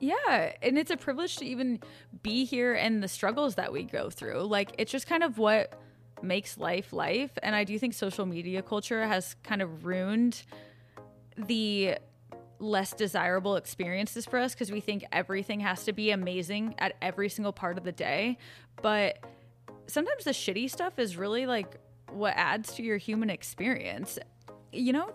Yeah, 0.00 0.52
and 0.62 0.78
it's 0.78 0.90
a 0.90 0.96
privilege 0.96 1.36
to 1.38 1.44
even 1.44 1.80
be 2.22 2.44
here 2.44 2.74
and 2.74 3.02
the 3.02 3.08
struggles 3.08 3.56
that 3.56 3.72
we 3.72 3.82
go 3.82 4.10
through. 4.10 4.42
Like 4.42 4.72
it's 4.78 4.92
just 4.92 5.06
kind 5.06 5.22
of 5.22 5.38
what 5.38 5.78
makes 6.22 6.58
life 6.58 6.92
life, 6.92 7.30
and 7.42 7.54
I 7.54 7.64
do 7.64 7.78
think 7.78 7.94
social 7.94 8.26
media 8.26 8.62
culture 8.62 9.06
has 9.06 9.34
kind 9.42 9.62
of 9.62 9.84
ruined 9.84 10.42
the 11.36 11.98
less 12.60 12.92
desirable 12.92 13.56
experiences 13.56 14.26
for 14.26 14.38
us 14.38 14.52
because 14.52 14.72
we 14.72 14.80
think 14.80 15.04
everything 15.12 15.60
has 15.60 15.84
to 15.84 15.92
be 15.92 16.10
amazing 16.10 16.74
at 16.78 16.94
every 17.00 17.28
single 17.28 17.52
part 17.52 17.78
of 17.78 17.84
the 17.84 17.92
day. 17.92 18.36
But 18.82 19.18
sometimes 19.86 20.24
the 20.24 20.32
shitty 20.32 20.70
stuff 20.70 20.98
is 20.98 21.16
really 21.16 21.46
like 21.46 21.76
what 22.10 22.34
adds 22.36 22.74
to 22.74 22.82
your 22.82 22.96
human 22.96 23.30
experience. 23.30 24.18
You 24.72 24.92
know, 24.92 25.14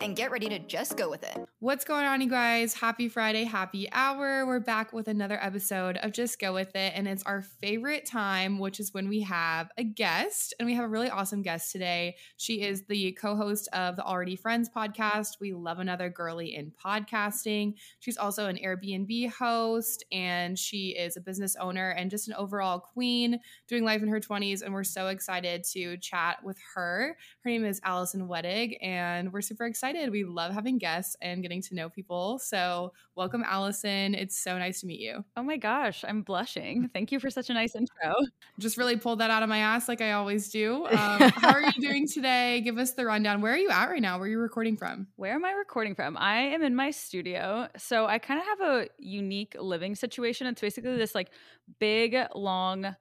and 0.01 0.15
get 0.15 0.31
ready 0.31 0.49
to 0.49 0.57
just 0.57 0.97
go 0.97 1.09
with 1.09 1.23
it. 1.23 1.37
What's 1.59 1.85
going 1.85 2.05
on, 2.05 2.21
you 2.21 2.27
guys? 2.27 2.73
Happy 2.73 3.07
Friday, 3.07 3.43
happy 3.43 3.87
hour. 3.91 4.47
We're 4.47 4.59
back 4.59 4.93
with 4.93 5.07
another 5.07 5.37
episode 5.39 5.97
of 5.97 6.11
Just 6.11 6.39
Go 6.39 6.53
With 6.53 6.75
It. 6.75 6.93
And 6.95 7.07
it's 7.07 7.21
our 7.21 7.43
favorite 7.43 8.07
time, 8.07 8.57
which 8.57 8.79
is 8.79 8.95
when 8.95 9.07
we 9.07 9.21
have 9.21 9.69
a 9.77 9.83
guest. 9.83 10.55
And 10.57 10.65
we 10.65 10.73
have 10.73 10.85
a 10.85 10.87
really 10.87 11.11
awesome 11.11 11.43
guest 11.43 11.71
today. 11.71 12.15
She 12.37 12.63
is 12.63 12.85
the 12.87 13.11
co 13.11 13.35
host 13.35 13.69
of 13.73 13.95
the 13.95 14.03
Already 14.03 14.35
Friends 14.35 14.71
podcast. 14.75 15.39
We 15.39 15.53
love 15.53 15.77
another 15.77 16.09
girly 16.09 16.55
in 16.55 16.71
podcasting. 16.83 17.75
She's 17.99 18.17
also 18.17 18.47
an 18.47 18.57
Airbnb 18.57 19.29
host, 19.29 20.03
and 20.11 20.57
she 20.57 20.95
is 20.97 21.15
a 21.15 21.21
business 21.21 21.55
owner 21.57 21.91
and 21.91 22.09
just 22.09 22.27
an 22.27 22.33
overall 22.33 22.79
queen 22.79 23.39
doing 23.67 23.85
life 23.85 24.01
in 24.01 24.07
her 24.07 24.19
20s. 24.19 24.63
And 24.63 24.73
we're 24.73 24.83
so 24.83 25.09
excited 25.09 25.63
to 25.73 25.97
chat 25.97 26.37
with 26.43 26.57
her. 26.73 27.17
Her 27.43 27.49
name 27.51 27.65
is 27.65 27.79
Allison 27.83 28.27
Wetig, 28.27 28.77
and 28.81 29.31
we're 29.31 29.41
super 29.41 29.65
excited. 29.65 29.90
We 30.11 30.23
love 30.23 30.53
having 30.53 30.77
guests 30.77 31.15
and 31.21 31.41
getting 31.41 31.61
to 31.63 31.75
know 31.75 31.89
people. 31.89 32.39
So, 32.39 32.93
welcome, 33.15 33.43
Allison. 33.45 34.15
It's 34.15 34.37
so 34.37 34.57
nice 34.57 34.81
to 34.81 34.87
meet 34.87 34.99
you. 34.99 35.23
oh 35.37 35.43
my 35.43 35.57
gosh, 35.57 36.03
I'm 36.07 36.21
blushing. 36.21 36.89
Thank 36.93 37.11
you 37.11 37.19
for 37.19 37.29
such 37.29 37.49
a 37.49 37.53
nice 37.53 37.75
intro. 37.75 38.15
Just 38.59 38.77
really 38.77 38.95
pulled 38.95 39.19
that 39.19 39.29
out 39.31 39.43
of 39.43 39.49
my 39.49 39.57
ass 39.59 39.87
like 39.87 40.01
I 40.01 40.13
always 40.13 40.49
do. 40.49 40.87
Um, 41.01 41.31
how 41.35 41.53
are 41.53 41.61
you 41.61 41.71
doing 41.81 42.07
today? 42.07 42.61
Give 42.61 42.77
us 42.77 42.91
the 42.93 43.05
rundown. 43.05 43.41
Where 43.41 43.53
are 43.53 43.57
you 43.57 43.69
at 43.69 43.89
right 43.89 44.01
now? 44.01 44.17
Where 44.17 44.27
are 44.27 44.29
you 44.29 44.39
recording 44.39 44.77
from? 44.77 45.07
Where 45.15 45.33
am 45.33 45.43
I 45.43 45.51
recording 45.51 45.95
from? 45.95 46.15
I 46.17 46.37
am 46.37 46.61
in 46.61 46.75
my 46.75 46.91
studio. 46.91 47.67
So 47.77 48.05
I 48.05 48.19
kind 48.19 48.39
of 48.39 48.45
have 48.45 48.61
a 48.61 48.87
unique 48.99 49.55
living 49.59 49.95
situation. 49.95 50.45
It's 50.47 50.61
basically 50.61 50.95
this 50.97 51.15
like 51.15 51.31
big, 51.79 52.15
long 52.35 52.95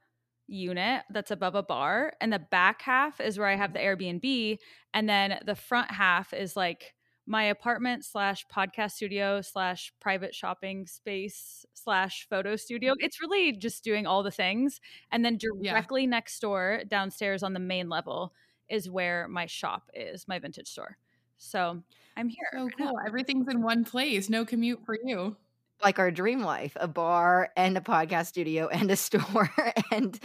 unit 0.51 1.05
that's 1.11 1.31
above 1.31 1.55
a 1.55 1.63
bar. 1.63 2.13
And 2.21 2.33
the 2.33 2.39
back 2.39 2.83
half 2.83 3.21
is 3.21 3.39
where 3.39 3.49
I 3.49 3.57
have 3.57 3.73
the 3.73 3.79
Airbnb. 3.79 4.59
And 4.93 5.09
then 5.09 5.39
the 5.47 5.55
front 5.55 5.91
half 5.91 6.33
is 6.33 6.57
like 6.57 6.95
my 7.27 7.45
apartment 7.45 8.05
slash 8.05 8.45
podcast 8.53 8.93
studio 8.93 9.41
slash 9.41 9.93
private 10.01 10.35
shopping 10.35 10.87
space 10.87 11.65
slash 11.75 12.27
photo 12.29 12.57
studio. 12.57 12.93
Mm-hmm. 12.93 13.05
It's 13.05 13.21
really 13.21 13.53
just 13.53 13.85
doing 13.85 14.07
all 14.07 14.23
the 14.23 14.31
things. 14.33 14.81
And 15.13 15.25
then 15.25 15.39
Yeah. 15.61 15.73
directly 15.73 16.07
next 16.07 16.41
door, 16.41 16.83
downstairs 16.89 17.43
on 17.43 17.53
the 17.53 17.61
main 17.61 17.89
level, 17.89 18.33
is 18.69 18.91
where 18.91 19.29
my 19.29 19.47
shop 19.47 19.91
is, 19.95 20.27
my 20.27 20.39
vintage 20.39 20.69
store. 20.69 20.97
So 21.39 21.83
I'm 22.17 22.29
here. 22.29 22.49
So 22.53 22.69
cool. 22.77 22.99
Everything's 23.07 23.49
in 23.49 23.63
one 23.63 23.85
place. 23.85 24.29
No 24.29 24.45
commute 24.45 24.81
for 24.85 24.97
you. 25.05 25.37
Like 25.83 25.99
our 25.99 26.11
dream 26.11 26.43
life 26.43 26.77
a 26.81 26.89
bar 26.89 27.51
and 27.57 27.77
a 27.77 27.81
podcast 27.81 28.27
studio 28.27 28.69
and 28.69 28.91
a 28.91 28.97
store 29.07 29.51
and 29.91 30.19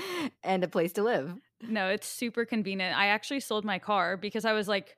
and 0.43 0.63
a 0.63 0.67
place 0.67 0.93
to 0.93 1.03
live. 1.03 1.35
No, 1.61 1.89
it's 1.89 2.07
super 2.07 2.45
convenient. 2.45 2.97
I 2.97 3.07
actually 3.07 3.39
sold 3.39 3.65
my 3.65 3.79
car 3.79 4.17
because 4.17 4.45
I 4.45 4.53
was 4.53 4.67
like, 4.67 4.97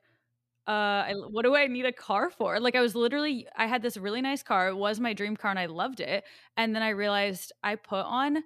uh, 0.68 1.06
I, 1.08 1.14
what 1.30 1.44
do 1.44 1.56
I 1.56 1.66
need 1.66 1.86
a 1.86 1.92
car 1.92 2.28
for? 2.28 2.60
Like, 2.60 2.76
I 2.76 2.82
was 2.82 2.94
literally, 2.94 3.46
I 3.56 3.66
had 3.66 3.80
this 3.80 3.96
really 3.96 4.20
nice 4.20 4.42
car. 4.42 4.68
It 4.68 4.76
was 4.76 5.00
my 5.00 5.14
dream 5.14 5.34
car 5.34 5.50
and 5.50 5.58
I 5.58 5.66
loved 5.66 6.00
it. 6.00 6.24
And 6.58 6.74
then 6.74 6.82
I 6.82 6.90
realized 6.90 7.52
I 7.62 7.76
put 7.76 8.04
on 8.04 8.44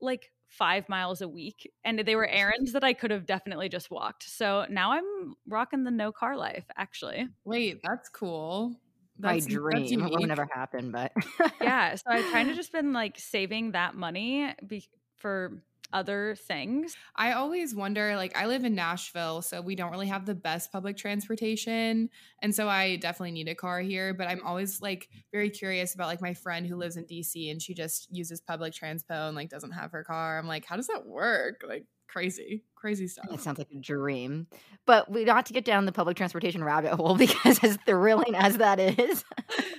like 0.00 0.32
five 0.46 0.88
miles 0.88 1.20
a 1.20 1.28
week 1.28 1.70
and 1.84 1.98
they 1.98 2.16
were 2.16 2.26
errands 2.26 2.72
that 2.72 2.84
I 2.84 2.94
could 2.94 3.10
have 3.10 3.26
definitely 3.26 3.68
just 3.68 3.90
walked. 3.90 4.22
So 4.22 4.64
now 4.70 4.92
I'm 4.92 5.34
rocking 5.46 5.84
the 5.84 5.90
no 5.90 6.10
car 6.10 6.38
life, 6.38 6.64
actually. 6.78 7.28
Wait, 7.44 7.80
that's 7.82 8.08
cool. 8.08 8.80
My 9.18 9.40
dream. 9.40 10.00
That's 10.00 10.12
It 10.12 10.18
will 10.18 10.26
never 10.26 10.48
happen, 10.52 10.90
but 10.90 11.12
Yeah. 11.60 11.94
So 11.94 12.04
I've 12.06 12.30
kind 12.32 12.50
of 12.50 12.56
just 12.62 12.72
been 12.72 12.92
like 12.92 13.18
saving 13.18 13.72
that 13.72 13.94
money 13.94 14.54
be- 14.66 14.88
for 15.16 15.62
other 15.92 16.36
things. 16.46 16.96
I 17.16 17.32
always 17.32 17.74
wonder 17.74 18.14
like 18.16 18.36
I 18.36 18.46
live 18.46 18.64
in 18.64 18.74
Nashville, 18.74 19.42
so 19.42 19.60
we 19.60 19.74
don't 19.74 19.90
really 19.90 20.08
have 20.08 20.26
the 20.26 20.34
best 20.34 20.70
public 20.70 20.96
transportation. 20.96 22.10
And 22.42 22.54
so 22.54 22.68
I 22.68 22.96
definitely 22.96 23.32
need 23.32 23.48
a 23.48 23.54
car 23.54 23.80
here, 23.80 24.12
but 24.12 24.28
I'm 24.28 24.42
always 24.44 24.82
like 24.82 25.08
very 25.32 25.50
curious 25.50 25.94
about 25.94 26.08
like 26.08 26.20
my 26.20 26.34
friend 26.34 26.66
who 26.66 26.76
lives 26.76 26.96
in 26.96 27.04
DC 27.04 27.50
and 27.50 27.60
she 27.60 27.74
just 27.74 28.08
uses 28.10 28.40
public 28.40 28.74
transpo 28.74 29.28
and 29.28 29.36
like 29.36 29.48
doesn't 29.48 29.72
have 29.72 29.92
her 29.92 30.04
car. 30.04 30.38
I'm 30.38 30.46
like, 30.46 30.66
how 30.66 30.76
does 30.76 30.88
that 30.88 31.06
work? 31.06 31.64
Like 31.66 31.86
crazy, 32.08 32.64
crazy 32.74 33.06
stuff. 33.06 33.26
it 33.30 33.40
sounds 33.40 33.58
like 33.58 33.70
a 33.70 33.78
dream. 33.78 34.46
But 34.86 35.10
we 35.10 35.24
not 35.24 35.46
to 35.46 35.52
get 35.52 35.64
down 35.64 35.86
the 35.86 35.92
public 35.92 36.16
transportation 36.16 36.64
rabbit 36.64 36.94
hole 36.94 37.14
because 37.18 37.62
as 37.62 37.78
thrilling 37.86 38.34
as 38.34 38.58
that 38.58 38.80
is, 38.80 39.24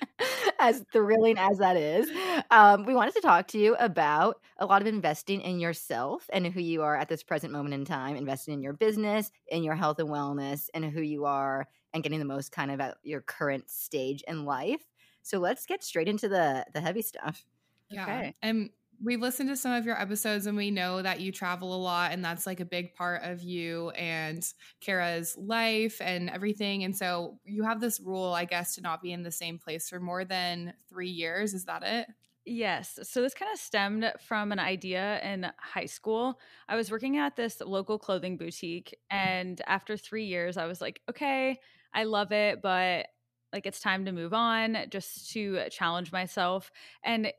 as 0.59 0.83
thrilling 0.93 1.37
as 1.37 1.57
that 1.57 1.75
is, 1.75 2.09
um, 2.51 2.85
we 2.85 2.93
wanted 2.93 3.15
to 3.15 3.21
talk 3.21 3.47
to 3.49 3.59
you 3.59 3.75
about 3.75 4.39
a 4.57 4.65
lot 4.65 4.81
of 4.81 4.87
investing 4.87 5.41
in 5.41 5.59
yourself 5.59 6.29
and 6.31 6.47
who 6.47 6.61
you 6.61 6.81
are 6.81 6.95
at 6.95 7.09
this 7.09 7.23
present 7.23 7.51
moment 7.51 7.73
in 7.73 7.85
time, 7.85 8.15
investing 8.15 8.53
in 8.53 8.61
your 8.61 8.73
business, 8.73 9.31
in 9.47 9.63
your 9.63 9.75
health 9.75 9.99
and 9.99 10.09
wellness, 10.09 10.67
and 10.73 10.85
who 10.85 11.01
you 11.01 11.25
are, 11.25 11.67
and 11.93 12.03
getting 12.03 12.19
the 12.19 12.25
most 12.25 12.51
kind 12.51 12.71
of 12.71 12.79
at 12.79 12.97
your 13.03 13.21
current 13.21 13.69
stage 13.69 14.23
in 14.27 14.45
life. 14.45 14.83
So 15.23 15.39
let's 15.39 15.65
get 15.65 15.83
straight 15.83 16.07
into 16.07 16.29
the 16.29 16.65
the 16.73 16.81
heavy 16.81 17.01
stuff. 17.01 17.45
Yeah. 17.89 18.03
Okay. 18.03 18.35
And 18.41 18.69
we've 19.01 19.21
listened 19.21 19.49
to 19.49 19.57
some 19.57 19.71
of 19.71 19.85
your 19.85 19.99
episodes 19.99 20.45
and 20.45 20.57
we 20.57 20.71
know 20.71 21.01
that 21.01 21.19
you 21.19 21.31
travel 21.31 21.73
a 21.73 21.77
lot 21.77 22.11
and 22.11 22.23
that's 22.23 22.45
like 22.45 22.59
a 22.59 22.65
big 22.65 22.93
part 22.93 23.23
of 23.23 23.41
you 23.41 23.89
and 23.91 24.45
Ceara's 24.81 25.37
life 25.37 26.01
and 26.01 26.29
everything. 26.29 26.83
And 26.83 26.95
so 26.95 27.39
you 27.45 27.63
have 27.63 27.79
this 27.79 27.99
rule, 27.99 28.33
I 28.33 28.45
guess, 28.45 28.75
to 28.75 28.81
not 28.81 29.01
be 29.01 29.11
in 29.11 29.23
the 29.23 29.31
same 29.31 29.57
place 29.57 29.89
for 29.89 29.99
more 29.99 30.25
than 30.25 30.73
three 30.89 31.09
years. 31.09 31.53
Is 31.53 31.65
that 31.65 31.83
it? 31.83 32.07
Yes. 32.45 32.97
So 33.03 33.21
this 33.21 33.33
kind 33.33 33.51
of 33.53 33.59
stemmed 33.59 34.11
from 34.19 34.51
an 34.51 34.59
idea 34.59 35.21
in 35.21 35.51
high 35.59 35.85
school. 35.85 36.39
I 36.67 36.75
was 36.75 36.89
working 36.89 37.17
at 37.17 37.35
this 37.35 37.61
local 37.61 37.99
clothing 37.99 38.37
boutique. 38.37 38.97
And 39.11 39.61
after 39.67 39.95
three 39.95 40.25
years, 40.25 40.57
I 40.57 40.65
was 40.65 40.81
like, 40.81 41.01
okay, 41.09 41.59
I 41.93 42.03
love 42.05 42.31
it, 42.31 42.61
but 42.61 43.07
like 43.53 43.65
it's 43.65 43.79
time 43.79 44.05
to 44.05 44.11
move 44.11 44.33
on 44.33 44.77
just 44.89 45.31
to 45.31 45.61
challenge 45.69 46.11
myself. 46.11 46.71
And 47.03 47.31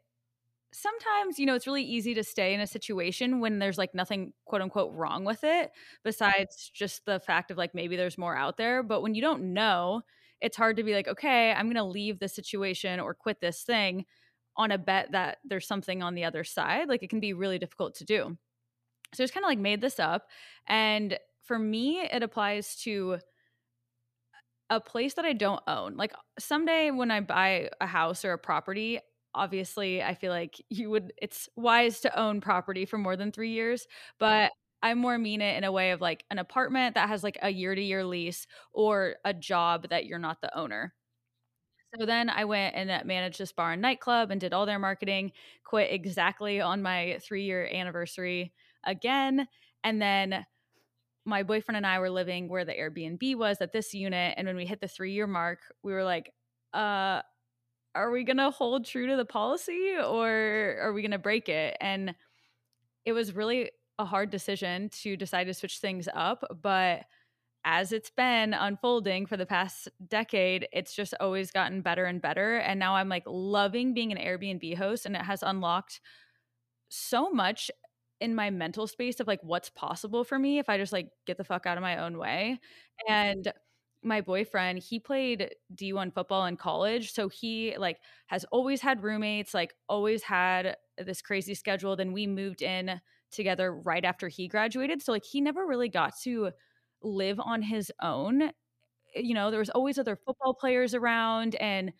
sometimes, 0.72 1.38
you 1.38 1.46
know, 1.46 1.54
it's 1.54 1.66
really 1.66 1.82
easy 1.82 2.14
to 2.14 2.24
stay 2.24 2.54
in 2.54 2.60
a 2.60 2.66
situation 2.66 3.40
when 3.40 3.58
there's 3.58 3.78
like 3.78 3.94
nothing 3.94 4.32
quote 4.44 4.62
unquote 4.62 4.92
wrong 4.94 5.24
with 5.24 5.42
it, 5.42 5.70
besides 6.04 6.70
just 6.72 7.04
the 7.06 7.20
fact 7.20 7.50
of 7.50 7.58
like 7.58 7.74
maybe 7.74 7.96
there's 7.96 8.18
more 8.18 8.36
out 8.36 8.56
there. 8.56 8.82
But 8.82 9.02
when 9.02 9.14
you 9.14 9.22
don't 9.22 9.52
know, 9.52 10.02
it's 10.40 10.56
hard 10.56 10.76
to 10.76 10.84
be 10.84 10.94
like, 10.94 11.08
okay, 11.08 11.52
I'm 11.52 11.66
going 11.66 11.76
to 11.76 11.84
leave 11.84 12.18
this 12.18 12.34
situation 12.34 13.00
or 13.00 13.14
quit 13.14 13.40
this 13.40 13.62
thing 13.62 14.06
on 14.56 14.70
a 14.70 14.78
bet 14.78 15.12
that 15.12 15.38
there's 15.44 15.66
something 15.66 16.02
on 16.02 16.14
the 16.14 16.24
other 16.24 16.44
side. 16.44 16.88
Like 16.88 17.02
it 17.02 17.10
can 17.10 17.20
be 17.20 17.32
really 17.32 17.58
difficult 17.58 17.94
to 17.96 18.04
do. 18.04 18.36
So 19.14 19.22
I 19.22 19.24
just 19.24 19.34
kind 19.34 19.44
of 19.44 19.48
like 19.48 19.58
made 19.58 19.80
this 19.80 19.98
up. 19.98 20.28
And 20.66 21.18
for 21.42 21.58
me, 21.58 22.00
it 22.00 22.22
applies 22.22 22.76
to 22.82 23.18
a 24.70 24.80
place 24.80 25.14
that 25.14 25.24
I 25.24 25.32
don't 25.32 25.62
own. 25.66 25.96
Like 25.96 26.12
someday 26.38 26.90
when 26.90 27.10
I 27.10 27.20
buy 27.20 27.70
a 27.80 27.86
house 27.86 28.24
or 28.24 28.32
a 28.32 28.38
property, 28.38 29.00
obviously 29.34 30.02
I 30.02 30.14
feel 30.14 30.32
like 30.32 30.60
you 30.70 30.90
would 30.90 31.12
it's 31.20 31.48
wise 31.56 32.00
to 32.00 32.18
own 32.18 32.40
property 32.40 32.84
for 32.86 32.98
more 32.98 33.16
than 33.16 33.32
3 33.32 33.50
years, 33.50 33.86
but 34.18 34.52
I 34.82 34.94
more 34.94 35.18
mean 35.18 35.40
it 35.42 35.56
in 35.56 35.64
a 35.64 35.72
way 35.72 35.90
of 35.92 36.00
like 36.00 36.24
an 36.30 36.38
apartment 36.38 36.94
that 36.94 37.08
has 37.08 37.22
like 37.22 37.38
a 37.42 37.50
year 37.50 37.74
to 37.74 37.82
year 37.82 38.04
lease 38.04 38.46
or 38.72 39.16
a 39.24 39.34
job 39.34 39.88
that 39.90 40.06
you're 40.06 40.18
not 40.18 40.40
the 40.40 40.56
owner. 40.58 40.94
So 41.98 42.06
then 42.06 42.30
I 42.30 42.44
went 42.44 42.76
and 42.76 42.90
uh, 42.90 43.02
managed 43.04 43.38
this 43.38 43.52
bar 43.52 43.72
and 43.72 43.82
nightclub 43.82 44.30
and 44.30 44.40
did 44.40 44.52
all 44.52 44.64
their 44.66 44.78
marketing, 44.78 45.32
quit 45.64 45.92
exactly 45.92 46.60
on 46.60 46.82
my 46.82 47.18
three 47.22 47.44
year 47.44 47.68
anniversary 47.72 48.52
again. 48.84 49.48
And 49.82 50.00
then 50.00 50.46
my 51.26 51.42
boyfriend 51.42 51.76
and 51.76 51.86
I 51.86 51.98
were 52.00 52.10
living 52.10 52.48
where 52.48 52.64
the 52.64 52.72
Airbnb 52.74 53.36
was 53.36 53.60
at 53.60 53.72
this 53.72 53.94
unit. 53.94 54.34
And 54.36 54.46
when 54.46 54.56
we 54.56 54.66
hit 54.66 54.80
the 54.80 54.88
three 54.88 55.12
year 55.12 55.26
mark, 55.26 55.60
we 55.82 55.92
were 55.92 56.04
like, 56.04 56.32
uh, 56.74 57.22
are 57.94 58.10
we 58.10 58.24
going 58.24 58.36
to 58.36 58.50
hold 58.50 58.84
true 58.84 59.06
to 59.08 59.16
the 59.16 59.24
policy 59.24 59.94
or 59.96 60.78
are 60.80 60.92
we 60.92 61.02
going 61.02 61.10
to 61.10 61.18
break 61.18 61.48
it? 61.48 61.76
And 61.80 62.14
it 63.04 63.12
was 63.12 63.34
really 63.34 63.70
a 63.98 64.04
hard 64.04 64.30
decision 64.30 64.88
to 65.02 65.16
decide 65.16 65.44
to 65.44 65.54
switch 65.54 65.78
things 65.78 66.08
up, 66.14 66.44
but 66.62 67.02
as 67.64 67.92
it's 67.92 68.10
been 68.10 68.54
unfolding 68.54 69.26
for 69.26 69.36
the 69.36 69.44
past 69.44 69.88
decade, 70.08 70.66
it's 70.72 70.94
just 70.94 71.14
always 71.20 71.50
gotten 71.50 71.82
better 71.82 72.06
and 72.06 72.22
better. 72.22 72.56
And 72.56 72.80
now 72.80 72.94
I'm 72.96 73.08
like 73.08 73.24
loving 73.26 73.92
being 73.92 74.12
an 74.12 74.18
Airbnb 74.18 74.76
host, 74.76 75.04
and 75.04 75.14
it 75.14 75.22
has 75.22 75.42
unlocked 75.42 76.00
so 76.88 77.30
much 77.30 77.70
in 78.20 78.34
my 78.34 78.50
mental 78.50 78.86
space 78.86 79.20
of 79.20 79.26
like 79.26 79.40
what's 79.42 79.70
possible 79.70 80.24
for 80.24 80.38
me 80.38 80.58
if 80.58 80.68
I 80.68 80.78
just 80.78 80.92
like 80.92 81.08
get 81.26 81.36
the 81.36 81.44
fuck 81.44 81.66
out 81.66 81.76
of 81.76 81.82
my 81.82 81.98
own 81.98 82.18
way. 82.18 82.58
Mm-hmm. 83.08 83.12
And 83.12 83.52
my 84.02 84.20
boyfriend, 84.20 84.78
he 84.78 84.98
played 84.98 85.54
D1 85.74 86.14
football 86.14 86.46
in 86.46 86.56
college. 86.56 87.12
So 87.12 87.28
he 87.28 87.76
like 87.76 87.98
has 88.26 88.44
always 88.50 88.80
had 88.80 89.02
roommates, 89.02 89.52
like 89.52 89.74
always 89.88 90.22
had 90.22 90.76
this 90.98 91.20
crazy 91.22 91.54
schedule. 91.54 91.96
Then 91.96 92.12
we 92.12 92.26
moved 92.26 92.62
in 92.62 93.00
together 93.30 93.72
right 93.72 94.04
after 94.04 94.28
he 94.28 94.48
graduated. 94.48 95.02
So 95.02 95.12
like 95.12 95.24
he 95.24 95.40
never 95.40 95.66
really 95.66 95.88
got 95.88 96.14
to 96.22 96.50
live 97.02 97.38
on 97.40 97.62
his 97.62 97.92
own. 98.02 98.42
Eh, 98.42 98.50
you 99.16 99.34
know, 99.34 99.50
there 99.50 99.60
was 99.60 99.70
always 99.70 99.98
other 99.98 100.16
football 100.16 100.54
players 100.54 100.94
around 100.94 101.54
and 101.56 101.92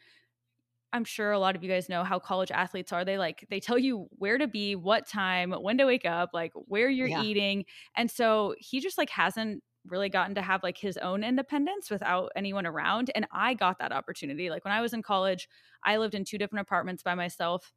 I'm 0.93 1.05
sure 1.05 1.31
a 1.31 1.39
lot 1.39 1.55
of 1.55 1.63
you 1.63 1.71
guys 1.71 1.89
know 1.89 2.03
how 2.03 2.19
college 2.19 2.51
athletes 2.51 2.93
are. 2.93 3.05
They 3.05 3.17
like 3.17 3.47
they 3.49 3.61
tell 3.61 3.79
you 3.79 4.09
where 4.11 4.39
to 4.39 4.49
be, 4.49 4.75
what 4.75 5.07
time, 5.07 5.53
when 5.53 5.79
to 5.79 5.87
wake 5.87 6.05
up, 6.05 6.31
like 6.33 6.53
where 6.55 6.89
you're 6.89 7.07
yeah. 7.07 7.23
eating. 7.23 7.65
And 7.95 8.11
so 8.11 8.57
he 8.59 8.81
just 8.81 8.99
like 8.99 9.11
hasn't 9.11 9.63
really 9.87 10.09
gotten 10.09 10.35
to 10.35 10.43
have 10.43 10.63
like 10.63 10.79
his 10.79 10.97
own 10.99 11.25
independence 11.25 11.91
without 11.91 12.31
anyone 12.37 12.67
around 12.67 13.11
and 13.15 13.27
I 13.33 13.55
got 13.55 13.79
that 13.79 13.93
opportunity. 13.93 14.51
Like 14.51 14.65
when 14.65 14.75
I 14.75 14.81
was 14.83 14.93
in 14.93 15.03
college, 15.03 15.49
I 15.85 15.97
lived 15.97 16.15
in 16.15 16.25
two 16.25 16.39
different 16.39 16.63
apartments 16.67 17.03
by 17.03 17.15
myself. 17.15 17.73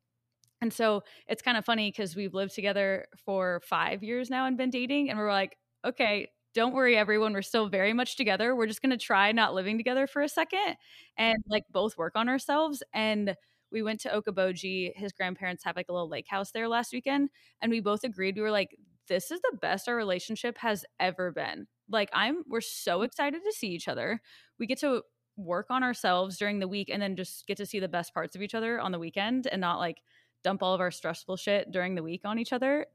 And 0.61 0.71
so 0.73 1.03
it's 1.27 1.41
kind 1.41 1.57
of 1.57 1.65
funny 1.65 1.91
cuz 1.91 2.15
we've 2.15 2.33
lived 2.33 2.55
together 2.55 3.07
for 3.17 3.61
5 3.65 4.03
years 4.03 4.29
now 4.29 4.45
and 4.45 4.57
been 4.57 4.69
dating 4.69 5.09
and 5.09 5.19
we're 5.19 5.31
like, 5.31 5.57
okay, 5.85 6.27
don't 6.53 6.73
worry 6.73 6.95
everyone 6.95 7.33
we're 7.33 7.41
still 7.41 7.67
very 7.67 7.93
much 7.93 8.15
together 8.15 8.55
we're 8.55 8.67
just 8.67 8.81
going 8.81 8.91
to 8.91 8.97
try 8.97 9.31
not 9.31 9.55
living 9.55 9.75
together 9.77 10.05
for 10.05 10.21
a 10.21 10.29
second 10.29 10.75
and 11.17 11.37
like 11.47 11.63
both 11.71 11.97
work 11.97 12.13
on 12.15 12.29
ourselves 12.29 12.83
and 12.93 13.35
we 13.71 13.81
went 13.81 13.99
to 13.99 14.09
okoboji 14.09 14.95
his 14.95 15.11
grandparents 15.11 15.63
have 15.63 15.75
like 15.75 15.89
a 15.89 15.91
little 15.93 16.07
lake 16.09 16.27
house 16.29 16.51
there 16.51 16.67
last 16.67 16.93
weekend 16.93 17.29
and 17.61 17.71
we 17.71 17.79
both 17.79 18.03
agreed 18.03 18.35
we 18.35 18.41
were 18.41 18.51
like 18.51 18.75
this 19.07 19.31
is 19.31 19.41
the 19.41 19.57
best 19.61 19.89
our 19.89 19.95
relationship 19.95 20.57
has 20.59 20.85
ever 20.99 21.31
been 21.31 21.67
like 21.89 22.09
i'm 22.13 22.43
we're 22.47 22.61
so 22.61 22.97
mm-hmm. 22.97 23.05
excited 23.05 23.41
to 23.43 23.51
see 23.51 23.67
each 23.67 23.87
other 23.87 24.21
we 24.59 24.65
get 24.65 24.79
to 24.79 25.01
work 25.35 25.67
on 25.69 25.83
ourselves 25.83 26.37
during 26.37 26.59
the 26.59 26.67
week 26.67 26.89
and 26.89 27.01
then 27.01 27.15
just 27.15 27.47
get 27.47 27.57
to 27.57 27.65
see 27.65 27.79
the 27.79 27.87
best 27.87 28.13
parts 28.13 28.35
of 28.35 28.41
each 28.41 28.53
other 28.53 28.79
on 28.79 28.91
the 28.91 28.99
weekend 28.99 29.47
and 29.47 29.59
not 29.59 29.79
like 29.79 29.97
dump 30.43 30.61
all 30.61 30.73
of 30.73 30.81
our 30.81 30.91
stressful 30.91 31.35
shit 31.35 31.71
during 31.71 31.95
the 31.95 32.03
week 32.03 32.21
on 32.23 32.37
each 32.37 32.53
other 32.53 32.85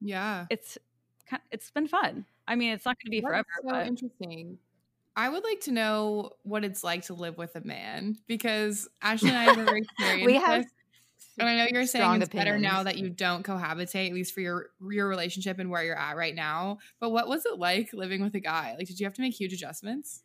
yeah 0.00 0.46
it's 0.50 0.78
it's 1.50 1.70
been 1.70 1.88
fun 1.88 2.24
I 2.46 2.56
mean, 2.56 2.72
it's 2.72 2.84
not 2.84 2.96
going 2.98 3.06
to 3.06 3.10
be 3.10 3.20
That's 3.20 3.30
forever. 3.30 3.46
So 3.62 3.68
but. 3.70 3.86
interesting. 3.86 4.58
I 5.16 5.28
would 5.28 5.44
like 5.44 5.60
to 5.60 5.72
know 5.72 6.30
what 6.42 6.64
it's 6.64 6.82
like 6.82 7.02
to 7.04 7.14
live 7.14 7.38
with 7.38 7.54
a 7.54 7.60
man 7.60 8.16
because 8.26 8.88
Ashley 9.00 9.28
and 9.28 9.38
I 9.38 9.44
have 9.44 9.56
never 9.56 9.76
experienced 9.76 10.26
we 10.26 10.34
have 10.34 10.64
this. 10.64 10.72
And 11.38 11.48
I 11.48 11.56
know 11.56 11.66
you're 11.70 11.86
saying 11.86 12.22
it's 12.22 12.28
opinions. 12.28 12.32
better 12.32 12.58
now 12.58 12.84
that 12.84 12.96
you 12.96 13.10
don't 13.10 13.44
cohabitate, 13.44 14.08
at 14.08 14.14
least 14.14 14.34
for 14.34 14.40
your 14.40 14.70
your 14.80 15.08
relationship 15.08 15.58
and 15.58 15.70
where 15.70 15.82
you're 15.82 15.98
at 15.98 16.16
right 16.16 16.34
now. 16.34 16.78
But 17.00 17.10
what 17.10 17.28
was 17.28 17.44
it 17.46 17.58
like 17.58 17.92
living 17.92 18.22
with 18.22 18.34
a 18.34 18.40
guy? 18.40 18.74
Like, 18.78 18.86
did 18.86 19.00
you 19.00 19.06
have 19.06 19.14
to 19.14 19.20
make 19.20 19.34
huge 19.34 19.52
adjustments? 19.52 20.22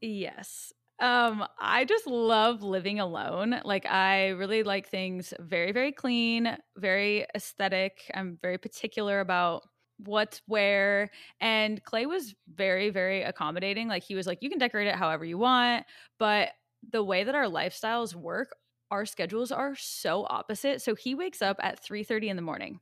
Yes. 0.00 0.72
Um, 1.00 1.44
I 1.58 1.84
just 1.84 2.06
love 2.06 2.62
living 2.62 3.00
alone. 3.00 3.60
Like 3.64 3.84
I 3.86 4.28
really 4.28 4.62
like 4.62 4.88
things 4.88 5.34
very, 5.40 5.72
very 5.72 5.92
clean, 5.92 6.56
very 6.76 7.26
aesthetic. 7.34 8.10
I'm 8.14 8.38
very 8.40 8.58
particular 8.58 9.20
about 9.20 9.64
what's 9.98 10.42
where 10.46 11.08
and 11.40 11.82
clay 11.84 12.04
was 12.04 12.34
very 12.52 12.90
very 12.90 13.22
accommodating 13.22 13.86
like 13.86 14.02
he 14.02 14.16
was 14.16 14.26
like 14.26 14.38
you 14.42 14.50
can 14.50 14.58
decorate 14.58 14.88
it 14.88 14.94
however 14.96 15.24
you 15.24 15.38
want 15.38 15.86
but 16.18 16.50
the 16.90 17.02
way 17.02 17.22
that 17.22 17.36
our 17.36 17.44
lifestyles 17.44 18.12
work 18.12 18.56
our 18.94 19.06
schedules 19.06 19.52
are 19.52 19.74
so 19.76 20.26
opposite 20.28 20.80
so 20.80 20.94
he 20.94 21.14
wakes 21.14 21.42
up 21.42 21.56
at 21.60 21.84
3:30 21.84 22.28
in 22.30 22.36
the 22.36 22.42
morning. 22.42 22.80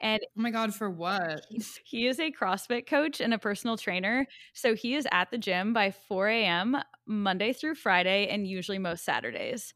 And 0.00 0.20
oh 0.22 0.42
my 0.42 0.50
god 0.50 0.74
for 0.74 0.90
what? 0.90 1.46
he 1.84 2.06
is 2.06 2.20
a 2.20 2.30
crossfit 2.30 2.86
coach 2.86 3.20
and 3.20 3.32
a 3.32 3.38
personal 3.38 3.76
trainer 3.76 4.26
so 4.52 4.74
he 4.74 4.94
is 4.94 5.06
at 5.10 5.30
the 5.30 5.38
gym 5.38 5.72
by 5.72 5.90
4 5.90 6.28
a.m 6.28 6.76
monday 7.06 7.52
through 7.52 7.74
friday 7.74 8.26
and 8.28 8.46
usually 8.46 8.78
most 8.78 9.04
saturdays. 9.04 9.72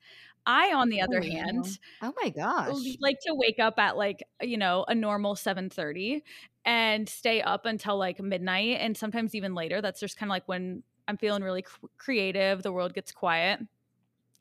I, 0.49 0.73
on 0.73 0.89
the 0.89 1.03
oh, 1.03 1.05
other 1.05 1.21
oh, 1.23 1.31
hand, 1.31 1.79
oh 2.01 2.15
my 2.23 2.31
gosh, 2.31 2.75
like 3.01 3.19
to 3.27 3.35
wake 3.35 3.59
up 3.59 3.79
at 3.79 3.99
like 3.99 4.25
you 4.41 4.57
know 4.57 4.85
a 4.89 4.95
normal 4.95 5.37
seven 5.37 5.69
thirty 5.69 6.25
and 6.65 7.07
stay 7.07 7.43
up 7.43 7.67
until 7.67 7.99
like 7.99 8.19
midnight, 8.21 8.79
and 8.81 8.97
sometimes 8.97 9.35
even 9.35 9.55
later. 9.55 9.83
That's 9.83 10.01
just 10.01 10.17
kind 10.17 10.31
of 10.31 10.35
like 10.35 10.49
when 10.49 10.83
I'm 11.07 11.19
feeling 11.19 11.43
really 11.43 11.63
cr- 11.63 11.87
creative. 11.99 12.63
The 12.63 12.73
world 12.73 12.95
gets 12.95 13.13
quiet, 13.13 13.61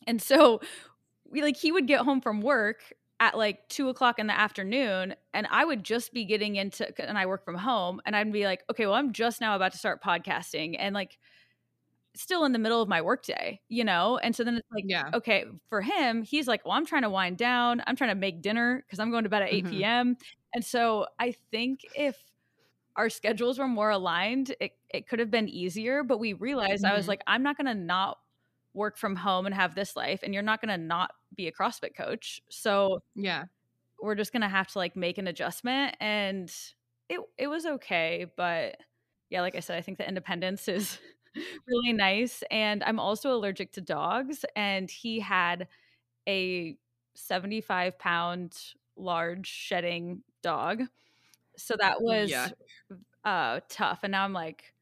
and 0.07 0.21
so 0.21 0.61
we 1.31 1.41
like 1.41 1.57
he 1.57 1.71
would 1.71 1.87
get 1.87 2.01
home 2.01 2.21
from 2.21 2.41
work 2.41 2.81
at 3.19 3.37
like 3.37 3.67
two 3.67 3.89
o'clock 3.89 4.19
in 4.19 4.27
the 4.27 4.39
afternoon 4.39 5.15
and 5.33 5.47
i 5.49 5.65
would 5.65 5.83
just 5.83 6.13
be 6.13 6.25
getting 6.25 6.55
into 6.55 6.87
and 7.07 7.17
i 7.17 7.25
work 7.25 7.43
from 7.43 7.55
home 7.55 7.99
and 8.05 8.15
i'd 8.15 8.31
be 8.31 8.45
like 8.45 8.63
okay 8.69 8.85
well 8.85 8.95
i'm 8.95 9.11
just 9.11 9.41
now 9.41 9.55
about 9.55 9.71
to 9.71 9.77
start 9.77 10.03
podcasting 10.03 10.75
and 10.77 10.93
like 10.93 11.17
still 12.17 12.45
in 12.45 12.51
the 12.51 12.59
middle 12.59 12.81
of 12.81 12.89
my 12.89 13.01
workday, 13.01 13.61
you 13.69 13.83
know? 13.83 14.17
And 14.17 14.35
so 14.35 14.43
then 14.43 14.55
it's 14.55 14.67
like, 14.71 14.83
yeah. 14.87 15.09
okay, 15.13 15.45
for 15.69 15.81
him, 15.81 16.23
he's 16.23 16.47
like, 16.47 16.65
well, 16.65 16.73
I'm 16.73 16.85
trying 16.85 17.03
to 17.03 17.09
wind 17.09 17.37
down. 17.37 17.81
I'm 17.85 17.95
trying 17.95 18.09
to 18.09 18.15
make 18.15 18.41
dinner 18.41 18.83
because 18.85 18.99
I'm 18.99 19.11
going 19.11 19.23
to 19.23 19.29
bed 19.29 19.43
at 19.43 19.53
8 19.53 19.65
mm-hmm. 19.65 19.73
p.m. 19.73 20.17
And 20.53 20.65
so 20.65 21.07
I 21.19 21.35
think 21.51 21.81
if 21.95 22.17
our 22.95 23.09
schedules 23.09 23.59
were 23.59 23.67
more 23.67 23.91
aligned, 23.91 24.55
it, 24.59 24.71
it 24.89 25.07
could 25.07 25.19
have 25.19 25.31
been 25.31 25.47
easier. 25.47 26.03
But 26.03 26.19
we 26.19 26.33
realized 26.33 26.83
mm-hmm. 26.83 26.93
I 26.93 26.95
was 26.95 27.03
mm-hmm. 27.03 27.11
like, 27.11 27.21
I'm 27.27 27.43
not 27.43 27.57
going 27.57 27.67
to 27.67 27.75
not 27.75 28.17
work 28.73 28.97
from 28.97 29.15
home 29.15 29.45
and 29.45 29.55
have 29.55 29.75
this 29.75 29.95
life. 29.95 30.21
And 30.23 30.33
you're 30.33 30.43
not 30.43 30.61
going 30.61 30.69
to 30.69 30.83
not 30.83 31.11
be 31.35 31.47
a 31.47 31.51
CrossFit 31.51 31.95
coach. 31.95 32.41
So 32.49 33.01
yeah, 33.15 33.45
we're 34.01 34.15
just 34.15 34.31
going 34.31 34.41
to 34.41 34.47
have 34.49 34.67
to 34.69 34.77
like 34.77 34.95
make 34.95 35.17
an 35.17 35.27
adjustment. 35.27 35.95
And 35.99 36.53
it, 37.09 37.19
it 37.37 37.47
was 37.47 37.65
okay. 37.65 38.25
But 38.35 38.77
yeah, 39.29 39.41
like 39.41 39.55
I 39.55 39.59
said, 39.59 39.77
I 39.77 39.81
think 39.81 39.97
the 39.97 40.07
independence 40.07 40.67
is 40.67 40.99
really 41.67 41.93
nice. 41.93 42.43
And 42.51 42.83
I'm 42.83 42.99
also 42.99 43.33
allergic 43.33 43.73
to 43.73 43.81
dogs. 43.81 44.45
And 44.55 44.89
he 44.89 45.19
had 45.19 45.67
a 46.27 46.77
75 47.15 47.97
pound 47.97 48.57
large 48.95 49.47
shedding 49.47 50.21
dog. 50.41 50.83
So 51.57 51.75
that 51.79 52.01
was 52.01 52.29
yeah. 52.29 52.49
uh, 53.23 53.61
tough. 53.67 53.99
And 54.03 54.11
now 54.11 54.23
I'm 54.23 54.33
like, 54.33 54.73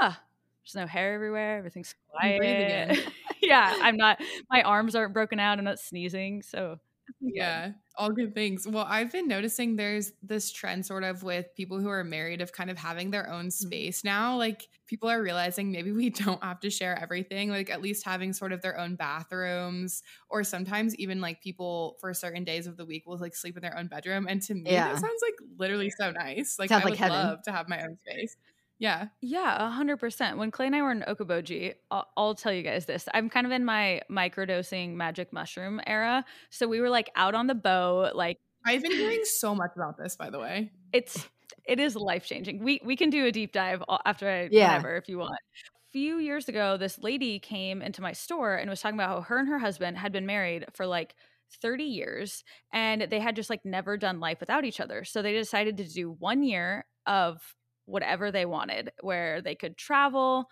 ah, 0.00 0.20
there's 0.64 0.74
no 0.74 0.86
hair 0.86 1.14
everywhere. 1.14 1.58
Everything's 1.58 1.94
quiet. 2.10 2.98
yeah, 3.54 3.78
I'm 3.80 3.96
not, 3.96 4.20
my 4.50 4.62
arms 4.62 4.94
aren't 4.94 5.12
broken 5.12 5.38
out. 5.38 5.58
I'm 5.58 5.64
not 5.64 5.78
sneezing. 5.78 6.42
So 6.42 6.78
yeah 7.20 7.72
all 7.96 8.10
good 8.10 8.34
things 8.34 8.66
well 8.66 8.86
i've 8.88 9.12
been 9.12 9.28
noticing 9.28 9.76
there's 9.76 10.12
this 10.22 10.50
trend 10.50 10.84
sort 10.84 11.04
of 11.04 11.22
with 11.22 11.46
people 11.54 11.78
who 11.78 11.88
are 11.88 12.02
married 12.02 12.40
of 12.40 12.52
kind 12.52 12.70
of 12.70 12.76
having 12.76 13.10
their 13.10 13.30
own 13.30 13.46
mm-hmm. 13.46 13.66
space 13.66 14.04
now 14.04 14.36
like 14.36 14.68
people 14.86 15.08
are 15.08 15.22
realizing 15.22 15.70
maybe 15.70 15.92
we 15.92 16.10
don't 16.24 16.42
have 16.42 16.60
to 16.60 16.70
share 16.70 16.98
everything 17.00 17.50
like 17.50 17.70
at 17.70 17.80
least 17.80 18.04
having 18.04 18.32
sort 18.32 18.52
of 18.52 18.62
their 18.62 18.78
own 18.78 18.96
bathrooms 18.96 20.02
or 20.28 20.42
sometimes 20.42 20.94
even 20.96 21.20
like 21.20 21.40
people 21.40 21.96
for 22.00 22.12
certain 22.12 22.44
days 22.44 22.66
of 22.66 22.76
the 22.76 22.84
week 22.84 23.06
will 23.06 23.18
like 23.18 23.34
sleep 23.34 23.56
in 23.56 23.62
their 23.62 23.76
own 23.78 23.86
bedroom 23.86 24.26
and 24.28 24.42
to 24.42 24.54
me 24.54 24.72
yeah. 24.72 24.88
that 24.88 25.00
sounds 25.00 25.22
like 25.22 25.34
literally 25.56 25.90
so 25.90 26.10
nice 26.10 26.58
like 26.58 26.68
sounds 26.68 26.84
i 26.84 26.90
would 26.90 26.98
like 26.98 27.10
love 27.10 27.42
to 27.42 27.52
have 27.52 27.68
my 27.68 27.82
own 27.82 27.96
space 28.06 28.36
yeah. 28.78 29.08
Yeah, 29.20 29.66
a 29.66 29.70
hundred 29.70 29.98
percent. 29.98 30.38
When 30.38 30.50
Clay 30.50 30.66
and 30.66 30.76
I 30.76 30.82
were 30.82 30.92
in 30.92 31.02
Okoboji, 31.02 31.74
I'll, 31.90 32.06
I'll, 32.16 32.34
tell 32.34 32.52
you 32.52 32.62
guys 32.62 32.86
this. 32.86 33.08
I'm 33.14 33.30
kind 33.30 33.46
of 33.46 33.52
in 33.52 33.64
my 33.64 34.02
microdosing 34.10 34.94
magic 34.94 35.32
mushroom 35.32 35.80
era. 35.86 36.24
So 36.50 36.66
we 36.66 36.80
were 36.80 36.90
like 36.90 37.10
out 37.16 37.34
on 37.34 37.46
the 37.46 37.54
boat, 37.54 38.14
like 38.14 38.38
I've 38.66 38.82
been 38.82 38.92
hearing 38.92 39.22
so 39.24 39.54
much 39.54 39.70
about 39.76 39.96
this, 39.96 40.16
by 40.16 40.30
the 40.30 40.38
way. 40.38 40.72
It's 40.92 41.28
it 41.66 41.78
is 41.78 41.96
life 41.96 42.26
changing. 42.26 42.62
We 42.62 42.80
we 42.84 42.96
can 42.96 43.10
do 43.10 43.26
a 43.26 43.32
deep 43.32 43.52
dive 43.52 43.82
after 44.04 44.28
I 44.28 44.48
yeah. 44.50 44.68
whatever 44.68 44.96
if 44.96 45.08
you 45.08 45.18
want. 45.18 45.32
A 45.32 45.92
few 45.92 46.18
years 46.18 46.48
ago, 46.48 46.76
this 46.76 46.98
lady 46.98 47.38
came 47.38 47.80
into 47.80 48.02
my 48.02 48.12
store 48.12 48.56
and 48.56 48.68
was 48.68 48.80
talking 48.80 48.98
about 48.98 49.08
how 49.10 49.20
her 49.22 49.38
and 49.38 49.48
her 49.48 49.58
husband 49.58 49.96
had 49.96 50.12
been 50.12 50.26
married 50.26 50.66
for 50.74 50.86
like 50.86 51.14
30 51.62 51.84
years 51.84 52.42
and 52.72 53.02
they 53.02 53.20
had 53.20 53.36
just 53.36 53.48
like 53.48 53.64
never 53.64 53.96
done 53.96 54.18
life 54.18 54.40
without 54.40 54.64
each 54.64 54.80
other. 54.80 55.04
So 55.04 55.22
they 55.22 55.32
decided 55.32 55.76
to 55.76 55.84
do 55.84 56.10
one 56.18 56.42
year 56.42 56.86
of 57.06 57.40
whatever 57.86 58.30
they 58.30 58.46
wanted, 58.46 58.90
where 59.00 59.40
they 59.40 59.54
could 59.54 59.76
travel, 59.76 60.50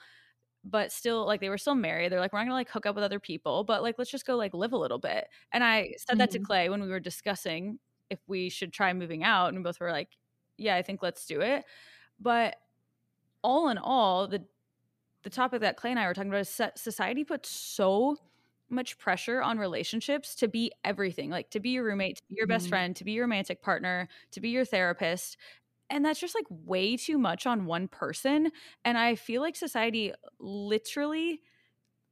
but 0.64 0.92
still 0.92 1.26
like 1.26 1.40
they 1.40 1.48
were 1.48 1.58
still 1.58 1.74
married. 1.74 2.12
They're 2.12 2.20
like, 2.20 2.32
we're 2.32 2.40
not 2.40 2.44
gonna 2.44 2.54
like 2.54 2.70
hook 2.70 2.86
up 2.86 2.94
with 2.94 3.04
other 3.04 3.20
people, 3.20 3.64
but 3.64 3.82
like 3.82 3.96
let's 3.98 4.10
just 4.10 4.26
go 4.26 4.36
like 4.36 4.54
live 4.54 4.72
a 4.72 4.78
little 4.78 4.98
bit. 4.98 5.28
And 5.52 5.64
I 5.64 5.94
said 5.98 6.12
mm-hmm. 6.12 6.18
that 6.18 6.30
to 6.32 6.38
mm-hmm. 6.38 6.46
Clay 6.46 6.68
when 6.68 6.82
we 6.82 6.88
were 6.88 7.00
discussing 7.00 7.78
if 8.10 8.20
we 8.26 8.48
should 8.48 8.72
try 8.72 8.92
moving 8.92 9.24
out, 9.24 9.48
and 9.48 9.56
we 9.56 9.62
both 9.62 9.80
were 9.80 9.90
like, 9.90 10.10
yeah, 10.58 10.76
I 10.76 10.82
think 10.82 11.02
let's 11.02 11.26
do 11.26 11.40
it. 11.40 11.64
But 12.20 12.56
all 13.42 13.68
in 13.68 13.78
all, 13.78 14.28
the 14.28 14.44
the 15.22 15.30
topic 15.30 15.60
that 15.60 15.76
Clay 15.76 15.90
and 15.90 16.00
I 16.00 16.06
were 16.06 16.14
talking 16.14 16.30
about 16.30 16.40
is 16.40 16.60
society 16.74 17.24
puts 17.24 17.48
so 17.48 18.16
much 18.68 18.98
pressure 18.98 19.42
on 19.42 19.58
relationships 19.58 20.34
to 20.36 20.48
be 20.48 20.72
everything, 20.82 21.30
like 21.30 21.50
to 21.50 21.60
be 21.60 21.70
your 21.70 21.84
roommate, 21.84 22.16
to 22.16 22.22
be 22.28 22.34
your 22.36 22.46
best 22.46 22.66
Mhm. 22.66 22.70
friend, 22.70 22.96
to 22.96 23.04
be 23.04 23.12
your 23.12 23.24
romantic 23.24 23.62
partner, 23.62 24.08
to 24.32 24.40
be 24.40 24.48
your 24.48 24.64
therapist. 24.64 25.36
And 25.92 26.04
that's 26.04 26.20
just 26.20 26.34
like 26.34 26.46
way 26.50 26.96
too 26.96 27.18
much 27.18 27.46
on 27.46 27.66
one 27.66 27.88
person. 27.88 28.50
And 28.84 28.98
I 28.98 29.14
feel 29.16 29.42
like 29.42 29.56
society 29.56 30.12
literally 30.40 31.42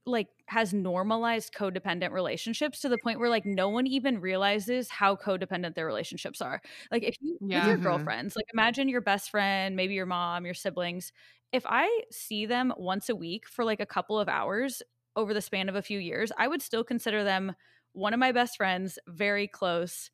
like 0.06 0.28
has 0.48 0.72
normalized 0.72 1.54
codependent 1.54 2.10
relationships 2.12 2.80
to 2.80 2.88
the 2.88 2.98
point 2.98 3.20
where 3.20 3.28
like 3.28 3.44
no 3.44 3.68
one 3.68 3.86
even 3.86 4.20
realizes 4.20 4.88
how 4.90 5.14
codependent 5.16 5.74
their 5.74 5.86
relationships 5.86 6.40
are. 6.40 6.60
Like 6.90 7.02
if 7.04 7.16
you 7.20 7.38
with 7.52 7.64
Yeah. 7.64 7.66
your 7.66 7.78
Mhm. 7.78 7.78
girlfriends, 7.78 8.34
like 8.36 8.46
imagine 8.52 8.88
your 8.88 9.02
best 9.02 9.30
friend, 9.30 9.76
maybe 9.76 9.94
your 9.94 10.06
mom, 10.06 10.44
your 10.44 10.54
siblings. 10.54 11.12
If 11.52 11.64
I 11.66 11.88
see 12.10 12.46
them 12.46 12.72
once 12.78 13.08
a 13.08 13.16
week 13.16 13.48
for 13.48 13.64
like 13.64 13.80
a 13.80 13.86
couple 13.86 14.18
of 14.18 14.28
hours 14.28 14.82
over 15.16 15.34
the 15.34 15.40
span 15.42 15.68
of 15.68 15.74
a 15.76 15.82
few 15.82 15.98
years, 15.98 16.32
I 16.38 16.48
would 16.48 16.62
still 16.62 16.84
consider 16.84 17.22
them 17.24 17.54
one 17.92 18.14
of 18.14 18.20
my 18.20 18.32
best 18.32 18.56
friends, 18.56 18.98
very 19.08 19.48
close, 19.48 20.10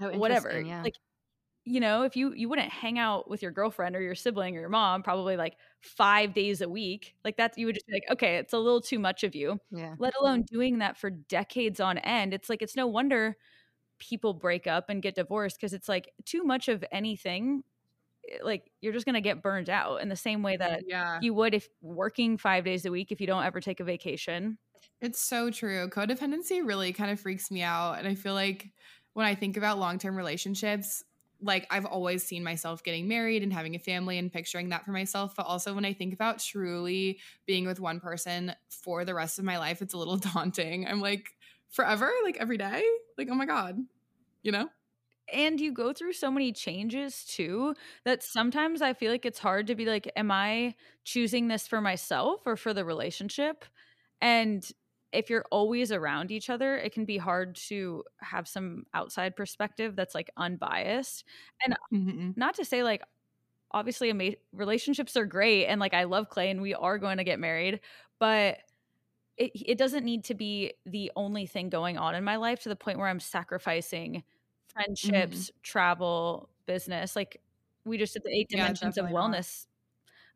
Oh, 0.00 0.10
whatever. 0.10 0.60
Yeah. 0.60 0.84
Like 0.84 0.94
you 1.64 1.80
know, 1.80 2.02
if 2.04 2.16
you 2.16 2.32
you 2.34 2.48
wouldn't 2.48 2.70
hang 2.72 2.98
out 2.98 3.30
with 3.30 3.42
your 3.42 3.52
girlfriend 3.52 3.94
or 3.96 4.02
your 4.02 4.14
sibling 4.16 4.56
or 4.56 4.60
your 4.60 4.68
mom 4.68 5.02
probably 5.02 5.36
like 5.36 5.56
5 5.82 6.34
days 6.34 6.60
a 6.60 6.68
week, 6.68 7.14
like 7.24 7.36
that 7.36 7.56
you 7.58 7.66
would 7.66 7.74
just 7.76 7.86
be 7.86 7.94
like, 7.94 8.04
"Okay, 8.10 8.36
it's 8.38 8.52
a 8.52 8.58
little 8.58 8.80
too 8.80 8.98
much 8.98 9.24
of 9.24 9.34
you." 9.34 9.60
yeah. 9.70 9.96
Let 9.98 10.14
alone 10.20 10.42
doing 10.44 10.78
that 10.78 10.96
for 10.98 11.10
decades 11.10 11.80
on 11.80 11.98
end. 11.98 12.34
It's 12.34 12.48
like 12.50 12.62
it's 12.62 12.76
no 12.76 12.86
wonder 12.88 13.36
people 13.98 14.34
break 14.34 14.66
up 14.66 14.90
and 14.90 15.02
get 15.02 15.14
divorced 15.16 15.58
because 15.58 15.74
it's 15.74 15.88
like 15.88 16.12
too 16.24 16.44
much 16.44 16.68
of 16.68 16.84
anything 16.92 17.64
eh, 18.28 18.38
like 18.42 18.72
you're 18.80 18.92
just 18.92 19.06
going 19.06 19.14
to 19.14 19.20
get 19.20 19.42
burned 19.42 19.70
out 19.70 20.00
in 20.02 20.08
the 20.08 20.16
same 20.16 20.42
way 20.42 20.56
that 20.56 20.84
Yeah. 20.86 21.20
you 21.20 21.34
would 21.34 21.54
if 21.54 21.68
working 21.82 22.38
5 22.38 22.64
days 22.64 22.84
a 22.86 22.90
week 22.92 23.12
if 23.12 23.20
you 23.20 23.26
don't 23.26 23.44
ever 23.44 23.60
take 23.60 23.80
a 23.80 23.84
vacation. 23.84 24.58
It's 25.00 25.20
so 25.20 25.50
true. 25.50 25.88
Codependency 25.88 26.64
really 26.66 26.92
kind 26.92 27.10
of 27.10 27.20
freaks 27.20 27.50
me 27.50 27.62
out. 27.62 27.94
And 27.98 28.06
I 28.06 28.14
feel 28.14 28.34
like 28.34 28.72
when 29.14 29.26
I 29.26 29.34
think 29.34 29.56
about 29.56 29.78
long 29.78 29.98
term 29.98 30.16
relationships, 30.16 31.02
like 31.42 31.66
I've 31.70 31.84
always 31.84 32.22
seen 32.22 32.44
myself 32.44 32.82
getting 32.82 33.08
married 33.08 33.42
and 33.42 33.52
having 33.52 33.74
a 33.74 33.78
family 33.78 34.18
and 34.18 34.32
picturing 34.32 34.70
that 34.70 34.84
for 34.84 34.92
myself. 34.92 35.34
But 35.36 35.46
also 35.46 35.74
when 35.74 35.84
I 35.84 35.92
think 35.92 36.14
about 36.14 36.38
truly 36.38 37.18
being 37.46 37.66
with 37.66 37.80
one 37.80 38.00
person 38.00 38.54
for 38.68 39.04
the 39.04 39.14
rest 39.14 39.38
of 39.38 39.44
my 39.44 39.58
life, 39.58 39.82
it's 39.82 39.94
a 39.94 39.98
little 39.98 40.16
daunting. 40.34 40.86
I'm 40.86 41.00
like, 41.00 41.34
forever? 41.70 42.10
Like 42.24 42.36
every 42.38 42.58
day? 42.58 42.82
Like, 43.18 43.28
oh 43.30 43.34
my 43.34 43.46
God. 43.46 43.78
You 44.42 44.52
know? 44.52 44.68
and 45.32 45.60
you 45.60 45.72
go 45.72 45.92
through 45.92 46.12
so 46.12 46.30
many 46.30 46.52
changes 46.52 47.24
too 47.24 47.74
that 48.04 48.22
sometimes 48.22 48.82
I 48.82 48.92
feel 48.92 49.10
like 49.10 49.24
it's 49.24 49.38
hard 49.38 49.66
to 49.68 49.74
be 49.74 49.86
like, 49.86 50.10
am 50.14 50.30
I 50.30 50.74
choosing 51.04 51.48
this 51.48 51.66
for 51.66 51.80
myself 51.80 52.42
or 52.44 52.56
for 52.56 52.74
the 52.74 52.84
relationship? 52.84 53.64
And 54.20 54.68
if 55.12 55.30
you're 55.30 55.44
always 55.50 55.92
around 55.92 56.30
each 56.30 56.50
other, 56.50 56.76
it 56.76 56.92
can 56.92 57.04
be 57.04 57.18
hard 57.18 57.56
to 57.68 58.04
have 58.20 58.48
some 58.48 58.84
outside 58.94 59.36
perspective 59.36 59.96
that's 59.96 60.14
like 60.14 60.30
unbiased. 60.36 61.24
Mm-hmm. 61.92 62.30
Not 62.36 62.54
to 62.56 62.64
say 62.64 62.82
like, 62.82 63.02
obviously, 63.72 64.10
ama- 64.10 64.36
relationships 64.52 65.16
are 65.16 65.26
great 65.26 65.66
and 65.66 65.80
like 65.80 65.94
I 65.94 66.04
love 66.04 66.28
Clay 66.28 66.50
and 66.50 66.62
we 66.62 66.74
are 66.74 66.98
going 66.98 67.18
to 67.18 67.24
get 67.24 67.38
married, 67.40 67.80
but 68.18 68.58
it, 69.36 69.52
it 69.54 69.78
doesn't 69.78 70.04
need 70.04 70.24
to 70.24 70.34
be 70.34 70.74
the 70.86 71.10
only 71.16 71.46
thing 71.46 71.70
going 71.70 71.98
on 71.98 72.14
in 72.14 72.24
my 72.24 72.36
life 72.36 72.62
to 72.62 72.68
the 72.68 72.76
point 72.76 72.98
where 72.98 73.08
I'm 73.08 73.20
sacrificing 73.20 74.24
friendships, 74.68 75.50
travel, 75.62 76.48
business. 76.66 77.16
Like 77.16 77.40
we 77.84 77.98
just 77.98 78.14
did 78.14 78.22
the 78.24 78.30
eight 78.32 78.48
Yeah, 78.50 78.72
dimensions 78.72 78.98
of 78.98 79.06
definitely 79.06 79.12
not. 79.14 79.32
wellness 79.32 79.66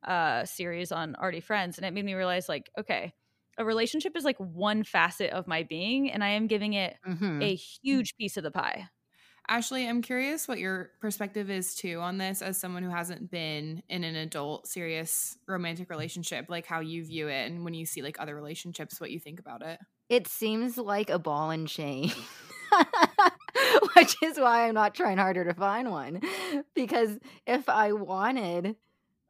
uh 0.05 0.45
series 0.45 0.93
on 0.93 1.17
Already 1.17 1.41
Friends, 1.41 1.79
and 1.79 1.87
it 1.87 1.93
made 1.95 2.05
me 2.05 2.15
realize 2.15 2.49
like, 2.49 2.71
okay, 2.79 3.15
a 3.59 3.65
relationship 3.65 4.17
is 4.17 4.25
like 4.25 4.37
one 4.39 4.85
facet 4.85 5.31
of 5.31 5.47
my 5.47 5.63
being, 5.63 6.11
and 6.11 6.23
I 6.23 6.29
am 6.31 6.47
giving 6.47 6.75
it 6.75 6.97
Mhm. 7.07 7.43
a 7.43 7.55
huge 7.55 8.17
piece 8.17 8.37
of 8.37 8.43
the 8.43 8.51
pie. 8.51 8.89
Ashley, 9.49 9.89
I'm 9.89 10.03
curious 10.03 10.49
what 10.49 10.59
your 10.59 10.91
perspective 11.01 11.51
is 11.51 11.77
too 11.77 12.01
on 12.01 12.19
this 12.19 12.43
as 12.43 12.59
someone 12.59 12.83
who 12.83 12.91
hasn't 12.91 13.31
been 13.31 13.81
in 13.89 14.03
an 14.03 14.17
adult, 14.17 14.67
serious 14.67 15.39
romantic 15.47 15.89
relationship, 15.89 16.47
like 16.49 16.67
how 16.67 16.81
you 16.81 17.05
view 17.05 17.29
it 17.29 17.49
and 17.49 17.65
when 17.65 17.73
you 17.73 17.87
see 17.87 18.03
like 18.03 18.17
other 18.19 18.35
relationships, 18.35 19.01
what 19.01 19.13
you 19.13 19.21
think 19.21 19.39
about 19.39 19.63
it. 19.63 19.79
It 20.09 20.27
seems 20.27 20.77
like 20.77 21.11
a 21.11 21.19
ball 21.21 21.51
and 21.51 21.69
chain. 21.69 22.11
Which 23.95 24.17
is 24.23 24.39
why 24.39 24.67
I'm 24.69 24.75
not 24.75 24.95
trying 24.95 25.19
harder 25.19 25.45
to 25.45 25.55
find 25.55 25.91
one. 25.91 26.21
Because 26.75 27.17
if 27.47 27.69
I 27.69 27.93
wanted, 27.93 28.77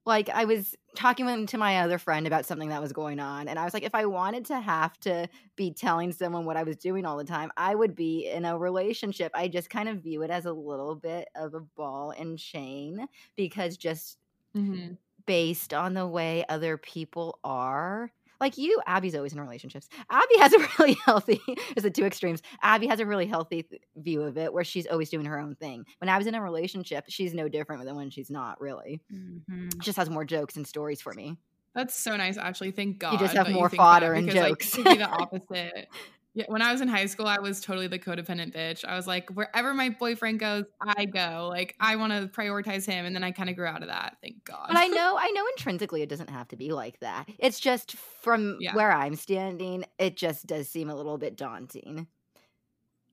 like, 0.06 0.28
I 0.30 0.44
was 0.44 0.74
talking 0.94 1.46
to 1.46 1.58
my 1.58 1.80
other 1.80 1.98
friend 1.98 2.26
about 2.26 2.46
something 2.46 2.68
that 2.70 2.80
was 2.80 2.92
going 2.92 3.20
on, 3.20 3.48
and 3.48 3.58
I 3.58 3.64
was 3.64 3.74
like, 3.74 3.82
if 3.82 3.94
I 3.94 4.06
wanted 4.06 4.46
to 4.46 4.60
have 4.60 4.98
to 5.00 5.28
be 5.56 5.72
telling 5.72 6.12
someone 6.12 6.44
what 6.46 6.56
I 6.56 6.62
was 6.62 6.76
doing 6.76 7.04
all 7.04 7.16
the 7.18 7.24
time, 7.24 7.50
I 7.56 7.74
would 7.74 7.94
be 7.94 8.28
in 8.28 8.44
a 8.44 8.58
relationship. 8.58 9.32
I 9.34 9.48
just 9.48 9.68
kind 9.70 9.88
of 9.88 10.02
view 10.02 10.22
it 10.22 10.30
as 10.30 10.46
a 10.46 10.52
little 10.52 10.94
bit 10.94 11.28
of 11.34 11.54
a 11.54 11.60
ball 11.60 12.12
and 12.12 12.38
chain 12.38 13.06
because 13.36 13.76
just 13.76 14.18
Mm-hmm. 14.54 14.94
based 15.26 15.74
on 15.74 15.94
the 15.94 16.06
way 16.06 16.44
other 16.48 16.76
people 16.76 17.38
are. 17.44 18.12
Like 18.40 18.58
you, 18.58 18.80
Abby's 18.86 19.14
always 19.14 19.32
in 19.32 19.40
relationships. 19.40 19.88
Abby 20.10 20.38
has 20.38 20.52
a 20.52 20.58
really 20.78 20.96
healthy, 21.04 21.40
there's 21.46 21.82
the 21.82 21.90
two 21.90 22.04
extremes. 22.04 22.42
Abby 22.62 22.86
has 22.86 23.00
a 23.00 23.06
really 23.06 23.26
healthy 23.26 23.62
th- 23.62 23.82
view 23.96 24.22
of 24.22 24.36
it 24.38 24.52
where 24.52 24.64
she's 24.64 24.86
always 24.86 25.10
doing 25.10 25.26
her 25.26 25.38
own 25.38 25.54
thing. 25.54 25.84
When 25.98 26.14
was 26.16 26.26
in 26.26 26.34
a 26.34 26.42
relationship, 26.42 27.04
she's 27.08 27.34
no 27.34 27.48
different 27.48 27.84
than 27.84 27.96
when 27.96 28.10
she's 28.10 28.30
not, 28.30 28.60
really. 28.60 29.00
Mm-hmm. 29.12 29.68
She 29.80 29.86
just 29.86 29.98
has 29.98 30.10
more 30.10 30.24
jokes 30.24 30.56
and 30.56 30.66
stories 30.66 31.00
for 31.00 31.12
me. 31.12 31.36
That's 31.74 31.94
so 31.94 32.16
nice, 32.16 32.38
actually. 32.38 32.70
Thank 32.70 32.98
God. 32.98 33.12
You 33.12 33.18
just 33.18 33.36
have 33.36 33.50
more 33.50 33.68
fodder 33.68 34.14
and 34.14 34.26
like, 34.26 34.34
jokes. 34.34 34.78
it 34.78 34.84
be 34.84 34.96
the 34.96 35.04
opposite. 35.04 35.88
Yeah, 36.36 36.44
when 36.48 36.60
I 36.60 36.70
was 36.70 36.82
in 36.82 36.88
high 36.88 37.06
school, 37.06 37.26
I 37.26 37.38
was 37.38 37.62
totally 37.62 37.86
the 37.86 37.98
codependent 37.98 38.54
bitch. 38.54 38.84
I 38.84 38.94
was 38.94 39.06
like, 39.06 39.30
wherever 39.30 39.72
my 39.72 39.88
boyfriend 39.88 40.38
goes, 40.38 40.64
I 40.82 41.06
go. 41.06 41.48
Like, 41.50 41.74
I 41.80 41.96
want 41.96 42.12
to 42.12 42.28
prioritize 42.28 42.84
him, 42.84 43.06
and 43.06 43.16
then 43.16 43.24
I 43.24 43.32
kind 43.32 43.48
of 43.48 43.56
grew 43.56 43.64
out 43.64 43.80
of 43.80 43.88
that. 43.88 44.18
Thank 44.22 44.44
God. 44.44 44.66
But 44.68 44.76
I 44.76 44.86
know, 44.88 45.16
I 45.18 45.30
know 45.30 45.46
intrinsically 45.56 46.02
it 46.02 46.10
doesn't 46.10 46.28
have 46.28 46.48
to 46.48 46.56
be 46.56 46.72
like 46.72 47.00
that. 47.00 47.26
It's 47.38 47.58
just 47.58 47.96
from 48.20 48.58
Yeah. 48.60 48.74
where 48.74 48.92
I'm 48.92 49.14
standing, 49.14 49.86
it 49.98 50.18
just 50.18 50.46
does 50.46 50.68
seem 50.68 50.90
a 50.90 50.94
little 50.94 51.16
bit 51.16 51.38
daunting. 51.38 52.06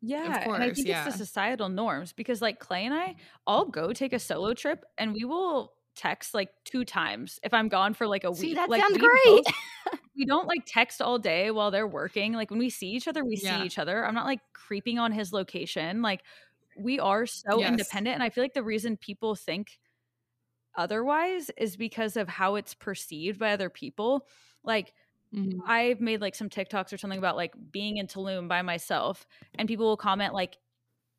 Yeah, 0.01 0.43
and 0.43 0.61
I 0.61 0.73
think 0.73 0.85
yeah. 0.85 1.05
it's 1.05 1.15
the 1.15 1.25
societal 1.25 1.69
norms 1.69 2.11
because 2.11 2.41
like 2.41 2.59
Clay 2.59 2.85
and 2.85 2.93
I, 2.93 3.15
I'll 3.47 3.63
go 3.63 3.93
take 3.93 4.11
a 4.11 4.19
solo 4.19 4.53
trip 4.53 4.83
and 4.97 5.13
we 5.13 5.23
will 5.23 5.71
text 5.95 6.33
like 6.33 6.49
two 6.65 6.83
times 6.85 7.39
if 7.43 7.53
I'm 7.53 7.67
gone 7.67 7.93
for 7.93 8.07
like 8.07 8.23
a 8.23 8.31
week. 8.31 8.39
See, 8.39 8.53
that 8.55 8.69
like, 8.69 8.81
sounds 8.81 8.93
we 8.93 8.99
great. 8.99 9.19
both- 9.25 9.99
we 10.15 10.25
don't 10.25 10.47
like 10.47 10.61
text 10.65 11.01
all 11.01 11.17
day 11.19 11.51
while 11.51 11.71
they're 11.71 11.87
working. 11.87 12.33
Like 12.33 12.49
when 12.49 12.59
we 12.59 12.69
see 12.69 12.89
each 12.89 13.07
other, 13.07 13.23
we 13.23 13.37
Yeah. 13.41 13.59
see 13.59 13.65
each 13.65 13.77
other. 13.79 14.05
I'm 14.05 14.13
not 14.15 14.25
like 14.25 14.39
creeping 14.53 14.99
on 14.99 15.11
his 15.11 15.31
location. 15.33 16.01
Like 16.01 16.21
we 16.77 16.99
are 16.99 17.25
so 17.25 17.59
Yes. 17.59 17.69
independent, 17.69 18.15
and 18.15 18.23
I 18.23 18.29
feel 18.29 18.43
like 18.43 18.53
the 18.53 18.63
reason 18.63 18.97
people 18.97 19.35
think 19.35 19.79
otherwise 20.75 21.51
is 21.57 21.77
because 21.77 22.17
of 22.17 22.27
how 22.27 22.55
it's 22.55 22.73
perceived 22.73 23.39
by 23.39 23.51
other 23.51 23.69
people. 23.69 24.27
Like 24.63 24.93
Mhm. 25.33 25.59
I've 25.65 25.99
made 25.99 26.21
like 26.21 26.35
some 26.35 26.49
TikToks 26.49 26.93
or 26.93 26.97
something 26.97 27.17
about 27.19 27.35
like 27.35 27.53
being 27.71 27.97
in 27.97 28.07
Tulum 28.07 28.47
by 28.47 28.61
myself, 28.61 29.25
and 29.57 29.67
people 29.67 29.85
will 29.87 29.97
comment 29.97 30.33
like, 30.33 30.57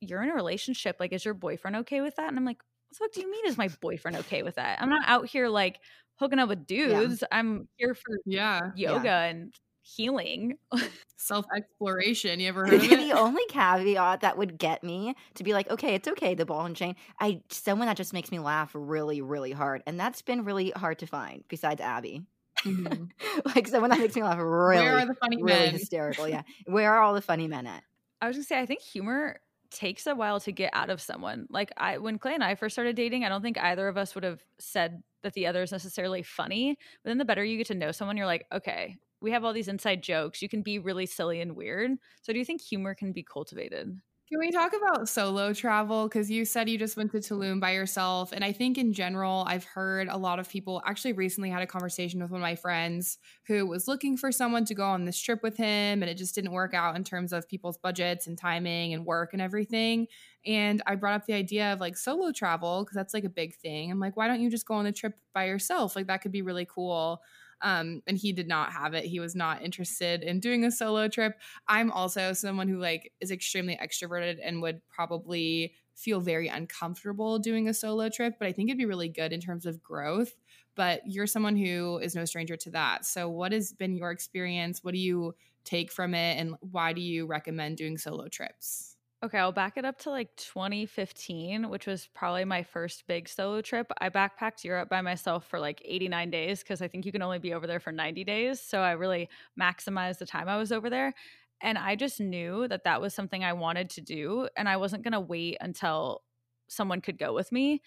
"You're 0.00 0.22
in 0.22 0.30
a 0.30 0.34
relationship. 0.34 0.96
Like, 1.00 1.12
is 1.12 1.24
your 1.24 1.34
boyfriend 1.34 1.76
okay 1.78 2.00
with 2.00 2.14
that?" 2.16 2.28
And 2.28 2.36
I'm 2.38 2.44
like, 2.44 2.62
"What 3.00 3.12
do 3.12 3.20
you 3.20 3.30
mean? 3.30 3.46
Is 3.46 3.58
my 3.58 3.68
boyfriend 3.80 4.16
okay 4.18 4.42
with 4.42 4.56
that? 4.56 4.80
I'm 4.80 4.88
not 4.90 5.02
out 5.08 5.26
here 5.28 5.48
like 5.48 5.80
hooking 6.18 6.38
up 6.38 6.48
with 6.48 6.66
dudes. 6.66 7.22
I'm 7.32 7.68
here 7.76 7.94
for 7.94 8.18
Yeah. 8.24 8.72
yoga 8.72 9.10
and 9.10 9.54
healing." 9.82 10.58
Self 11.16 11.46
exploration. 11.56 12.40
You 12.40 12.48
ever 12.48 12.66
heard 12.66 12.82
of 12.82 12.92
it? 12.92 13.08
the 13.08 13.12
only 13.12 13.44
caveat 13.48 14.20
that 14.22 14.38
would 14.38 14.58
get 14.58 14.82
me 14.82 15.14
to 15.34 15.44
be 15.44 15.52
like, 15.52 15.68
okay, 15.70 15.94
it's 15.94 16.08
okay, 16.08 16.34
the 16.34 16.46
ball 16.46 16.64
and 16.64 16.74
chain. 16.74 16.96
I 17.20 17.42
someone 17.50 17.86
that 17.88 17.96
just 17.96 18.12
makes 18.14 18.30
me 18.30 18.38
laugh 18.38 18.70
really, 18.74 19.20
really 19.20 19.52
hard, 19.52 19.82
and 19.86 20.00
that's 20.00 20.22
been 20.22 20.44
really 20.44 20.70
hard 20.70 20.98
to 21.00 21.06
find. 21.06 21.44
Besides 21.48 21.80
Abby, 21.82 22.22
Mhm. 22.64 23.12
like 23.56 23.68
someone 23.68 23.90
that 23.90 23.98
makes 24.00 24.16
me 24.16 24.22
laugh 24.22 24.38
really, 24.40 24.82
Where 24.82 24.98
are 24.98 25.06
the 25.06 25.14
funny 25.14 25.42
really 25.42 25.70
men? 25.70 25.70
hysterical. 25.70 26.28
Yeah, 26.28 26.42
where 26.66 26.92
are 26.94 27.00
all 27.00 27.14
the 27.14 27.22
funny 27.22 27.48
men 27.48 27.66
at? 27.66 27.84
I 28.20 28.28
was 28.28 28.36
gonna 28.36 28.44
say, 28.44 28.58
I 28.60 28.66
think 28.66 28.80
humor 28.80 29.40
takes 29.74 30.06
a 30.06 30.14
while 30.14 30.40
to 30.40 30.52
get 30.52 30.70
out 30.72 30.90
of 30.90 31.00
someone. 31.00 31.46
Like 31.50 31.72
I 31.76 31.98
when 31.98 32.18
Clay 32.18 32.34
and 32.34 32.44
I 32.44 32.54
first 32.54 32.74
started 32.74 32.96
dating, 32.96 33.24
I 33.24 33.28
don't 33.28 33.42
think 33.42 33.58
either 33.58 33.88
of 33.88 33.96
us 33.96 34.14
would 34.14 34.24
have 34.24 34.42
said 34.58 35.02
that 35.22 35.34
the 35.34 35.46
other 35.46 35.62
is 35.62 35.72
necessarily 35.72 36.22
funny. 36.22 36.78
But 37.02 37.10
then 37.10 37.18
the 37.18 37.24
better 37.24 37.44
you 37.44 37.58
get 37.58 37.66
to 37.68 37.74
know 37.74 37.92
someone, 37.92 38.16
you're 38.16 38.26
like, 38.26 38.46
okay, 38.52 38.96
we 39.20 39.32
have 39.32 39.44
all 39.44 39.52
these 39.52 39.68
inside 39.68 40.02
jokes. 40.02 40.42
You 40.42 40.48
can 40.48 40.62
be 40.62 40.78
really 40.78 41.06
silly 41.06 41.40
and 41.40 41.56
weird. 41.56 41.92
So 42.22 42.32
do 42.32 42.38
you 42.38 42.44
think 42.44 42.60
humor 42.60 42.94
can 42.94 43.12
be 43.12 43.22
cultivated? 43.22 43.98
Can 44.30 44.38
we 44.38 44.50
talk 44.50 44.72
about 44.74 45.06
solo 45.06 45.52
travel? 45.52 46.08
Because 46.08 46.30
you 46.30 46.46
said 46.46 46.68
you 46.70 46.78
just 46.78 46.96
went 46.96 47.12
to 47.12 47.18
Tulum 47.18 47.60
by 47.60 47.72
yourself. 47.72 48.32
And 48.32 48.42
I 48.42 48.52
think 48.52 48.78
in 48.78 48.94
general, 48.94 49.44
I've 49.46 49.64
heard 49.64 50.08
a 50.08 50.16
lot 50.16 50.38
of 50.38 50.48
people 50.48 50.82
actually 50.86 51.12
recently 51.12 51.50
had 51.50 51.60
a 51.60 51.66
conversation 51.66 52.22
with 52.22 52.30
one 52.30 52.40
of 52.40 52.42
my 52.42 52.54
friends 52.56 53.18
who 53.46 53.66
was 53.66 53.86
looking 53.86 54.16
for 54.16 54.32
someone 54.32 54.64
to 54.64 54.74
go 54.74 54.84
on 54.86 55.04
this 55.04 55.20
trip 55.20 55.42
with 55.42 55.58
him. 55.58 56.02
And 56.02 56.04
it 56.04 56.16
just 56.16 56.34
didn't 56.34 56.52
work 56.52 56.72
out 56.72 56.96
in 56.96 57.04
terms 57.04 57.34
of 57.34 57.46
people's 57.46 57.76
budgets 57.76 58.26
and 58.26 58.38
timing 58.38 58.94
and 58.94 59.04
work 59.04 59.34
and 59.34 59.42
everything. 59.42 60.06
And 60.46 60.80
I 60.86 60.94
brought 60.94 61.14
up 61.14 61.26
the 61.26 61.34
idea 61.34 61.74
of 61.74 61.80
like 61.80 61.96
solo 61.96 62.32
travel 62.32 62.82
because 62.82 62.96
that's 62.96 63.12
like 63.12 63.24
a 63.24 63.28
big 63.28 63.54
thing. 63.54 63.90
I'm 63.90 64.00
like, 64.00 64.16
why 64.16 64.26
don't 64.26 64.40
you 64.40 64.50
just 64.50 64.66
go 64.66 64.74
on 64.74 64.86
a 64.86 64.92
trip 64.92 65.14
by 65.34 65.44
yourself? 65.48 65.94
Like 65.96 66.06
that 66.06 66.22
could 66.22 66.32
be 66.32 66.42
really 66.42 66.66
cool. 66.66 67.20
Um, 67.64 68.02
and 68.06 68.18
he 68.18 68.32
did 68.32 68.46
not 68.46 68.72
have 68.72 68.92
it. 68.92 69.06
He 69.06 69.18
was 69.18 69.34
not 69.34 69.62
interested 69.62 70.22
in 70.22 70.38
doing 70.38 70.64
a 70.64 70.70
solo 70.70 71.08
trip. 71.08 71.40
I'm 71.66 71.90
also 71.90 72.34
someone 72.34 72.68
who 72.68 72.78
like 72.78 73.10
is 73.20 73.30
extremely 73.30 73.76
extroverted 73.76 74.38
and 74.42 74.60
would 74.62 74.86
probably 74.88 75.74
feel 75.94 76.20
very 76.20 76.48
uncomfortable 76.48 77.38
doing 77.38 77.66
a 77.68 77.74
solo 77.74 78.10
trip, 78.10 78.34
but 78.38 78.48
I 78.48 78.52
think 78.52 78.68
it'd 78.68 78.78
be 78.78 78.84
really 78.84 79.08
good 79.08 79.32
in 79.32 79.40
terms 79.40 79.64
of 79.64 79.82
growth. 79.82 80.34
But 80.74 81.02
you're 81.06 81.26
someone 81.26 81.56
who 81.56 81.98
is 81.98 82.14
no 82.14 82.24
stranger 82.26 82.56
to 82.56 82.70
that. 82.72 83.06
So, 83.06 83.30
what 83.30 83.52
has 83.52 83.72
been 83.72 83.94
your 83.94 84.10
experience? 84.10 84.82
What 84.82 84.92
do 84.92 84.98
you 85.00 85.34
take 85.64 85.90
from 85.90 86.14
it? 86.14 86.38
And 86.38 86.56
why 86.60 86.92
do 86.92 87.00
you 87.00 87.26
recommend 87.26 87.76
doing 87.78 87.96
solo 87.96 88.28
trips? 88.28 88.93
Okay, 89.24 89.38
I'll 89.38 89.52
back 89.52 89.78
it 89.78 89.86
up 89.86 89.98
to 90.00 90.10
like 90.10 90.36
2015, 90.36 91.70
which 91.70 91.86
was 91.86 92.10
probably 92.12 92.44
my 92.44 92.62
first 92.62 93.06
big 93.06 93.26
solo 93.26 93.62
trip. 93.62 93.90
I 93.98 94.10
backpacked 94.10 94.64
Europe 94.64 94.90
by 94.90 95.00
myself 95.00 95.46
for 95.46 95.58
like 95.58 95.80
89 95.82 96.28
days 96.28 96.62
because 96.62 96.82
I 96.82 96.88
think 96.88 97.06
you 97.06 97.12
can 97.12 97.22
only 97.22 97.38
be 97.38 97.54
over 97.54 97.66
there 97.66 97.80
for 97.80 97.90
90 97.90 98.22
days. 98.24 98.60
So 98.60 98.80
I 98.80 98.92
really 98.92 99.30
maximized 99.58 100.18
the 100.18 100.26
time 100.26 100.46
I 100.46 100.58
was 100.58 100.72
over 100.72 100.90
there. 100.90 101.14
And 101.62 101.78
I 101.78 101.96
just 101.96 102.20
knew 102.20 102.68
that 102.68 102.84
that 102.84 103.00
was 103.00 103.14
something 103.14 103.42
I 103.42 103.54
wanted 103.54 103.88
to 103.90 104.02
do. 104.02 104.46
And 104.58 104.68
I 104.68 104.76
wasn't 104.76 105.04
going 105.04 105.12
to 105.12 105.20
wait 105.20 105.56
until 105.58 106.20
someone 106.68 107.00
could 107.00 107.16
go 107.16 107.32
with 107.32 107.50
me. 107.50 107.80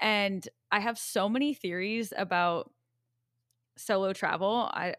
And 0.00 0.48
I 0.70 0.78
have 0.78 0.96
so 0.96 1.28
many 1.28 1.54
theories 1.54 2.12
about 2.16 2.70
solo 3.76 4.12
travel. 4.12 4.70
I, 4.72 4.94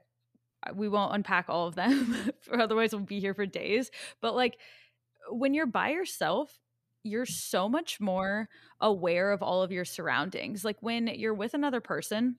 we 0.74 0.90
won't 0.90 1.14
unpack 1.14 1.46
all 1.48 1.68
of 1.68 1.76
them, 1.76 2.32
otherwise, 2.52 2.92
we'll 2.92 3.06
be 3.06 3.20
here 3.20 3.34
for 3.34 3.46
days. 3.46 3.92
But 4.22 4.36
like, 4.36 4.58
when 5.30 5.54
you're 5.54 5.66
by 5.66 5.90
yourself, 5.90 6.60
you're 7.04 7.26
so 7.26 7.70
much 7.70 8.00
more 8.00 8.50
aware 8.82 9.32
of 9.32 9.44
all 9.44 9.62
of 9.62 9.72
your 9.72 9.86
surroundings. 9.86 10.66
Like 10.66 10.78
when 10.82 11.08
you're 11.08 11.34
with 11.34 11.54
another 11.54 11.80
person, 11.82 12.38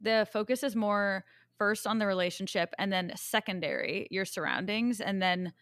the 0.00 0.26
focus 0.32 0.62
is 0.62 0.76
more 0.76 1.24
first 1.58 1.86
on 1.86 1.98
the 1.98 2.06
relationship 2.06 2.74
and 2.78 2.92
then 2.92 3.12
secondary 3.16 4.06
your 4.10 4.24
surroundings 4.24 5.00
and 5.00 5.20
then 5.22 5.52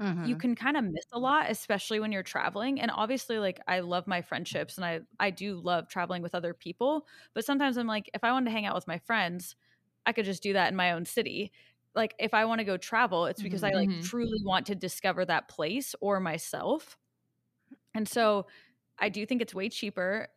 mm-hmm. 0.00 0.24
you 0.26 0.36
can 0.36 0.54
kind 0.54 0.76
of 0.76 0.84
miss 0.84 1.06
a 1.12 1.18
lot 1.18 1.46
especially 1.50 2.00
when 2.00 2.12
you're 2.12 2.22
traveling 2.22 2.80
and 2.80 2.90
obviously 2.94 3.38
like 3.38 3.60
I 3.66 3.80
love 3.80 4.06
my 4.06 4.20
friendships 4.20 4.76
and 4.76 4.84
I 4.84 5.00
I 5.18 5.30
do 5.30 5.56
love 5.56 5.88
traveling 5.88 6.22
with 6.22 6.34
other 6.34 6.52
people 6.52 7.06
but 7.34 7.44
sometimes 7.44 7.76
I'm 7.76 7.86
like 7.86 8.10
if 8.14 8.24
I 8.24 8.32
wanted 8.32 8.46
to 8.46 8.52
hang 8.52 8.66
out 8.66 8.74
with 8.74 8.86
my 8.86 8.98
friends 8.98 9.56
I 10.04 10.12
could 10.12 10.26
just 10.26 10.42
do 10.42 10.52
that 10.52 10.70
in 10.70 10.76
my 10.76 10.92
own 10.92 11.06
city 11.06 11.50
like 11.96 12.14
if 12.18 12.34
I 12.34 12.44
want 12.44 12.60
to 12.60 12.64
go 12.64 12.76
travel 12.76 13.26
it's 13.26 13.42
because 13.42 13.62
mm-hmm. 13.62 13.76
I 13.76 13.80
like 13.80 13.88
mm-hmm. 13.88 14.02
truly 14.02 14.38
want 14.44 14.66
to 14.66 14.74
discover 14.74 15.24
that 15.24 15.48
place 15.48 15.94
or 16.00 16.20
myself 16.20 16.96
and 17.94 18.06
so 18.08 18.46
I 18.98 19.08
do 19.08 19.26
think 19.26 19.42
it's 19.42 19.54
way 19.54 19.68
cheaper 19.68 20.28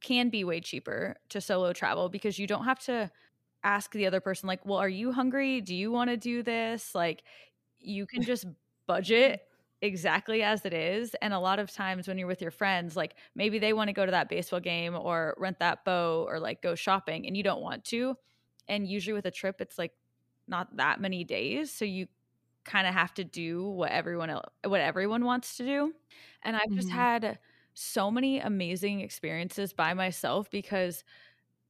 can 0.00 0.30
be 0.30 0.44
way 0.44 0.60
cheaper 0.60 1.16
to 1.28 1.40
solo 1.40 1.72
travel 1.72 2.08
because 2.08 2.38
you 2.38 2.46
don't 2.46 2.64
have 2.64 2.78
to 2.80 3.10
ask 3.64 3.92
the 3.92 4.06
other 4.06 4.20
person 4.20 4.46
like 4.46 4.64
well 4.64 4.78
are 4.78 4.88
you 4.88 5.12
hungry 5.12 5.60
do 5.60 5.74
you 5.74 5.90
want 5.92 6.10
to 6.10 6.16
do 6.16 6.42
this 6.42 6.94
like 6.94 7.22
you 7.78 8.06
can 8.06 8.22
just 8.22 8.46
budget 8.86 9.42
exactly 9.82 10.42
as 10.44 10.64
it 10.64 10.72
is 10.72 11.14
and 11.22 11.34
a 11.34 11.38
lot 11.38 11.58
of 11.58 11.70
times 11.70 12.06
when 12.06 12.16
you're 12.16 12.28
with 12.28 12.40
your 12.40 12.52
friends 12.52 12.96
like 12.96 13.16
maybe 13.34 13.58
they 13.58 13.72
want 13.72 13.88
to 13.88 13.92
go 13.92 14.06
to 14.06 14.12
that 14.12 14.28
baseball 14.28 14.60
game 14.60 14.94
or 14.94 15.34
rent 15.38 15.58
that 15.58 15.84
boat 15.84 16.26
or 16.28 16.38
like 16.38 16.62
go 16.62 16.76
shopping 16.76 17.26
and 17.26 17.36
you 17.36 17.42
don't 17.42 17.60
want 17.60 17.84
to 17.84 18.16
and 18.68 18.86
usually 18.86 19.12
with 19.12 19.26
a 19.26 19.30
trip 19.30 19.60
it's 19.60 19.78
like 19.78 19.92
not 20.48 20.76
that 20.76 21.00
many 21.00 21.24
days 21.24 21.70
so 21.70 21.84
you 21.84 22.06
kind 22.64 22.86
of 22.86 22.94
have 22.94 23.12
to 23.12 23.24
do 23.24 23.68
what 23.68 23.90
everyone 23.90 24.30
else, 24.30 24.46
what 24.64 24.80
everyone 24.80 25.24
wants 25.24 25.56
to 25.56 25.64
do 25.64 25.92
and 26.42 26.56
i've 26.56 26.62
mm-hmm. 26.62 26.76
just 26.76 26.90
had 26.90 27.38
so 27.74 28.10
many 28.10 28.38
amazing 28.38 29.00
experiences 29.00 29.72
by 29.72 29.94
myself 29.94 30.50
because 30.50 31.04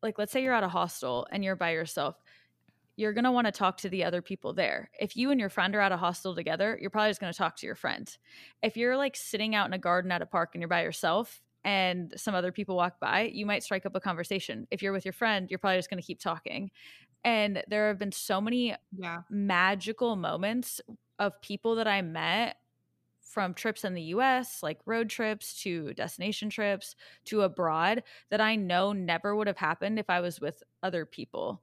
like 0.03 0.19
let's 0.19 0.33
say 0.33 0.43
you're 0.43 0.55
at 0.55 0.65
a 0.65 0.69
hostel 0.69 1.27
and 1.31 1.45
you're 1.45 1.57
by 1.57 1.71
yourself 1.71 2.17
you're 2.97 3.13
going 3.13 3.25
to 3.25 3.33
want 3.33 3.47
to 3.47 3.53
talk 3.53 3.79
to 3.79 3.89
the 3.89 4.05
other 4.05 4.21
people 4.21 4.53
there. 4.53 4.91
If 5.01 5.17
you 5.17 5.31
and 5.31 5.41
your 5.41 5.49
friend 5.49 5.75
are 5.75 5.81
at 5.81 5.93
a 5.93 5.97
hostel 5.97 6.35
together, 6.35 6.79
you're 6.81 6.91
probably 6.91 7.11
just 7.11 7.21
going 7.21 7.33
to 7.33 7.39
talk 7.39 7.57
to 7.57 7.67
your 7.67 7.75
friend. 7.75 8.15
If 8.63 8.77
you're 8.77 8.97
like 8.97 9.17
sitting 9.17 9.55
out 9.55 9.67
in 9.67 9.73
a 9.73 9.79
garden 9.79 10.13
at 10.13 10.23
a 10.23 10.27
park 10.27 10.51
and 10.55 10.61
you're 10.61 10.69
by 10.69 10.83
yourself 10.83 11.41
and 11.65 12.13
some 12.17 12.35
other 12.35 12.53
people 12.53 12.77
walk 12.77 13.01
by, 13.01 13.31
you 13.33 13.47
might 13.47 13.63
strike 13.63 13.87
up 13.87 13.97
a 13.97 14.01
conversation. 14.01 14.67
If 14.71 14.83
you're 14.83 14.93
with 14.93 15.07
your 15.07 15.13
friend, 15.13 15.49
you're 15.51 15.59
probably 15.59 15.79
just 15.79 15.89
going 15.91 16.03
to 16.03 16.07
keep 16.07 16.21
talking. 16.21 16.71
And 17.25 17.63
there 17.69 17.89
have 17.89 17.99
been 17.99 18.13
so 18.13 18.41
many 18.41 18.75
yeah. 18.97 19.23
magical 19.31 20.17
moments 20.17 20.81
of 21.19 21.41
people 21.41 21.77
that 21.77 21.87
I 21.87 22.03
met 22.03 22.57
from 23.21 23.55
trips 23.55 23.85
in 23.85 23.95
the 23.95 24.03
US, 24.03 24.63
like 24.63 24.79
road 24.85 25.09
trips 25.09 25.63
to 25.63 25.95
destination 25.95 26.51
trips 26.51 26.97
to 27.27 27.43
abroad, 27.43 28.03
that 28.31 28.41
I 28.41 28.57
know 28.57 28.93
never 28.93 29.35
would 29.35 29.47
have 29.47 29.57
happened 29.57 29.99
if 29.99 30.11
I 30.11 30.21
was 30.21 30.41
with 30.41 30.63
other 30.83 31.07
people. 31.07 31.63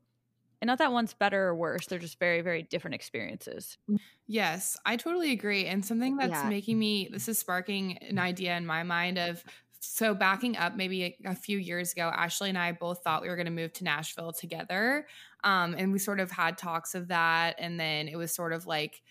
And 0.61 0.67
not 0.67 0.79
that 0.79 0.91
one's 0.91 1.13
better 1.13 1.47
or 1.47 1.55
worse, 1.55 1.85
they're 1.85 1.99
just 1.99 2.19
very, 2.19 2.41
very 2.41 2.63
different 2.63 2.95
experiences. 2.95 3.77
Mm. 3.89 3.99
Yes, 4.27 4.77
I 4.85 4.97
totally 4.97 5.31
agree. 5.31 5.65
And 5.65 5.85
something 5.85 6.17
that's 6.17 6.31
yeah. 6.31 6.49
making 6.49 6.77
me, 6.77 7.09
this 7.11 7.29
is 7.29 7.39
sparking 7.39 7.97
an 7.99 8.19
idea 8.19 8.57
in 8.57 8.65
my 8.65 8.83
mind 8.83 9.17
of, 9.17 9.43
so 9.79 10.13
backing 10.13 10.57
up 10.57 10.75
maybe 10.75 11.03
a, 11.03 11.17
a, 11.29 11.35
few 11.35 11.57
years 11.57 11.93
ago 11.93 12.11
ashley 12.13 12.49
and 12.49 12.57
i 12.57 12.71
both 12.71 13.01
thought 13.03 13.21
we 13.21 13.29
were 13.29 13.35
going 13.35 13.45
to 13.45 13.51
move 13.51 13.71
to 13.73 13.83
nashville 13.83 14.33
together 14.33 15.07
um, 15.43 15.73
and 15.77 15.91
we 15.91 15.99
sort 15.99 16.19
of 16.19 16.29
had 16.29 16.57
talks 16.57 16.95
of 16.95 17.07
that 17.07 17.55
and 17.59 17.79
then 17.79 18.07
it 18.07 18.17
was 18.17 18.33
sort 18.33 18.51
of 18.51 18.67
like 18.67 19.01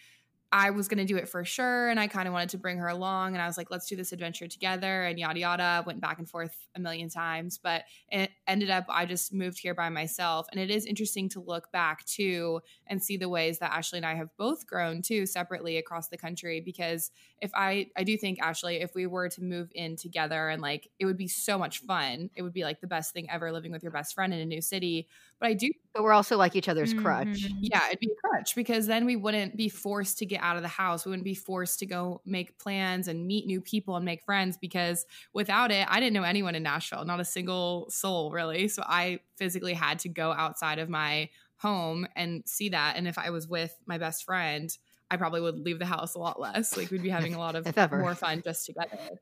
I 0.51 0.71
was 0.71 0.89
going 0.89 0.99
to 0.99 1.05
do 1.05 1.19
it 1.19 1.29
for 1.29 1.45
sure. 1.45 1.89
And 1.89 2.01
I 2.01 2.07
kind 2.07 2.27
of 2.27 2.33
wanted 2.33 2.49
to 2.51 2.59
bring 2.59 2.79
her 2.79 2.89
along. 2.89 3.35
And 3.35 3.43
I 3.43 3.47
was 3.47 3.59
like, 3.59 3.71
let's 3.71 3.87
do 3.87 3.97
this 3.97 4.13
adventure 4.13 4.49
together 4.49 5.05
and 5.05 5.19
yada, 5.19 5.39
yada. 5.39 5.85
Went 5.87 6.01
back 6.01 6.19
and 6.19 6.29
forth 6.29 6.57
a 6.75 6.81
million 6.81 7.11
times. 7.11 7.59
But 7.59 7.83
it 8.11 8.31
ended 8.47 8.71
up, 8.71 8.87
I 8.89 9.05
just 9.05 9.33
moved 9.33 9.59
here 9.59 9.75
by 9.75 9.91
myself. 9.91 10.47
And 10.51 10.59
it 10.59 10.71
is 10.71 10.87
interesting 10.87 11.29
to 11.31 11.41
look 11.41 11.71
back 11.71 12.07
too 12.07 12.61
and 12.87 13.03
see 13.03 13.19
the 13.19 13.29
ways 13.29 13.59
that 13.59 13.73
Ashley 13.73 13.99
and 13.99 14.07
I 14.07 14.15
have 14.15 14.31
both 14.39 14.67
grown 14.67 15.03
too 15.03 15.27
separately 15.27 15.77
across 15.77 16.09
the 16.09 16.17
country. 16.17 16.63
Because 16.63 17.11
if 17.43 17.51
I, 17.55 17.89
I 17.95 18.05
do 18.05 18.17
think, 18.17 18.41
Ashley, 18.41 18.77
if 18.77 18.95
we 18.95 19.07
were 19.07 19.29
to 19.29 19.43
move 19.43 19.71
in 19.75 19.97
together 19.97 20.49
and 20.49 20.63
like, 20.63 20.89
it 20.99 21.05
would 21.05 21.19
be 21.19 21.29
so 21.29 21.59
much 21.59 21.81
fun. 21.81 22.31
It 22.35 22.41
would 22.41 22.55
be 22.55 22.65
like 22.65 22.81
the 22.81 22.87
best 22.87 23.13
thing 23.13 23.29
ever 23.31 23.53
living 23.53 23.71
with 23.71 23.83
your 23.83 23.93
best 23.93 24.15
friend 24.15 24.33
in 24.33 24.41
a 24.41 24.47
new 24.47 24.63
city. 24.63 25.09
But 25.41 25.51
I 25.51 25.55
do. 25.55 25.71
But 25.93 26.05
we're 26.05 26.13
also 26.13 26.37
like 26.37 26.57
each 26.57 26.69
other's 26.69 26.95
crutch. 26.95 27.27
Mm-hmm. 27.27 27.59
Yeah, 27.61 27.87
it'd 27.89 28.01
be 28.01 28.11
a 28.11 28.29
crutch 28.29 28.55
because 28.55 28.87
then 28.87 29.05
we 29.05 29.15
wouldn't 29.15 29.57
be 29.57 29.69
forced 29.69 30.19
to 30.19 30.27
get 30.27 30.38
out 30.41 30.57
of 30.57 30.63
the 30.63 30.69
house. 30.69 31.05
We 31.05 31.11
wouldn't 31.11 31.25
be 31.25 31.35
forced 31.35 31.79
to 31.81 31.87
go 31.87 32.21
make 32.25 32.59
plans 32.59 33.09
and 33.09 33.27
meet 33.27 33.47
new 33.47 33.61
people 33.61 33.97
and 33.97 34.05
make 34.05 34.23
friends 34.23 34.57
because 34.57 35.07
without 35.33 35.71
it, 35.71 35.87
I 35.89 36.01
didn't 36.01 36.15
know 36.15 36.23
anyone 36.23 36.55
in 36.55 36.63
Nashville, 36.63 37.05
not 37.05 37.21
a 37.21 37.25
single 37.25 37.89
soul 37.91 38.31
really. 38.31 38.69
So 38.69 38.83
I 38.87 39.21
physically 39.37 39.75
had 39.75 39.99
to 40.01 40.09
go 40.09 40.33
outside 40.33 40.79
of 40.79 40.89
my 40.89 41.29
home 41.57 42.07
and 42.17 42.43
see 42.47 42.71
that. 42.71 42.97
And 42.97 43.07
if 43.09 43.19
I 43.19 43.31
was 43.31 43.49
with 43.49 43.75
my 43.87 43.99
best 43.99 44.25
friend, 44.25 44.77
I 45.11 45.17
probably 45.17 45.41
would 45.41 45.59
leave 45.59 45.79
the 45.79 45.87
house 45.87 46.15
a 46.15 46.19
lot 46.19 46.41
less. 46.41 46.77
Like 46.77 46.91
we'd 46.91 47.03
be 47.03 47.09
having 47.09 47.35
a 47.35 47.39
lot 47.39 47.57
of 47.57 47.77
more 47.93 48.15
fun 48.15 48.43
just 48.43 48.67
together. 48.67 49.21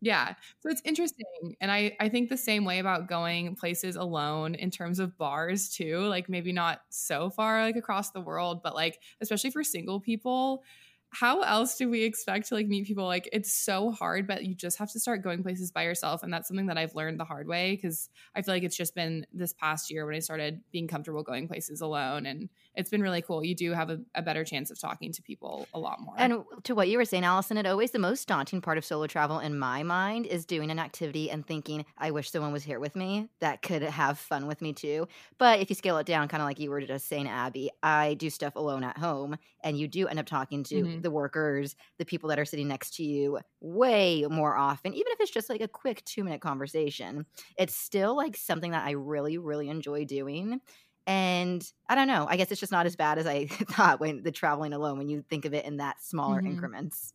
Yeah. 0.00 0.34
So 0.60 0.70
it's 0.70 0.82
interesting. 0.84 1.56
And 1.60 1.72
I, 1.72 1.96
I 1.98 2.08
think 2.08 2.28
the 2.28 2.36
same 2.36 2.64
way 2.64 2.78
about 2.78 3.08
going 3.08 3.56
places 3.56 3.96
alone 3.96 4.54
in 4.54 4.70
terms 4.70 5.00
of 5.00 5.16
bars 5.18 5.68
too. 5.70 5.98
Like 6.06 6.28
maybe 6.28 6.52
not 6.52 6.82
so 6.90 7.30
far 7.30 7.62
like 7.62 7.76
across 7.76 8.10
the 8.10 8.20
world, 8.20 8.62
but 8.62 8.74
like 8.74 9.00
especially 9.20 9.50
for 9.50 9.64
single 9.64 10.00
people, 10.00 10.62
how 11.10 11.40
else 11.40 11.76
do 11.76 11.88
we 11.88 12.02
expect 12.04 12.48
to 12.48 12.54
like 12.54 12.66
meet 12.66 12.86
people 12.86 13.06
like 13.06 13.26
it's 13.32 13.50
so 13.54 13.90
hard 13.90 14.26
but 14.26 14.44
you 14.44 14.54
just 14.54 14.76
have 14.76 14.92
to 14.92 15.00
start 15.00 15.22
going 15.22 15.42
places 15.42 15.72
by 15.72 15.82
yourself 15.82 16.22
and 16.22 16.30
that's 16.30 16.46
something 16.46 16.66
that 16.66 16.76
i've 16.76 16.94
learned 16.94 17.18
the 17.18 17.24
hard 17.24 17.48
way 17.48 17.74
because 17.74 18.10
i 18.34 18.42
feel 18.42 18.52
like 18.54 18.62
it's 18.62 18.76
just 18.76 18.94
been 18.94 19.26
this 19.32 19.54
past 19.54 19.90
year 19.90 20.04
when 20.04 20.14
i 20.14 20.18
started 20.18 20.60
being 20.70 20.86
comfortable 20.86 21.22
going 21.22 21.48
places 21.48 21.80
alone 21.80 22.26
and 22.26 22.50
it's 22.78 22.90
been 22.90 23.02
really 23.02 23.20
cool 23.22 23.44
you 23.44 23.54
do 23.54 23.72
have 23.72 23.90
a, 23.90 23.98
a 24.14 24.22
better 24.22 24.44
chance 24.44 24.70
of 24.70 24.80
talking 24.80 25.12
to 25.12 25.22
people 25.22 25.66
a 25.74 25.78
lot 25.78 26.00
more 26.00 26.14
and 26.16 26.42
to 26.64 26.74
what 26.74 26.88
you 26.88 26.96
were 26.96 27.04
saying 27.04 27.24
allison 27.24 27.58
it 27.58 27.66
always 27.66 27.90
the 27.90 27.98
most 27.98 28.26
daunting 28.26 28.60
part 28.60 28.78
of 28.78 28.84
solo 28.84 29.06
travel 29.06 29.38
in 29.38 29.58
my 29.58 29.82
mind 29.82 30.24
is 30.26 30.46
doing 30.46 30.70
an 30.70 30.78
activity 30.78 31.30
and 31.30 31.46
thinking 31.46 31.84
i 31.98 32.10
wish 32.10 32.30
someone 32.30 32.52
was 32.52 32.64
here 32.64 32.80
with 32.80 32.96
me 32.96 33.28
that 33.40 33.60
could 33.62 33.82
have 33.82 34.18
fun 34.18 34.46
with 34.46 34.62
me 34.62 34.72
too 34.72 35.06
but 35.38 35.60
if 35.60 35.68
you 35.68 35.74
scale 35.74 35.98
it 35.98 36.06
down 36.06 36.28
kind 36.28 36.40
of 36.42 36.46
like 36.46 36.58
you 36.58 36.70
were 36.70 36.80
just 36.80 37.06
saying 37.08 37.28
abby 37.28 37.70
i 37.82 38.14
do 38.14 38.30
stuff 38.30 38.56
alone 38.56 38.84
at 38.84 38.96
home 38.96 39.36
and 39.62 39.76
you 39.76 39.88
do 39.88 40.06
end 40.06 40.18
up 40.18 40.26
talking 40.26 40.62
to 40.64 40.74
mm-hmm 40.74 40.98
the 41.08 41.10
workers, 41.10 41.74
the 41.98 42.04
people 42.04 42.28
that 42.28 42.38
are 42.38 42.44
sitting 42.44 42.68
next 42.68 42.94
to 42.96 43.04
you 43.04 43.38
way 43.60 44.26
more 44.28 44.56
often, 44.56 44.92
even 44.92 45.12
if 45.12 45.20
it's 45.20 45.30
just 45.30 45.48
like 45.48 45.60
a 45.60 45.68
quick 45.68 46.04
two 46.04 46.24
minute 46.24 46.40
conversation. 46.40 47.26
It's 47.56 47.74
still 47.74 48.16
like 48.16 48.36
something 48.36 48.72
that 48.72 48.86
I 48.86 48.92
really, 48.92 49.38
really 49.38 49.68
enjoy 49.68 50.04
doing. 50.04 50.60
And 51.08 51.66
I 51.88 51.94
don't 51.94 52.06
know, 52.06 52.26
I 52.28 52.36
guess 52.36 52.52
it's 52.52 52.60
just 52.60 52.70
not 52.70 52.84
as 52.84 52.94
bad 52.94 53.16
as 53.16 53.26
I 53.26 53.46
thought 53.48 53.98
when 53.98 54.22
the 54.22 54.30
traveling 54.30 54.74
alone, 54.74 54.98
when 54.98 55.08
you 55.08 55.24
think 55.28 55.46
of 55.46 55.54
it 55.54 55.64
in 55.64 55.78
that 55.78 56.02
smaller 56.02 56.36
mm-hmm. 56.36 56.48
increments. 56.48 57.14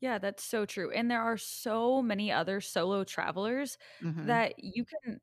Yeah, 0.00 0.16
that's 0.18 0.42
so 0.42 0.64
true. 0.64 0.90
And 0.90 1.10
there 1.10 1.20
are 1.20 1.36
so 1.36 2.00
many 2.00 2.32
other 2.32 2.62
solo 2.62 3.04
travelers 3.04 3.76
mm-hmm. 4.02 4.26
that 4.26 4.54
you 4.58 4.86
can 4.86 5.20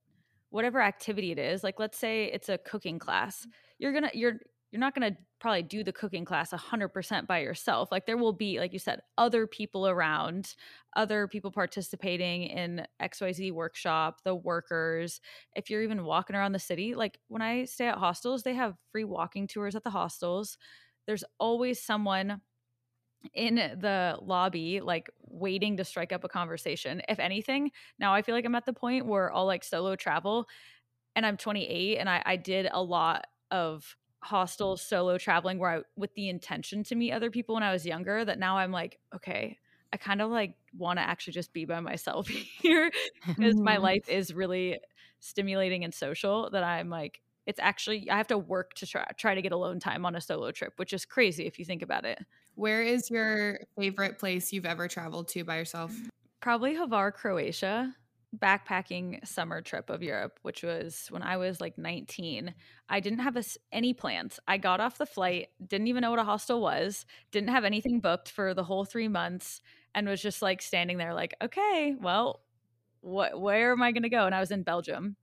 whatever 0.52 0.80
activity 0.80 1.32
it 1.32 1.40
is, 1.40 1.64
like 1.64 1.80
let's 1.80 1.98
say 1.98 2.26
it's 2.26 2.50
a 2.50 2.60
cooking 2.60 3.00
class. 3.00 3.48
You're 3.80 3.92
going 3.92 4.08
to 4.08 4.16
you're 4.16 4.40
you're 4.74 4.80
not 4.80 4.96
going 4.96 5.14
to 5.14 5.18
probably 5.40 5.62
do 5.62 5.84
the 5.84 5.94
cooking 5.94 6.26
class 6.26 6.52
100% 6.52 7.28
by 7.28 7.38
yourself. 7.38 7.92
Like 7.92 8.08
there 8.08 8.18
will 8.18 8.34
be, 8.34 8.60
like 8.60 8.74
you 8.74 8.80
said, 8.80 9.02
other 9.20 9.46
people 9.46 9.88
around, 9.88 10.56
other 10.96 11.28
people 11.28 11.52
participating 11.52 12.46
in 12.46 12.88
XYZ 13.00 13.52
workshop, 13.52 14.22
the 14.26 14.34
workers. 14.34 15.22
If 15.56 15.70
you're 15.70 15.84
even 15.84 16.06
walking 16.06 16.36
around 16.36 16.54
the 16.54 16.60
city, 16.60 16.96
like 16.96 17.20
when 17.28 17.44
I 17.44 17.66
stay 17.66 17.86
at 17.86 18.00
hostels, 18.00 18.42
they 18.42 18.56
have 18.56 18.74
free 18.92 19.04
walking 19.04 19.46
tours 19.46 19.76
at 19.76 19.84
the 19.84 19.92
hostels. 19.92 20.58
There's 21.06 21.24
always 21.40 21.80
someone 21.80 22.42
in 23.36 23.56
the 23.56 24.18
lobby 24.24 24.82
like 24.82 25.08
waiting 25.22 25.78
to 25.78 25.86
strike 25.86 26.12
up 26.12 26.26
a 26.26 26.28
conversation 26.28 27.02
if 27.08 27.20
anything 27.20 27.72
now 27.98 28.14
i 28.14 28.22
feel 28.22 28.36
like 28.36 28.44
i'm 28.44 28.54
at 28.54 28.66
the 28.66 28.74
point 28.74 29.06
where 29.06 29.34
i'll 29.34 29.46
like 29.46 29.64
solo 29.64 29.96
travel 29.96 30.46
and 31.16 31.26
i'm 31.26 31.38
28 31.38 32.00
and 32.00 32.10
i, 32.10 32.22
I 32.26 32.36
did 32.36 32.68
a 32.70 32.84
lot 32.84 33.24
of 33.50 33.96
hostel 34.24 34.78
solo 34.78 35.18
traveling 35.18 35.60
where 35.60 35.70
I 35.72 35.82
with 35.98 36.14
the 36.16 36.30
intention 36.30 36.84
to 36.86 36.96
meet 36.96 37.12
other 37.12 37.30
people 37.32 37.56
when 37.56 37.64
I 37.64 37.72
was 37.74 37.86
younger 37.86 38.24
that 38.26 38.40
now 38.40 38.58
I'm 38.58 38.72
like, 38.72 39.00
okay, 39.16 39.60
I 39.92 39.98
kind 39.98 40.22
of 40.22 40.32
like 40.32 40.56
want 40.78 40.98
to 41.00 41.04
actually 41.04 41.34
just 41.34 41.54
be 41.54 41.66
by 41.66 41.80
myself 41.82 42.28
here 42.62 42.92
because 43.38 43.56
my 43.64 43.78
Mm-hmm. 43.78 43.78
life 43.78 44.08
is 44.08 44.34
really 44.34 44.80
stimulating 45.20 45.84
and 45.84 45.94
social 45.94 46.50
that 46.52 46.64
I'm 46.64 46.90
like 46.90 47.22
it's 47.46 47.60
actually 47.60 48.10
I 48.10 48.18
have 48.18 48.28
to 48.28 48.38
work 48.38 48.74
to 48.76 48.88
try 48.88 49.06
try 49.18 49.36
to 49.36 49.42
get 49.42 49.52
alone 49.52 49.80
time 49.80 50.06
on 50.06 50.16
a 50.16 50.22
solo 50.22 50.52
trip, 50.52 50.74
which 50.78 50.94
is 50.94 51.06
crazy 51.06 51.46
if 51.46 51.60
you 51.60 51.66
think 51.66 51.82
about 51.82 52.06
it. 52.06 52.20
Where 52.56 52.82
is 52.84 53.10
your 53.12 53.60
favorite 53.78 54.18
place 54.20 54.52
you've 54.54 54.66
ever 54.66 54.88
traveled 54.88 55.28
to 55.30 55.44
by 55.44 55.58
yourself? 55.58 56.10
Probably 56.42 56.76
Hvar, 56.76 57.14
Croatia. 57.14 57.96
Backpacking 58.38 59.28
summer 59.28 59.62
trip 59.62 59.90
of 59.90 60.02
Europe, 60.02 60.40
which 60.42 60.64
was 60.64 61.08
when 61.10 61.22
I 61.22 61.38
was 61.38 61.62
like 61.62 61.78
19. 61.78 62.54
I 62.90 63.00
didn't 63.00 63.20
have 63.20 63.38
a 63.38 63.44
any 63.72 63.94
plans. 63.94 64.40
I 64.48 64.58
got 64.58 64.80
off 64.80 64.98
the 64.98 65.06
flight, 65.06 65.50
didn't 65.66 65.88
even 65.88 66.02
know 66.02 66.10
what 66.10 66.20
a 66.20 66.24
hostel 66.24 66.62
was, 66.62 67.06
didn't 67.32 67.50
have 67.50 67.64
anything 67.64 68.00
booked 68.00 68.30
for 68.30 68.54
the 68.54 68.64
whole 68.64 68.86
three 68.86 69.08
months, 69.08 69.62
and 69.94 70.08
was 70.08 70.22
just 70.22 70.42
like 70.42 70.62
standing 70.62 70.98
there, 70.98 71.14
like, 71.14 71.36
okay, 71.42 71.96
well, 72.00 72.42
what, 73.02 73.40
where 73.40 73.72
am 73.72 73.84
I 73.84 73.92
going 73.92 74.04
to 74.04 74.10
go? 74.10 74.26
And 74.26 74.34
I 74.34 74.40
was 74.40 74.52
in 74.52 74.64
Belgium. 74.64 75.16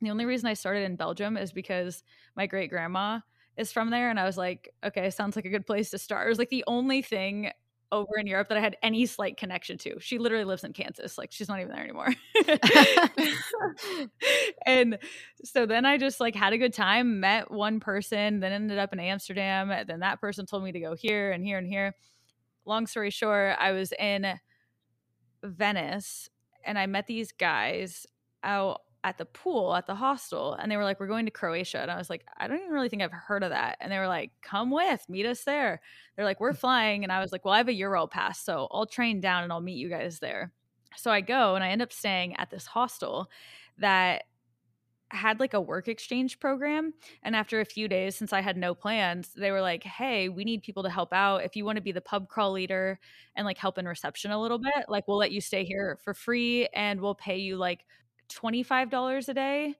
The 0.00 0.10
only 0.10 0.24
reason 0.24 0.48
I 0.48 0.54
started 0.54 0.84
in 0.84 0.96
Belgium 0.96 1.36
is 1.36 1.52
because 1.52 2.02
my 2.36 2.46
great 2.46 2.68
grandma 2.68 3.20
is 3.56 3.72
from 3.72 3.90
there. 3.90 4.10
And 4.10 4.18
I 4.18 4.24
was 4.24 4.36
like, 4.36 4.74
okay, 4.84 5.08
sounds 5.10 5.36
like 5.36 5.44
a 5.44 5.50
good 5.50 5.66
place 5.66 5.90
to 5.90 5.98
start. 5.98 6.26
It 6.26 6.30
was 6.30 6.38
like 6.38 6.50
the 6.50 6.64
only 6.66 7.02
thing 7.02 7.52
over 7.92 8.18
in 8.18 8.26
Europe 8.26 8.48
that 8.48 8.56
I 8.56 8.60
had 8.60 8.76
any 8.82 9.04
slight 9.06 9.36
connection 9.36 9.76
to. 9.78 10.00
She 10.00 10.18
literally 10.18 10.44
lives 10.44 10.64
in 10.64 10.72
Kansas. 10.72 11.18
Like 11.18 11.30
she's 11.30 11.48
not 11.48 11.60
even 11.60 11.70
there 11.70 11.84
anymore. 11.84 12.08
and 14.66 14.98
so 15.44 15.66
then 15.66 15.84
I 15.84 15.98
just 15.98 16.18
like 16.18 16.34
had 16.34 16.54
a 16.54 16.58
good 16.58 16.72
time, 16.72 17.20
met 17.20 17.50
one 17.50 17.78
person, 17.78 18.40
then 18.40 18.50
ended 18.50 18.78
up 18.78 18.94
in 18.94 18.98
Amsterdam. 18.98 19.68
Then 19.86 20.00
that 20.00 20.20
person 20.20 20.46
told 20.46 20.64
me 20.64 20.72
to 20.72 20.80
go 20.80 20.94
here 20.94 21.30
and 21.30 21.44
here 21.44 21.58
and 21.58 21.66
here. 21.66 21.94
Long 22.64 22.86
story 22.86 23.10
short, 23.10 23.56
I 23.60 23.72
was 23.72 23.92
in 23.92 24.26
Venice 25.44 26.30
and 26.64 26.78
I 26.78 26.86
met 26.86 27.06
these 27.06 27.30
guys 27.32 28.06
out 28.42 28.80
at 29.04 29.18
the 29.18 29.24
pool 29.24 29.74
at 29.74 29.86
the 29.86 29.94
hostel 29.94 30.54
and 30.54 30.70
they 30.70 30.76
were 30.76 30.84
like 30.84 31.00
we're 31.00 31.06
going 31.06 31.24
to 31.24 31.32
croatia. 31.32 31.80
And 31.80 31.90
i 31.90 31.96
was 31.96 32.08
like 32.08 32.24
i 32.38 32.46
don't 32.46 32.58
even 32.58 32.70
really 32.70 32.88
think 32.88 33.02
i've 33.02 33.12
heard 33.12 33.42
of 33.42 33.50
that. 33.50 33.76
And 33.80 33.90
they 33.90 33.98
were 33.98 34.08
like 34.08 34.30
come 34.42 34.70
with 34.70 35.04
meet 35.08 35.26
us 35.26 35.44
there. 35.44 35.80
They're 36.16 36.24
like 36.24 36.40
we're 36.40 36.52
flying. 36.52 37.02
And 37.02 37.12
i 37.12 37.20
was 37.20 37.32
like 37.32 37.44
well 37.44 37.54
i 37.54 37.58
have 37.58 37.68
a 37.68 37.72
euro 37.72 38.06
pass 38.06 38.40
so 38.40 38.68
i'll 38.70 38.86
train 38.86 39.20
down 39.20 39.42
and 39.42 39.52
i'll 39.52 39.60
meet 39.60 39.78
you 39.78 39.88
guys 39.88 40.18
there. 40.20 40.52
So 40.96 41.10
i 41.10 41.20
go 41.20 41.54
and 41.54 41.64
i 41.64 41.70
end 41.70 41.82
up 41.82 41.92
staying 41.92 42.36
at 42.36 42.50
this 42.50 42.66
hostel 42.66 43.28
that 43.78 44.24
had 45.10 45.40
like 45.40 45.52
a 45.52 45.60
work 45.60 45.88
exchange 45.88 46.40
program. 46.40 46.94
And 47.22 47.36
after 47.36 47.60
a 47.60 47.66
few 47.66 47.88
days 47.88 48.14
since 48.14 48.32
i 48.32 48.40
had 48.40 48.56
no 48.56 48.72
plans 48.74 49.32
they 49.34 49.50
were 49.50 49.60
like 49.60 49.82
hey 49.82 50.28
we 50.28 50.44
need 50.44 50.62
people 50.62 50.84
to 50.84 50.90
help 50.90 51.12
out. 51.12 51.44
If 51.44 51.56
you 51.56 51.64
want 51.64 51.76
to 51.76 51.82
be 51.82 51.92
the 51.92 52.00
pub 52.00 52.28
crawl 52.28 52.52
leader 52.52 53.00
and 53.34 53.44
like 53.44 53.58
help 53.58 53.78
in 53.78 53.88
reception 53.88 54.30
a 54.30 54.40
little 54.40 54.58
bit 54.58 54.84
like 54.88 55.08
we'll 55.08 55.18
let 55.18 55.32
you 55.32 55.40
stay 55.40 55.64
here 55.64 55.98
for 56.04 56.14
free 56.14 56.68
and 56.72 57.00
we'll 57.00 57.16
pay 57.16 57.38
you 57.38 57.56
like 57.56 57.84
$25 58.34 59.28
a 59.28 59.34
day 59.34 59.74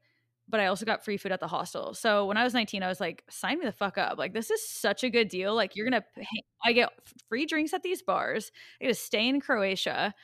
but 0.48 0.60
I 0.60 0.66
also 0.66 0.84
got 0.84 1.04
free 1.04 1.16
food 1.16 1.32
at 1.32 1.40
the 1.40 1.46
hostel. 1.46 1.94
So 1.94 2.26
when 2.26 2.36
I 2.36 2.44
was 2.44 2.52
19, 2.52 2.82
I 2.82 2.88
was 2.88 3.00
like, 3.00 3.24
sign 3.30 3.58
me 3.58 3.64
the 3.64 3.72
fuck 3.72 3.96
up. 3.96 4.18
Like, 4.18 4.34
this 4.34 4.50
is 4.50 4.66
such 4.66 5.02
a 5.02 5.10
good 5.10 5.28
deal. 5.28 5.54
Like, 5.54 5.76
you're 5.76 5.88
going 5.88 6.00
to 6.00 6.06
mm-hmm. 6.06 6.20
pay, 6.20 6.42
I 6.62 6.72
get 6.72 6.90
free 7.28 7.46
drinks 7.46 7.72
at 7.72 7.82
these 7.82 8.02
bars. 8.02 8.52
I 8.80 8.84
get 8.84 8.88
to 8.88 8.94
stay 8.94 9.28
in 9.28 9.40
Croatia. 9.40 10.14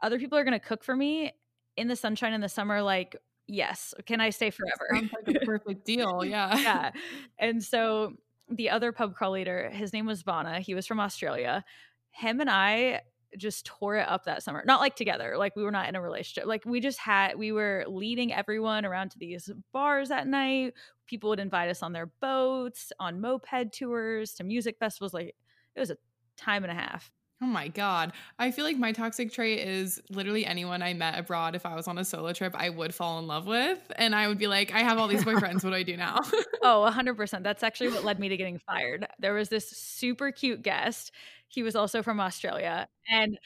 Other 0.00 0.18
people 0.18 0.38
are 0.38 0.44
going 0.44 0.58
to 0.58 0.64
cook 0.64 0.84
for 0.84 0.94
me 0.94 1.32
in 1.76 1.88
the 1.88 1.96
sunshine 1.96 2.32
in 2.32 2.40
the 2.40 2.48
summer. 2.48 2.82
Like, 2.82 3.16
yes. 3.48 3.94
Can 4.06 4.20
I 4.20 4.30
stay 4.30 4.50
forever? 4.50 4.88
Sounds 4.92 5.10
like 5.26 5.36
a 5.42 5.44
perfect 5.44 5.84
deal. 5.84 6.24
Yeah. 6.24 6.56
yeah. 6.56 6.90
And 7.38 7.62
so 7.62 8.12
the 8.48 8.70
other 8.70 8.92
pub 8.92 9.16
crawl 9.16 9.32
leader, 9.32 9.70
his 9.70 9.92
name 9.92 10.06
was 10.06 10.22
Vana. 10.22 10.60
He 10.60 10.74
was 10.74 10.86
from 10.86 11.00
Australia. 11.00 11.64
Him 12.10 12.40
and 12.40 12.48
I 12.48 13.00
just 13.36 13.66
tore 13.66 13.96
it 13.96 14.08
up 14.08 14.24
that 14.24 14.42
summer. 14.42 14.62
Not 14.66 14.80
like 14.80 14.96
together, 14.96 15.36
like 15.36 15.56
we 15.56 15.62
were 15.62 15.70
not 15.70 15.88
in 15.88 15.96
a 15.96 16.00
relationship. 16.00 16.46
Like 16.46 16.64
we 16.64 16.80
just 16.80 16.98
had, 16.98 17.36
we 17.36 17.52
were 17.52 17.84
leading 17.88 18.32
everyone 18.32 18.84
around 18.84 19.10
to 19.10 19.18
these 19.18 19.50
bars 19.72 20.10
at 20.10 20.26
night. 20.26 20.74
People 21.06 21.30
would 21.30 21.40
invite 21.40 21.68
us 21.68 21.82
on 21.82 21.92
their 21.92 22.06
boats, 22.06 22.92
on 22.98 23.20
moped 23.20 23.72
tours, 23.72 24.34
to 24.34 24.44
music 24.44 24.76
festivals. 24.78 25.14
Like 25.14 25.34
it 25.74 25.80
was 25.80 25.90
a 25.90 25.96
time 26.36 26.64
and 26.64 26.72
a 26.72 26.74
half. 26.74 27.10
Oh 27.44 27.46
my 27.46 27.68
God. 27.68 28.14
I 28.38 28.50
feel 28.50 28.64
like 28.64 28.78
my 28.78 28.92
toxic 28.92 29.30
trait 29.30 29.58
is 29.58 30.00
literally 30.08 30.46
anyone 30.46 30.80
I 30.80 30.94
met 30.94 31.18
abroad. 31.18 31.54
If 31.54 31.66
I 31.66 31.74
was 31.74 31.86
on 31.86 31.98
a 31.98 32.04
solo 32.04 32.32
trip, 32.32 32.54
I 32.56 32.70
would 32.70 32.94
fall 32.94 33.18
in 33.18 33.26
love 33.26 33.46
with. 33.46 33.78
And 33.96 34.14
I 34.14 34.28
would 34.28 34.38
be 34.38 34.46
like, 34.46 34.72
I 34.72 34.78
have 34.78 34.96
all 34.96 35.08
these 35.08 35.24
boyfriends. 35.24 35.62
what 35.62 35.70
do 35.70 35.74
I 35.74 35.82
do 35.82 35.94
now? 35.94 36.20
oh, 36.62 36.90
100%. 36.90 37.42
That's 37.42 37.62
actually 37.62 37.90
what 37.90 38.02
led 38.02 38.18
me 38.18 38.30
to 38.30 38.38
getting 38.38 38.58
fired. 38.60 39.06
There 39.18 39.34
was 39.34 39.50
this 39.50 39.68
super 39.68 40.32
cute 40.32 40.62
guest. 40.62 41.12
He 41.48 41.62
was 41.62 41.76
also 41.76 42.02
from 42.02 42.18
Australia. 42.18 42.88
And 43.10 43.36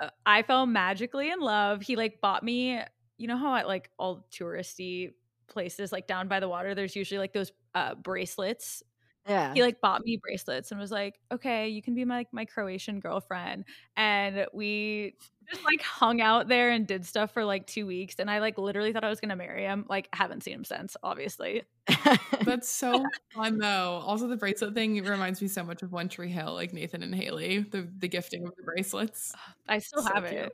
uh, 0.00 0.08
I 0.24 0.40
fell 0.40 0.64
magically 0.64 1.30
in 1.30 1.40
love. 1.40 1.82
He 1.82 1.96
like 1.96 2.22
bought 2.22 2.42
me, 2.42 2.80
you 3.18 3.28
know 3.28 3.36
how 3.36 3.56
at 3.56 3.68
like 3.68 3.90
all 3.98 4.26
touristy 4.32 5.12
places, 5.48 5.92
like 5.92 6.06
down 6.06 6.28
by 6.28 6.40
the 6.40 6.48
water, 6.48 6.74
there's 6.74 6.96
usually 6.96 7.18
like 7.18 7.34
those 7.34 7.52
uh, 7.74 7.94
bracelets 7.94 8.82
Yeah. 9.26 9.54
he 9.54 9.62
like 9.62 9.80
bought 9.80 10.04
me 10.04 10.18
bracelets 10.22 10.70
and 10.70 10.78
was 10.80 10.90
like, 10.90 11.18
"Okay, 11.32 11.68
you 11.68 11.80
can 11.82 11.94
be 11.94 12.04
my 12.04 12.16
like 12.18 12.28
my 12.32 12.44
Croatian 12.44 13.00
girlfriend." 13.00 13.64
And 13.96 14.46
we 14.52 15.16
just 15.50 15.64
like 15.64 15.80
hung 15.82 16.20
out 16.20 16.48
there 16.48 16.70
and 16.70 16.86
did 16.86 17.06
stuff 17.06 17.32
for 17.32 17.44
like 17.44 17.66
2 17.66 17.86
weeks 17.86 18.16
and 18.18 18.30
I 18.30 18.38
like 18.40 18.56
literally 18.58 18.92
thought 18.92 19.04
I 19.04 19.10
was 19.10 19.20
going 19.20 19.30
to 19.30 19.36
marry 19.36 19.62
him. 19.64 19.86
Like 19.88 20.08
haven't 20.14 20.42
seen 20.42 20.54
him 20.54 20.64
since, 20.64 20.96
obviously. 21.02 21.62
That's 22.44 22.68
so 22.68 23.04
fun 23.34 23.58
though. 23.58 24.02
Also 24.06 24.26
the 24.28 24.36
bracelet 24.36 24.74
thing 24.74 25.02
reminds 25.04 25.40
me 25.42 25.48
so 25.48 25.64
much 25.64 25.82
of 25.82 25.92
One 25.92 26.08
Tree 26.08 26.30
Hill, 26.30 26.54
like 26.54 26.72
Nathan 26.72 27.02
and 27.02 27.14
Haley, 27.14 27.60
the, 27.60 27.88
the 27.98 28.08
gifting 28.08 28.46
of 28.46 28.54
the 28.56 28.62
bracelets. 28.62 29.36
I 29.68 29.78
still 29.78 30.02
So 30.02 30.10
have 30.14 30.26
cute. 30.26 30.40
it 30.40 30.52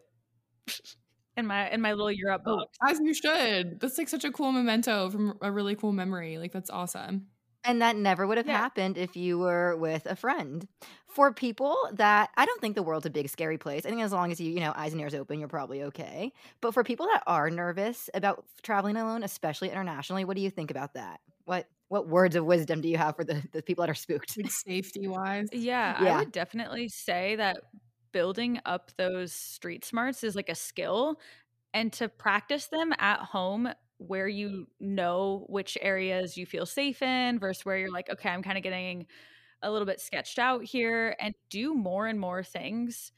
in 1.36 1.46
my 1.46 1.70
in 1.70 1.80
my 1.80 1.92
little 1.92 2.12
Europe 2.12 2.42
Oh, 2.46 2.56
box. 2.56 2.78
as 2.88 3.00
you 3.00 3.14
should. 3.14 3.80
That's 3.80 3.98
like 3.98 4.08
such 4.08 4.24
a 4.24 4.32
cool 4.32 4.52
memento 4.52 5.10
from 5.10 5.38
a 5.42 5.50
really 5.52 5.74
cool 5.76 5.92
memory. 5.92 6.38
Like 6.38 6.52
that's 6.52 6.70
awesome. 6.70 7.29
And 7.62 7.82
that 7.82 7.94
never 7.96 8.26
would 8.26 8.38
have 8.38 8.46
Yeah. 8.46 8.62
happened 8.62 8.96
if 8.96 9.16
you 9.16 9.38
were 9.38 9.76
with 9.76 10.06
a 10.06 10.16
friend. 10.16 10.66
For 11.08 11.32
people 11.32 11.76
that 11.92 12.30
I 12.36 12.46
don't 12.46 12.60
think 12.60 12.74
the 12.74 12.82
world's 12.82 13.04
a 13.04 13.10
big 13.10 13.28
scary 13.28 13.58
place. 13.58 13.84
I 13.84 13.90
think 13.90 14.00
as 14.00 14.12
long 14.12 14.32
as 14.32 14.40
you, 14.40 14.50
you 14.50 14.60
know, 14.60 14.72
eyes 14.74 14.92
and 14.92 15.00
ears 15.00 15.14
open, 15.14 15.38
you're 15.38 15.48
probably 15.48 15.82
okay. 15.84 16.32
But 16.62 16.72
for 16.72 16.84
people 16.84 17.06
that 17.06 17.22
are 17.26 17.50
nervous 17.50 18.08
about 18.14 18.46
traveling 18.62 18.96
alone, 18.96 19.22
especially 19.22 19.70
internationally, 19.70 20.24
what 20.24 20.36
do 20.36 20.42
you 20.42 20.50
think 20.50 20.70
about 20.70 20.94
that? 20.94 21.20
What 21.44 21.68
what 21.88 22.08
words 22.08 22.36
of 22.36 22.46
wisdom 22.46 22.80
do 22.80 22.88
you 22.88 22.96
have 22.96 23.16
for 23.16 23.24
the, 23.24 23.46
the 23.52 23.62
people 23.62 23.82
that 23.82 23.90
are 23.90 23.94
spooked? 23.94 24.38
Like 24.38 24.50
safety 24.50 25.08
wise. 25.08 25.48
Yeah, 25.52 25.98
I 26.00 26.12
would 26.12 26.30
definitely 26.32 26.88
say 26.88 27.36
that 27.36 27.64
building 28.12 28.60
up 28.64 28.92
those 28.96 29.32
street 29.32 29.84
smarts 29.84 30.22
is 30.24 30.36
like 30.36 30.48
a 30.48 30.54
skill 30.54 31.20
and 31.74 31.92
to 31.94 32.08
practice 32.08 32.68
them 32.68 32.92
at 32.98 33.20
home 33.20 33.68
where 34.00 34.28
you 34.28 34.66
know 34.80 35.46
which 35.48 35.76
areas 35.82 36.36
you 36.36 36.46
feel 36.46 36.66
safe 36.66 37.02
in 37.02 37.38
versus 37.38 37.64
where 37.64 37.78
you're 37.78 37.92
like 37.92 38.10
okay, 38.10 38.30
I'm 38.30 38.42
kind 38.42 38.58
of 38.58 38.64
getting 38.64 39.06
a 39.62 39.70
little 39.70 39.86
bit 39.86 40.00
sketched 40.00 40.38
out 40.38 40.64
here 40.64 41.16
and 41.20 41.34
do 41.50 41.74
more 41.74 42.06
and 42.06 42.18
more 42.20 42.42
things 42.42 43.12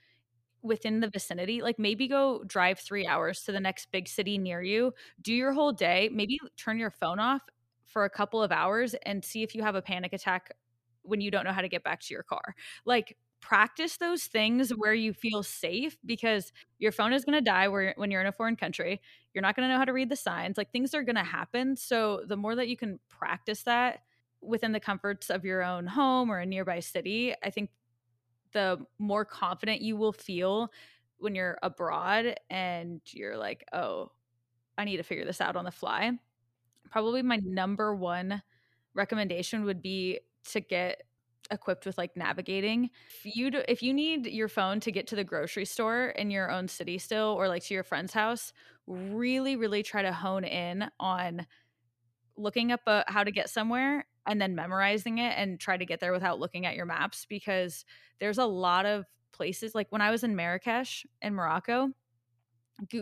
within 0.62 1.00
the 1.00 1.08
vicinity 1.08 1.60
like 1.62 1.78
maybe 1.78 2.06
go 2.08 2.42
drive 2.46 2.78
3 2.78 3.06
hours 3.06 3.42
to 3.44 3.52
the 3.52 3.60
next 3.60 3.90
big 3.92 4.08
city 4.08 4.38
near 4.38 4.62
you 4.62 4.92
do 5.20 5.34
your 5.34 5.52
whole 5.52 5.72
day 5.72 6.08
maybe 6.12 6.38
turn 6.56 6.78
your 6.78 6.90
phone 6.90 7.18
off 7.18 7.42
for 7.84 8.04
a 8.04 8.10
couple 8.10 8.42
of 8.42 8.52
hours 8.52 8.94
and 9.04 9.24
see 9.24 9.42
if 9.42 9.54
you 9.54 9.62
have 9.62 9.74
a 9.74 9.82
panic 9.82 10.12
attack 10.12 10.52
when 11.02 11.20
you 11.20 11.30
don't 11.30 11.44
know 11.44 11.52
how 11.52 11.60
to 11.60 11.68
get 11.68 11.84
back 11.84 12.00
to 12.00 12.14
your 12.14 12.22
car. 12.22 12.54
Like 12.84 13.16
practice 13.42 13.98
those 13.98 14.24
things 14.24 14.70
where 14.70 14.94
you 14.94 15.12
feel 15.12 15.42
safe 15.42 15.98
because 16.06 16.52
your 16.78 16.92
phone 16.92 17.12
is 17.12 17.26
going 17.26 17.36
to 17.36 17.42
die 17.42 17.68
where, 17.68 17.92
when 17.96 18.10
you're 18.10 18.22
in 18.22 18.26
a 18.26 18.32
foreign 18.32 18.56
country. 18.56 19.00
You're 19.34 19.42
not 19.42 19.56
going 19.56 19.68
to 19.68 19.72
know 19.72 19.78
how 19.78 19.84
to 19.84 19.92
read 19.92 20.08
the 20.08 20.16
signs. 20.16 20.56
Like 20.56 20.72
things 20.72 20.94
are 20.94 21.02
going 21.02 21.16
to 21.16 21.24
happen. 21.24 21.76
So 21.76 22.22
the 22.26 22.36
more 22.36 22.56
that 22.56 22.68
you 22.68 22.76
can 22.78 22.98
practice 23.10 23.64
that 23.64 24.00
within 24.42 24.72
the 24.72 24.80
comforts 24.80 25.30
of 25.30 25.44
your 25.44 25.62
own 25.62 25.86
home 25.86 26.30
or 26.30 26.38
a 26.38 26.46
nearby 26.46 26.80
city 26.80 27.32
i 27.44 27.50
think 27.50 27.70
the 28.52 28.78
more 28.98 29.24
confident 29.24 29.80
you 29.80 29.96
will 29.96 30.12
feel 30.12 30.68
when 31.18 31.34
you're 31.34 31.58
abroad 31.62 32.34
and 32.50 33.00
you're 33.06 33.36
like 33.36 33.64
oh 33.72 34.10
i 34.76 34.84
need 34.84 34.96
to 34.96 35.02
figure 35.02 35.24
this 35.24 35.40
out 35.40 35.56
on 35.56 35.64
the 35.64 35.70
fly. 35.70 36.12
Probably 36.90 37.22
my 37.22 37.38
number 37.42 37.94
one 37.94 38.42
recommendation 38.94 39.64
would 39.64 39.80
be 39.80 40.20
to 40.50 40.60
get 40.60 41.02
equipped 41.52 41.86
with 41.86 41.98
like 41.98 42.16
navigating. 42.16 42.90
If 43.24 43.36
you 43.36 43.50
do, 43.50 43.62
if 43.68 43.82
you 43.82 43.94
need 43.94 44.26
your 44.26 44.48
phone 44.48 44.80
to 44.80 44.90
get 44.90 45.06
to 45.08 45.16
the 45.16 45.24
grocery 45.24 45.64
store 45.64 46.08
in 46.08 46.30
your 46.30 46.50
own 46.50 46.66
city 46.66 46.98
still 46.98 47.34
or 47.38 47.46
like 47.46 47.62
to 47.64 47.74
your 47.74 47.84
friend's 47.84 48.12
house, 48.12 48.52
really 48.86 49.54
really 49.54 49.82
try 49.84 50.02
to 50.02 50.12
hone 50.12 50.44
in 50.44 50.90
on 50.98 51.46
looking 52.36 52.72
up 52.72 52.80
a, 52.86 53.04
how 53.06 53.22
to 53.22 53.30
get 53.30 53.48
somewhere 53.48 54.06
and 54.26 54.40
then 54.40 54.54
memorizing 54.54 55.18
it 55.18 55.34
and 55.36 55.60
try 55.60 55.76
to 55.76 55.86
get 55.86 56.00
there 56.00 56.12
without 56.12 56.40
looking 56.40 56.66
at 56.66 56.74
your 56.74 56.86
maps 56.86 57.26
because 57.28 57.84
there's 58.20 58.38
a 58.38 58.46
lot 58.46 58.86
of 58.86 59.04
places 59.32 59.74
like 59.74 59.86
when 59.90 60.00
I 60.00 60.10
was 60.10 60.24
in 60.24 60.36
Marrakesh 60.36 61.06
in 61.20 61.34
Morocco, 61.34 61.90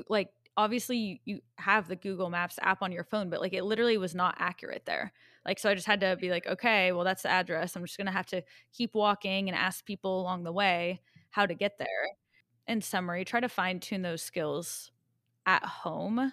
like 0.08 0.28
obviously 0.56 0.96
you, 0.96 1.18
you 1.24 1.40
have 1.56 1.88
the 1.88 1.96
Google 1.96 2.30
Maps 2.30 2.58
app 2.62 2.82
on 2.82 2.92
your 2.92 3.04
phone, 3.04 3.30
but 3.30 3.40
like 3.40 3.52
it 3.52 3.64
literally 3.64 3.98
was 3.98 4.14
not 4.14 4.36
accurate 4.38 4.84
there. 4.86 5.12
Like 5.46 5.58
so 5.58 5.70
I 5.70 5.74
just 5.74 5.86
had 5.86 6.00
to 6.00 6.16
be 6.20 6.30
like, 6.30 6.46
okay, 6.46 6.92
well 6.92 7.04
that's 7.04 7.22
the 7.22 7.30
address. 7.30 7.76
I'm 7.76 7.84
just 7.84 7.98
gonna 7.98 8.12
have 8.12 8.26
to 8.26 8.42
keep 8.72 8.94
walking 8.94 9.48
and 9.48 9.56
ask 9.56 9.84
people 9.84 10.20
along 10.20 10.44
the 10.44 10.52
way 10.52 11.00
how 11.30 11.46
to 11.46 11.54
get 11.54 11.78
there. 11.78 11.88
In 12.66 12.80
summary, 12.82 13.24
try 13.24 13.40
to 13.40 13.48
fine 13.48 13.80
tune 13.80 14.02
those 14.02 14.22
skills 14.22 14.92
at 15.46 15.64
home 15.64 16.32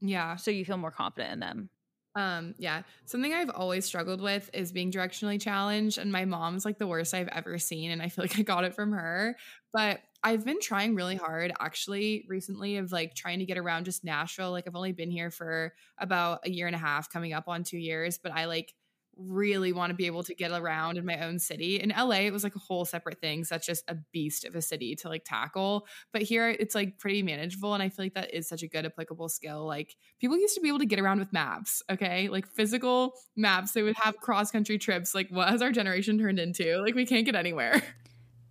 Yeah. 0.00 0.36
so 0.36 0.50
you 0.50 0.64
feel 0.64 0.76
more 0.76 0.90
confident 0.90 1.32
in 1.34 1.40
them. 1.40 1.70
Um, 2.16 2.54
yeah. 2.58 2.82
Something 3.04 3.32
I've 3.32 3.50
always 3.50 3.84
struggled 3.84 4.20
with 4.20 4.50
is 4.52 4.72
being 4.72 4.90
directionally 4.90 5.40
challenged. 5.40 5.98
And 5.98 6.10
my 6.10 6.24
mom's 6.24 6.64
like 6.64 6.78
the 6.78 6.86
worst 6.86 7.14
I've 7.14 7.28
ever 7.28 7.58
seen. 7.58 7.90
And 7.90 8.02
I 8.02 8.08
feel 8.08 8.24
like 8.24 8.38
I 8.38 8.42
got 8.42 8.64
it 8.64 8.74
from 8.74 8.92
her. 8.92 9.36
But 9.72 10.00
I've 10.22 10.44
been 10.44 10.60
trying 10.60 10.94
really 10.94 11.16
mm-hmm. 11.16 11.24
hard 11.24 11.52
actually 11.58 12.26
recently 12.28 12.76
of 12.76 12.92
like 12.92 13.14
trying 13.14 13.38
to 13.38 13.46
get 13.46 13.58
around 13.58 13.84
just 13.84 14.04
Nashville. 14.04 14.50
Like 14.50 14.64
I've 14.66 14.76
only 14.76 14.92
been 14.92 15.10
here 15.10 15.30
for 15.30 15.72
about 15.98 16.40
a 16.44 16.50
year 16.50 16.66
and 16.66 16.76
a 16.76 16.78
half, 16.78 17.10
coming 17.10 17.32
up 17.32 17.44
on 17.48 17.64
two 17.64 17.78
years, 17.78 18.18
but 18.18 18.32
I 18.32 18.44
like 18.46 18.74
really 19.16 19.72
want 19.72 19.90
to 19.90 19.94
be 19.94 20.06
able 20.06 20.22
to 20.22 20.34
get 20.34 20.50
around 20.50 20.96
in 20.96 21.04
my 21.04 21.18
own 21.18 21.38
city. 21.38 21.80
In 21.80 21.90
LA, 21.90 22.20
it 22.20 22.32
was 22.32 22.44
like 22.44 22.56
a 22.56 22.60
whole 22.60 22.84
separate 22.84 23.20
thing. 23.20 23.44
So 23.44 23.54
that's 23.54 23.66
just 23.66 23.84
a 23.88 23.96
beast 24.12 24.44
of 24.44 24.54
a 24.54 24.62
city 24.62 24.96
to 24.96 25.08
like 25.08 25.24
tackle. 25.24 25.86
But 26.12 26.22
here 26.22 26.48
it's 26.48 26.74
like 26.74 26.98
pretty 26.98 27.22
manageable. 27.22 27.74
And 27.74 27.82
I 27.82 27.88
feel 27.88 28.06
like 28.06 28.14
that 28.14 28.34
is 28.34 28.48
such 28.48 28.62
a 28.62 28.68
good 28.68 28.86
applicable 28.86 29.28
skill. 29.28 29.66
Like 29.66 29.96
people 30.20 30.38
used 30.38 30.54
to 30.54 30.60
be 30.60 30.68
able 30.68 30.78
to 30.78 30.86
get 30.86 31.00
around 31.00 31.18
with 31.18 31.32
maps, 31.32 31.82
okay? 31.90 32.28
Like 32.28 32.46
physical 32.46 33.14
maps. 33.36 33.72
They 33.72 33.82
would 33.82 33.96
have 33.96 34.16
cross 34.16 34.50
country 34.50 34.78
trips. 34.78 35.14
Like 35.14 35.28
what 35.30 35.48
has 35.48 35.62
our 35.62 35.72
generation 35.72 36.18
turned 36.18 36.38
into? 36.38 36.78
Like 36.78 36.94
we 36.94 37.06
can't 37.06 37.26
get 37.26 37.34
anywhere. 37.34 37.82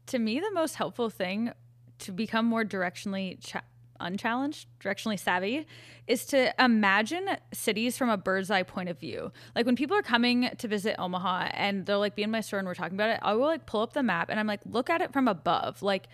To 0.09 0.19
me, 0.19 0.39
the 0.39 0.51
most 0.51 0.75
helpful 0.75 1.09
thing 1.11 1.51
to 1.99 2.11
become 2.11 2.45
more 2.45 2.63
directionally 2.63 3.37
cha- 3.45 3.61
unchallenged, 3.99 4.67
directionally 4.79 5.19
savvy, 5.19 5.67
is 6.07 6.25
to 6.27 6.51
imagine 6.63 7.37
cities 7.53 7.95
from 7.95 8.09
a 8.09 8.17
bird's 8.17 8.49
eye 8.49 8.63
point 8.63 8.89
of 8.89 8.99
view. 8.99 9.31
Like 9.55 9.67
when 9.67 9.75
people 9.75 9.95
are 9.95 10.01
coming 10.01 10.49
to 10.57 10.67
visit 10.67 10.95
Omaha 10.97 11.51
and 11.53 11.85
they'll 11.85 11.99
like 11.99 12.15
be 12.15 12.23
in 12.23 12.31
my 12.31 12.41
store 12.41 12.57
and 12.57 12.67
we're 12.67 12.73
talking 12.73 12.95
about 12.95 13.11
it, 13.11 13.19
I 13.21 13.33
will 13.33 13.45
like 13.45 13.67
pull 13.67 13.81
up 13.81 13.93
the 13.93 14.01
map 14.01 14.29
and 14.31 14.39
I'm 14.39 14.47
like, 14.47 14.61
look 14.65 14.89
at 14.89 15.01
it 15.01 15.13
from 15.13 15.27
above. 15.27 15.83
Like 15.83 16.07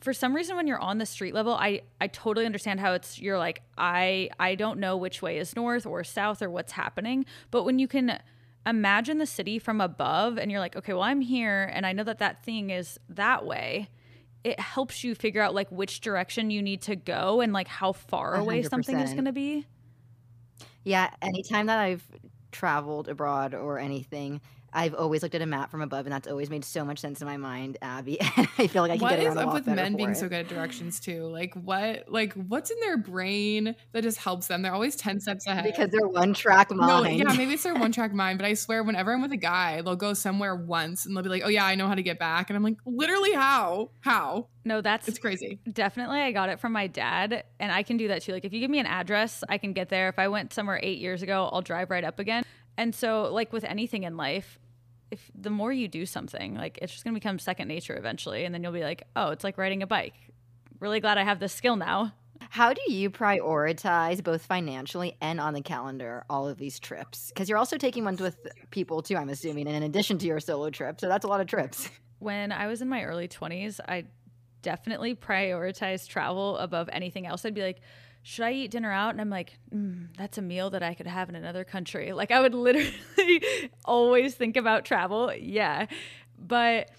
for 0.00 0.14
some 0.14 0.34
reason 0.34 0.56
when 0.56 0.66
you're 0.66 0.80
on 0.80 0.96
the 0.96 1.04
street 1.06 1.34
level, 1.34 1.52
I 1.52 1.82
I 2.00 2.06
totally 2.06 2.46
understand 2.46 2.80
how 2.80 2.94
it's 2.94 3.18
you're 3.18 3.38
like, 3.38 3.60
I 3.76 4.30
I 4.40 4.54
don't 4.54 4.78
know 4.78 4.96
which 4.96 5.20
way 5.20 5.36
is 5.36 5.54
north 5.54 5.84
or 5.84 6.04
south 6.04 6.40
or 6.40 6.48
what's 6.48 6.72
happening. 6.72 7.26
But 7.50 7.64
when 7.64 7.78
you 7.78 7.86
can 7.86 8.18
imagine 8.66 9.18
the 9.18 9.26
city 9.26 9.58
from 9.58 9.80
above 9.80 10.38
and 10.38 10.50
you're 10.50 10.60
like, 10.60 10.76
okay, 10.76 10.92
well 10.92 11.02
I'm 11.02 11.20
here 11.20 11.70
and 11.72 11.84
I 11.84 11.92
know 11.92 12.04
that 12.04 12.18
that 12.18 12.44
thing 12.44 12.70
is 12.70 12.98
that 13.10 13.44
way 13.44 13.88
it 14.44 14.60
helps 14.60 15.02
you 15.02 15.14
figure 15.14 15.40
out 15.40 15.54
like 15.54 15.70
which 15.70 16.00
direction 16.00 16.50
you 16.50 16.62
need 16.62 16.82
to 16.82 16.94
go 16.94 17.40
and 17.40 17.52
like 17.52 17.66
how 17.66 17.92
far 17.92 18.34
away 18.34 18.62
something 18.62 19.00
is 19.00 19.12
going 19.12 19.24
to 19.24 19.32
be. 19.32 19.66
Yeah, 20.84 21.08
anytime 21.22 21.66
that 21.66 21.78
I've 21.78 22.04
traveled 22.52 23.08
abroad 23.08 23.54
or 23.54 23.78
anything, 23.78 24.42
I've 24.74 24.94
always 24.94 25.22
looked 25.22 25.36
at 25.36 25.40
a 25.42 25.46
map 25.46 25.70
from 25.70 25.80
above, 25.82 26.04
and 26.06 26.12
that's 26.12 26.26
always 26.26 26.50
made 26.50 26.64
so 26.64 26.84
much 26.84 26.98
sense 26.98 27.20
in 27.22 27.26
my 27.28 27.36
mind, 27.36 27.78
Abby. 27.80 28.18
I 28.58 28.66
feel 28.66 28.82
like 28.82 28.90
I 28.90 28.96
can 28.96 29.02
What 29.02 29.10
get 29.10 29.20
is 29.20 29.26
around 29.26 29.36
a 29.36 29.40
up 29.40 29.46
lot 29.46 29.54
with 29.54 29.66
men 29.68 29.94
being 29.96 30.10
it. 30.10 30.16
so 30.16 30.28
good 30.28 30.40
at 30.40 30.48
directions 30.48 30.98
too? 31.00 31.26
Like 31.26 31.54
what 31.54 32.04
like 32.08 32.32
what's 32.34 32.70
in 32.70 32.80
their 32.80 32.96
brain 32.96 33.76
that 33.92 34.02
just 34.02 34.18
helps 34.18 34.48
them? 34.48 34.62
They're 34.62 34.74
always 34.74 34.96
10 34.96 35.20
steps 35.20 35.46
ahead. 35.46 35.64
because 35.64 35.90
they're 35.90 36.08
one 36.08 36.34
track 36.34 36.70
no, 36.72 36.76
mind. 36.76 37.18
yeah, 37.18 37.32
maybe 37.34 37.54
it's 37.54 37.62
their 37.62 37.74
one 37.74 37.92
track 37.92 38.12
mind, 38.12 38.38
but 38.38 38.46
I 38.46 38.54
swear 38.54 38.82
whenever 38.82 39.12
I'm 39.12 39.22
with 39.22 39.32
a 39.32 39.36
guy, 39.36 39.80
they'll 39.82 39.94
go 39.96 40.12
somewhere 40.12 40.56
once 40.56 41.06
and 41.06 41.16
they'll 41.16 41.22
be 41.22 41.28
like, 41.30 41.42
Oh 41.44 41.48
yeah, 41.48 41.64
I 41.64 41.76
know 41.76 41.86
how 41.86 41.94
to 41.94 42.02
get 42.02 42.18
back. 42.18 42.50
And 42.50 42.56
I'm 42.56 42.62
like, 42.64 42.78
literally 42.84 43.32
how? 43.32 43.90
How? 44.00 44.48
No, 44.64 44.80
that's 44.80 45.06
It's 45.06 45.18
crazy. 45.18 45.60
definitely 45.70 46.20
I 46.20 46.32
got 46.32 46.48
it 46.48 46.58
from 46.58 46.72
my 46.72 46.86
dad 46.88 47.44
and 47.60 47.70
I 47.70 47.82
can 47.84 47.96
do 47.96 48.08
that 48.08 48.22
too. 48.22 48.32
Like 48.32 48.44
if 48.44 48.52
you 48.52 48.60
give 48.60 48.70
me 48.70 48.78
an 48.80 48.86
address, 48.86 49.44
I 49.48 49.58
can 49.58 49.72
get 49.72 49.88
there. 49.88 50.08
If 50.08 50.18
I 50.18 50.28
went 50.28 50.52
somewhere 50.52 50.80
8 50.82 50.98
years 50.98 51.22
ago, 51.22 51.48
I'll 51.52 51.62
drive 51.62 51.90
right 51.90 52.02
up 52.04 52.18
again. 52.18 52.42
And 52.76 52.92
so 52.94 53.30
like 53.32 53.52
with 53.52 53.62
anything 53.64 54.02
in 54.02 54.16
life, 54.16 54.58
if 55.10 55.30
the 55.34 55.50
more 55.50 55.72
you 55.72 55.88
do 55.88 56.06
something, 56.06 56.54
like 56.54 56.78
it's 56.82 56.92
just 56.92 57.04
going 57.04 57.14
to 57.14 57.20
become 57.20 57.38
second 57.38 57.68
nature 57.68 57.96
eventually 57.96 58.44
and 58.44 58.54
then 58.54 58.62
you'll 58.62 58.72
be 58.72 58.82
like, 58.82 59.04
"Oh, 59.16 59.30
it's 59.30 59.44
like 59.44 59.58
riding 59.58 59.82
a 59.82 59.86
bike." 59.86 60.14
Really 60.80 61.00
glad 61.00 61.18
I 61.18 61.24
have 61.24 61.40
this 61.40 61.52
skill 61.52 61.76
now. 61.76 62.12
How 62.50 62.72
do 62.72 62.80
you 62.92 63.10
prioritize 63.10 64.22
both 64.22 64.44
financially 64.44 65.16
and 65.20 65.40
on 65.40 65.54
the 65.54 65.60
calendar 65.60 66.24
all 66.28 66.48
of 66.48 66.58
these 66.58 66.78
trips? 66.78 67.28
Because 67.28 67.48
you're 67.48 67.58
also 67.58 67.76
taking 67.78 68.04
ones 68.04 68.20
with 68.20 68.36
people 68.70 69.02
too, 69.02 69.16
I'm 69.16 69.28
assuming, 69.28 69.66
and 69.66 69.76
in 69.76 69.82
addition 69.82 70.18
to 70.18 70.26
your 70.26 70.40
solo 70.40 70.70
trip. 70.70 71.00
So 71.00 71.08
that's 71.08 71.24
a 71.24 71.28
lot 71.28 71.40
of 71.40 71.46
trips. 71.46 71.88
when 72.18 72.52
I 72.52 72.66
was 72.66 72.82
in 72.82 72.88
my 72.88 73.04
early 73.04 73.28
20s, 73.28 73.80
I 73.88 74.04
definitely 74.62 75.14
prioritized 75.14 76.08
travel 76.08 76.56
above 76.58 76.88
anything 76.92 77.26
else. 77.26 77.44
I'd 77.44 77.54
be 77.54 77.62
like, 77.62 77.80
should 78.26 78.46
I 78.46 78.52
eat 78.52 78.70
dinner 78.70 78.90
out? 78.90 79.10
And 79.10 79.20
I'm 79.20 79.28
like, 79.28 79.58
mm, 79.72 80.08
that's 80.16 80.38
a 80.38 80.42
meal 80.42 80.70
that 80.70 80.82
I 80.82 80.94
could 80.94 81.06
have 81.06 81.28
in 81.28 81.36
another 81.36 81.62
country. 81.62 82.10
Like, 82.14 82.30
I 82.30 82.40
would 82.40 82.54
literally 82.54 82.90
always 83.84 84.34
think 84.34 84.56
about 84.56 84.86
travel. 84.86 85.30
Yeah. 85.34 85.86
But 86.38 86.90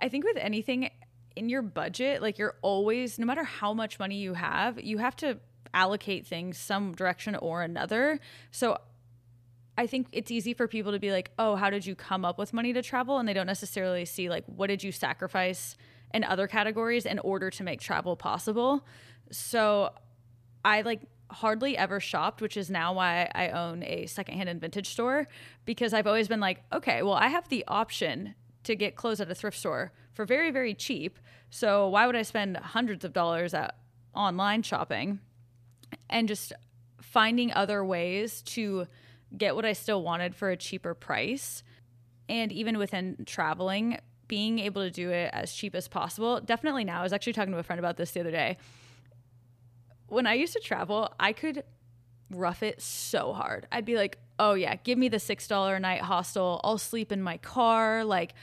I 0.00 0.08
think 0.08 0.24
with 0.24 0.36
anything 0.38 0.90
in 1.36 1.48
your 1.48 1.62
budget, 1.62 2.20
like, 2.20 2.36
you're 2.36 2.56
always, 2.62 3.16
no 3.16 3.26
matter 3.26 3.44
how 3.44 3.72
much 3.72 4.00
money 4.00 4.16
you 4.16 4.34
have, 4.34 4.82
you 4.82 4.98
have 4.98 5.14
to 5.16 5.38
allocate 5.72 6.26
things 6.26 6.58
some 6.58 6.94
direction 6.94 7.36
or 7.36 7.62
another. 7.62 8.18
So 8.50 8.78
I 9.78 9.86
think 9.86 10.08
it's 10.10 10.32
easy 10.32 10.52
for 10.52 10.66
people 10.66 10.90
to 10.90 10.98
be 10.98 11.12
like, 11.12 11.30
oh, 11.38 11.54
how 11.54 11.70
did 11.70 11.86
you 11.86 11.94
come 11.94 12.24
up 12.24 12.38
with 12.38 12.52
money 12.52 12.72
to 12.72 12.82
travel? 12.82 13.18
And 13.18 13.28
they 13.28 13.34
don't 13.34 13.46
necessarily 13.46 14.04
see, 14.04 14.28
like, 14.28 14.44
what 14.46 14.66
did 14.66 14.82
you 14.82 14.90
sacrifice 14.90 15.76
in 16.12 16.24
other 16.24 16.48
categories 16.48 17.06
in 17.06 17.20
order 17.20 17.50
to 17.50 17.62
make 17.62 17.80
travel 17.80 18.16
possible? 18.16 18.84
So 19.30 19.92
I 20.64 20.82
like 20.82 21.02
hardly 21.32 21.76
ever 21.76 21.98
shopped, 21.98 22.40
which 22.40 22.56
is 22.56 22.70
now 22.70 22.92
why 22.92 23.30
I 23.34 23.48
own 23.48 23.82
a 23.82 24.06
secondhand 24.06 24.48
and 24.48 24.60
vintage 24.60 24.88
store 24.88 25.26
because 25.64 25.92
I've 25.92 26.06
always 26.06 26.28
been 26.28 26.40
like, 26.40 26.62
okay, 26.72 27.02
well, 27.02 27.14
I 27.14 27.28
have 27.28 27.48
the 27.48 27.64
option 27.66 28.34
to 28.64 28.76
get 28.76 28.96
clothes 28.96 29.20
at 29.20 29.30
a 29.30 29.34
thrift 29.34 29.58
store 29.58 29.92
for 30.12 30.24
very, 30.24 30.50
very 30.50 30.74
cheap. 30.74 31.18
So 31.50 31.88
why 31.88 32.06
would 32.06 32.16
I 32.16 32.22
spend 32.22 32.56
hundreds 32.56 33.04
of 33.04 33.12
dollars 33.12 33.54
at 33.54 33.76
online 34.14 34.62
shopping 34.62 35.20
and 36.08 36.28
just 36.28 36.52
finding 37.00 37.52
other 37.52 37.84
ways 37.84 38.42
to 38.42 38.86
get 39.36 39.56
what 39.56 39.64
I 39.64 39.72
still 39.72 40.02
wanted 40.02 40.34
for 40.34 40.50
a 40.50 40.56
cheaper 40.56 40.94
price? 40.94 41.62
And 42.28 42.52
even 42.52 42.78
within 42.78 43.24
traveling, 43.26 43.98
being 44.28 44.58
able 44.60 44.82
to 44.82 44.90
do 44.90 45.10
it 45.10 45.30
as 45.32 45.52
cheap 45.52 45.74
as 45.74 45.88
possible. 45.88 46.40
Definitely 46.40 46.84
now. 46.84 47.00
I 47.00 47.02
was 47.02 47.12
actually 47.12 47.32
talking 47.32 47.52
to 47.52 47.58
a 47.58 47.62
friend 47.62 47.78
about 47.78 47.96
this 47.96 48.12
the 48.12 48.20
other 48.20 48.30
day 48.30 48.58
when 50.12 50.26
I 50.26 50.34
used 50.34 50.52
to 50.52 50.60
travel, 50.60 51.12
I 51.18 51.32
could 51.32 51.64
rough 52.30 52.62
it 52.62 52.82
so 52.82 53.32
hard. 53.32 53.66
I'd 53.72 53.86
be 53.86 53.96
like, 53.96 54.18
oh 54.38 54.54
yeah, 54.54 54.76
give 54.76 54.98
me 54.98 55.08
the 55.08 55.16
$6 55.16 55.76
a 55.76 55.80
night 55.80 56.02
hostel. 56.02 56.60
I'll 56.62 56.78
sleep 56.78 57.12
in 57.12 57.22
my 57.22 57.38
car. 57.38 58.04
Like, 58.04 58.34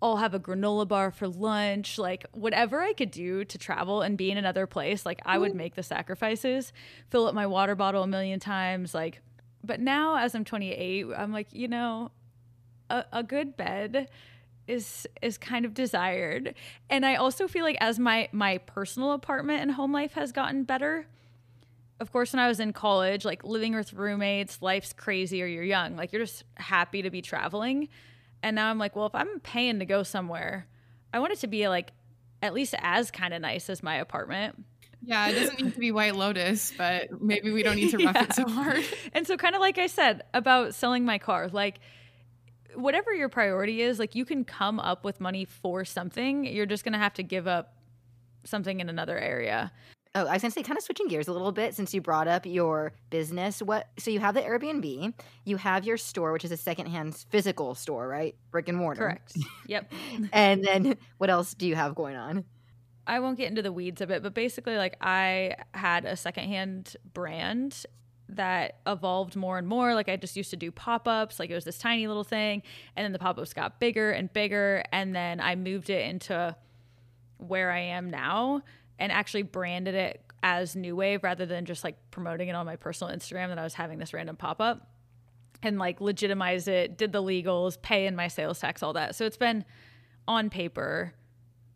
I'll 0.00 0.16
have 0.16 0.32
a 0.32 0.40
granola 0.40 0.88
bar 0.88 1.10
for 1.10 1.28
lunch. 1.28 1.98
Like, 1.98 2.24
whatever 2.32 2.80
I 2.80 2.94
could 2.94 3.10
do 3.10 3.44
to 3.44 3.58
travel 3.58 4.00
and 4.00 4.16
be 4.16 4.30
in 4.30 4.38
another 4.38 4.66
place, 4.66 5.04
like, 5.04 5.20
I 5.26 5.36
would 5.36 5.52
mm. 5.52 5.56
make 5.56 5.74
the 5.74 5.82
sacrifices, 5.82 6.72
fill 7.10 7.26
up 7.26 7.34
my 7.34 7.46
water 7.46 7.74
bottle 7.74 8.02
a 8.02 8.06
million 8.06 8.40
times. 8.40 8.94
Like, 8.94 9.20
but 9.62 9.80
now 9.80 10.16
as 10.16 10.34
I'm 10.34 10.44
28, 10.44 11.06
I'm 11.16 11.32
like, 11.32 11.48
you 11.52 11.68
know, 11.68 12.10
a, 12.88 13.04
a 13.12 13.22
good 13.22 13.56
bed 13.56 14.08
is 14.72 15.06
is 15.20 15.38
kind 15.38 15.64
of 15.64 15.74
desired. 15.74 16.54
And 16.90 17.04
i 17.06 17.14
also 17.16 17.46
feel 17.46 17.64
like 17.64 17.76
as 17.80 17.98
my 17.98 18.28
my 18.32 18.58
personal 18.58 19.12
apartment 19.12 19.62
and 19.62 19.72
home 19.72 19.92
life 19.92 20.14
has 20.14 20.32
gotten 20.32 20.64
better 20.64 21.06
of 22.00 22.10
course 22.10 22.32
when 22.32 22.40
i 22.40 22.48
was 22.48 22.58
in 22.58 22.72
college 22.72 23.24
like 23.24 23.44
living 23.44 23.74
with 23.74 23.92
roommates 23.92 24.60
life's 24.60 24.92
crazy 24.92 25.42
or 25.42 25.46
you're 25.46 25.62
young 25.62 25.96
like 25.96 26.12
you're 26.12 26.22
just 26.24 26.44
happy 26.56 27.02
to 27.02 27.10
be 27.10 27.22
traveling. 27.22 27.88
And 28.42 28.56
now 28.56 28.70
i'm 28.70 28.78
like 28.78 28.96
well 28.96 29.06
if 29.06 29.14
i'm 29.14 29.40
paying 29.40 29.78
to 29.78 29.84
go 29.84 30.02
somewhere 30.02 30.66
i 31.12 31.20
want 31.20 31.32
it 31.32 31.38
to 31.40 31.46
be 31.46 31.68
like 31.68 31.92
at 32.42 32.54
least 32.54 32.74
as 32.78 33.10
kind 33.10 33.32
of 33.32 33.40
nice 33.40 33.70
as 33.70 33.82
my 33.84 33.94
apartment. 33.96 34.64
Yeah, 35.04 35.28
it 35.28 35.34
doesn't 35.34 35.60
need 35.60 35.74
to 35.74 35.78
be 35.80 35.90
White 35.92 36.14
Lotus, 36.16 36.72
but 36.76 37.20
maybe 37.22 37.50
we 37.50 37.62
don't 37.62 37.76
need 37.76 37.90
to 37.90 37.98
rough 38.04 38.16
it 38.16 38.32
so 38.34 38.48
hard. 38.48 38.84
and 39.12 39.26
so 39.26 39.36
kind 39.36 39.54
of 39.54 39.60
like 39.60 39.78
i 39.78 39.86
said 39.86 40.22
about 40.34 40.74
selling 40.74 41.04
my 41.04 41.18
car 41.18 41.48
like 41.48 41.78
whatever 42.74 43.14
your 43.14 43.28
priority 43.28 43.82
is 43.82 43.98
like 43.98 44.14
you 44.14 44.24
can 44.24 44.44
come 44.44 44.80
up 44.80 45.04
with 45.04 45.20
money 45.20 45.44
for 45.44 45.84
something 45.84 46.44
you're 46.44 46.66
just 46.66 46.84
going 46.84 46.92
to 46.92 46.98
have 46.98 47.14
to 47.14 47.22
give 47.22 47.46
up 47.46 47.74
something 48.44 48.80
in 48.80 48.88
another 48.88 49.18
area 49.18 49.70
Oh, 50.14 50.26
I 50.26 50.34
was 50.34 50.42
gonna 50.42 50.52
say, 50.52 50.62
kind 50.62 50.76
of 50.76 50.84
switching 50.84 51.08
gears 51.08 51.26
a 51.28 51.32
little 51.32 51.52
bit 51.52 51.74
since 51.74 51.94
you 51.94 52.02
brought 52.02 52.28
up 52.28 52.44
your 52.44 52.92
business. 53.08 53.62
What? 53.62 53.88
So 53.98 54.10
you 54.10 54.20
have 54.20 54.34
the 54.34 54.42
Airbnb, 54.42 55.14
you 55.44 55.56
have 55.56 55.86
your 55.86 55.96
store, 55.96 56.32
which 56.32 56.44
is 56.44 56.52
a 56.52 56.56
secondhand 56.56 57.14
physical 57.30 57.74
store, 57.74 58.08
right? 58.08 58.34
Brick 58.50 58.68
and 58.68 58.76
mortar. 58.76 59.00
Correct. 59.00 59.36
Yep. 59.68 59.90
and 60.32 60.62
then 60.62 60.96
what 61.16 61.30
else 61.30 61.54
do 61.54 61.66
you 61.66 61.76
have 61.76 61.94
going 61.94 62.16
on? 62.16 62.44
I 63.06 63.20
won't 63.20 63.38
get 63.38 63.48
into 63.48 63.62
the 63.62 63.72
weeds 63.72 64.02
of 64.02 64.10
it, 64.10 64.22
but 64.22 64.34
basically, 64.34 64.76
like 64.76 64.96
I 65.00 65.56
had 65.72 66.04
a 66.04 66.14
secondhand 66.14 66.94
brand 67.14 67.86
that 68.36 68.78
evolved 68.86 69.36
more 69.36 69.58
and 69.58 69.66
more. 69.66 69.94
Like 69.94 70.08
I 70.08 70.16
just 70.16 70.36
used 70.36 70.50
to 70.50 70.56
do 70.56 70.70
pop 70.70 71.08
ups, 71.08 71.38
like 71.38 71.50
it 71.50 71.54
was 71.54 71.64
this 71.64 71.78
tiny 71.78 72.06
little 72.06 72.24
thing, 72.24 72.62
and 72.96 73.04
then 73.04 73.12
the 73.12 73.18
pop 73.18 73.38
ups 73.38 73.52
got 73.52 73.80
bigger 73.80 74.10
and 74.10 74.32
bigger, 74.32 74.84
and 74.92 75.14
then 75.14 75.40
I 75.40 75.56
moved 75.56 75.90
it 75.90 76.06
into 76.06 76.56
where 77.38 77.70
I 77.70 77.80
am 77.80 78.10
now 78.10 78.62
and 78.98 79.10
actually 79.10 79.42
branded 79.42 79.94
it 79.94 80.22
as 80.42 80.74
New 80.76 80.96
Wave 80.96 81.22
rather 81.22 81.46
than 81.46 81.64
just 81.64 81.84
like 81.84 81.96
promoting 82.10 82.48
it 82.48 82.52
on 82.52 82.66
my 82.66 82.76
personal 82.76 83.14
Instagram 83.14 83.48
that 83.48 83.58
I 83.58 83.64
was 83.64 83.74
having 83.74 83.98
this 83.98 84.12
random 84.12 84.36
pop 84.36 84.60
up 84.60 84.88
and 85.62 85.78
like 85.78 86.00
legitimize 86.00 86.68
it, 86.68 86.98
did 86.98 87.12
the 87.12 87.22
legals, 87.22 87.80
pay 87.80 88.06
in 88.06 88.16
my 88.16 88.28
sales 88.28 88.58
tax, 88.58 88.82
all 88.82 88.92
that. 88.94 89.14
So 89.14 89.24
it's 89.24 89.36
been 89.36 89.64
on 90.26 90.50
paper 90.50 91.14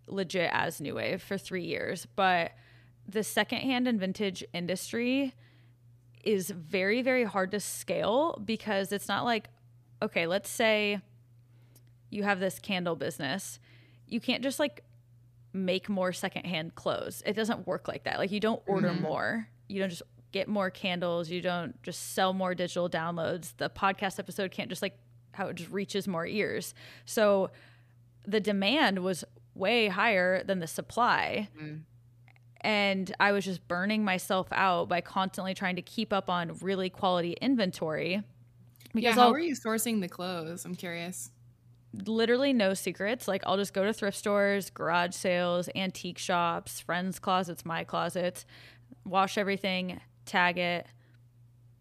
legit 0.08 0.50
as 0.52 0.80
New 0.80 0.94
Wave 0.94 1.22
for 1.22 1.38
three 1.38 1.64
years. 1.64 2.06
But 2.16 2.52
the 3.08 3.22
secondhand 3.22 3.86
and 3.86 4.00
vintage 4.00 4.44
industry 4.52 5.34
is 6.26 6.50
very, 6.50 7.02
very 7.02 7.24
hard 7.24 7.52
to 7.52 7.60
scale 7.60 8.40
because 8.44 8.92
it's 8.92 9.08
not 9.08 9.24
like, 9.24 9.48
okay, 10.02 10.26
let's 10.26 10.50
say 10.50 11.00
you 12.10 12.22
have 12.24 12.40
this 12.40 12.58
candle 12.58 12.96
business. 12.96 13.58
You 14.06 14.20
can't 14.20 14.42
just 14.42 14.58
like 14.58 14.82
make 15.52 15.88
more 15.88 16.12
secondhand 16.12 16.74
clothes. 16.74 17.22
It 17.24 17.34
doesn't 17.34 17.66
work 17.66 17.88
like 17.88 18.04
that. 18.04 18.18
Like 18.18 18.30
you 18.30 18.40
don't 18.40 18.62
order 18.66 18.90
Mhm. 18.90 19.00
more. 19.00 19.48
You 19.68 19.80
don't 19.80 19.88
just 19.90 20.02
get 20.32 20.48
more 20.48 20.70
candles. 20.70 21.30
You 21.30 21.40
don't 21.40 21.80
just 21.82 22.12
sell 22.14 22.32
more 22.32 22.54
digital 22.54 22.90
downloads. 22.90 23.56
The 23.56 23.70
podcast 23.70 24.18
episode 24.18 24.50
can't 24.50 24.68
just 24.68 24.82
like 24.82 24.98
how 25.32 25.46
it 25.48 25.54
just 25.56 25.70
reaches 25.70 26.06
more 26.06 26.26
ears. 26.26 26.74
So 27.04 27.50
the 28.26 28.40
demand 28.40 28.98
was 29.00 29.24
way 29.54 29.88
higher 29.88 30.42
than 30.44 30.58
the 30.60 30.66
supply. 30.66 31.48
Mm. 31.58 31.82
And 32.62 33.12
I 33.20 33.32
was 33.32 33.44
just 33.44 33.66
burning 33.68 34.04
myself 34.04 34.48
out 34.52 34.88
by 34.88 35.00
constantly 35.00 35.54
trying 35.54 35.76
to 35.76 35.82
keep 35.82 36.12
up 36.12 36.28
on 36.30 36.52
really 36.60 36.90
quality 36.90 37.32
inventory. 37.40 38.22
Yeah, 38.94 39.12
how 39.12 39.22
I'll- 39.28 39.32
are 39.34 39.38
you 39.38 39.54
sourcing 39.54 40.00
the 40.00 40.08
clothes? 40.08 40.64
I'm 40.64 40.74
curious. 40.74 41.30
literally 42.04 42.52
no 42.52 42.74
secrets. 42.74 43.26
Like 43.26 43.42
I'll 43.46 43.56
just 43.56 43.72
go 43.72 43.84
to 43.84 43.92
thrift 43.92 44.18
stores, 44.18 44.68
garage 44.70 45.14
sales, 45.14 45.68
antique 45.74 46.18
shops, 46.18 46.80
friends' 46.80 47.18
closets, 47.18 47.64
my 47.64 47.84
closets, 47.84 48.44
wash 49.06 49.38
everything, 49.38 49.98
tag 50.26 50.58
it, 50.58 50.86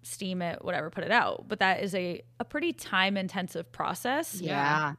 steam 0.04 0.42
it, 0.42 0.64
whatever, 0.64 0.90
put 0.90 1.04
it 1.04 1.12
out. 1.12 1.46
But 1.50 1.60
that 1.60 1.84
is 1.84 1.94
a, 1.96 2.22
a 2.40 2.46
pretty 2.46 2.72
time 2.72 3.18
intensive 3.18 3.72
process. 3.74 4.40
Yeah. 4.40 4.94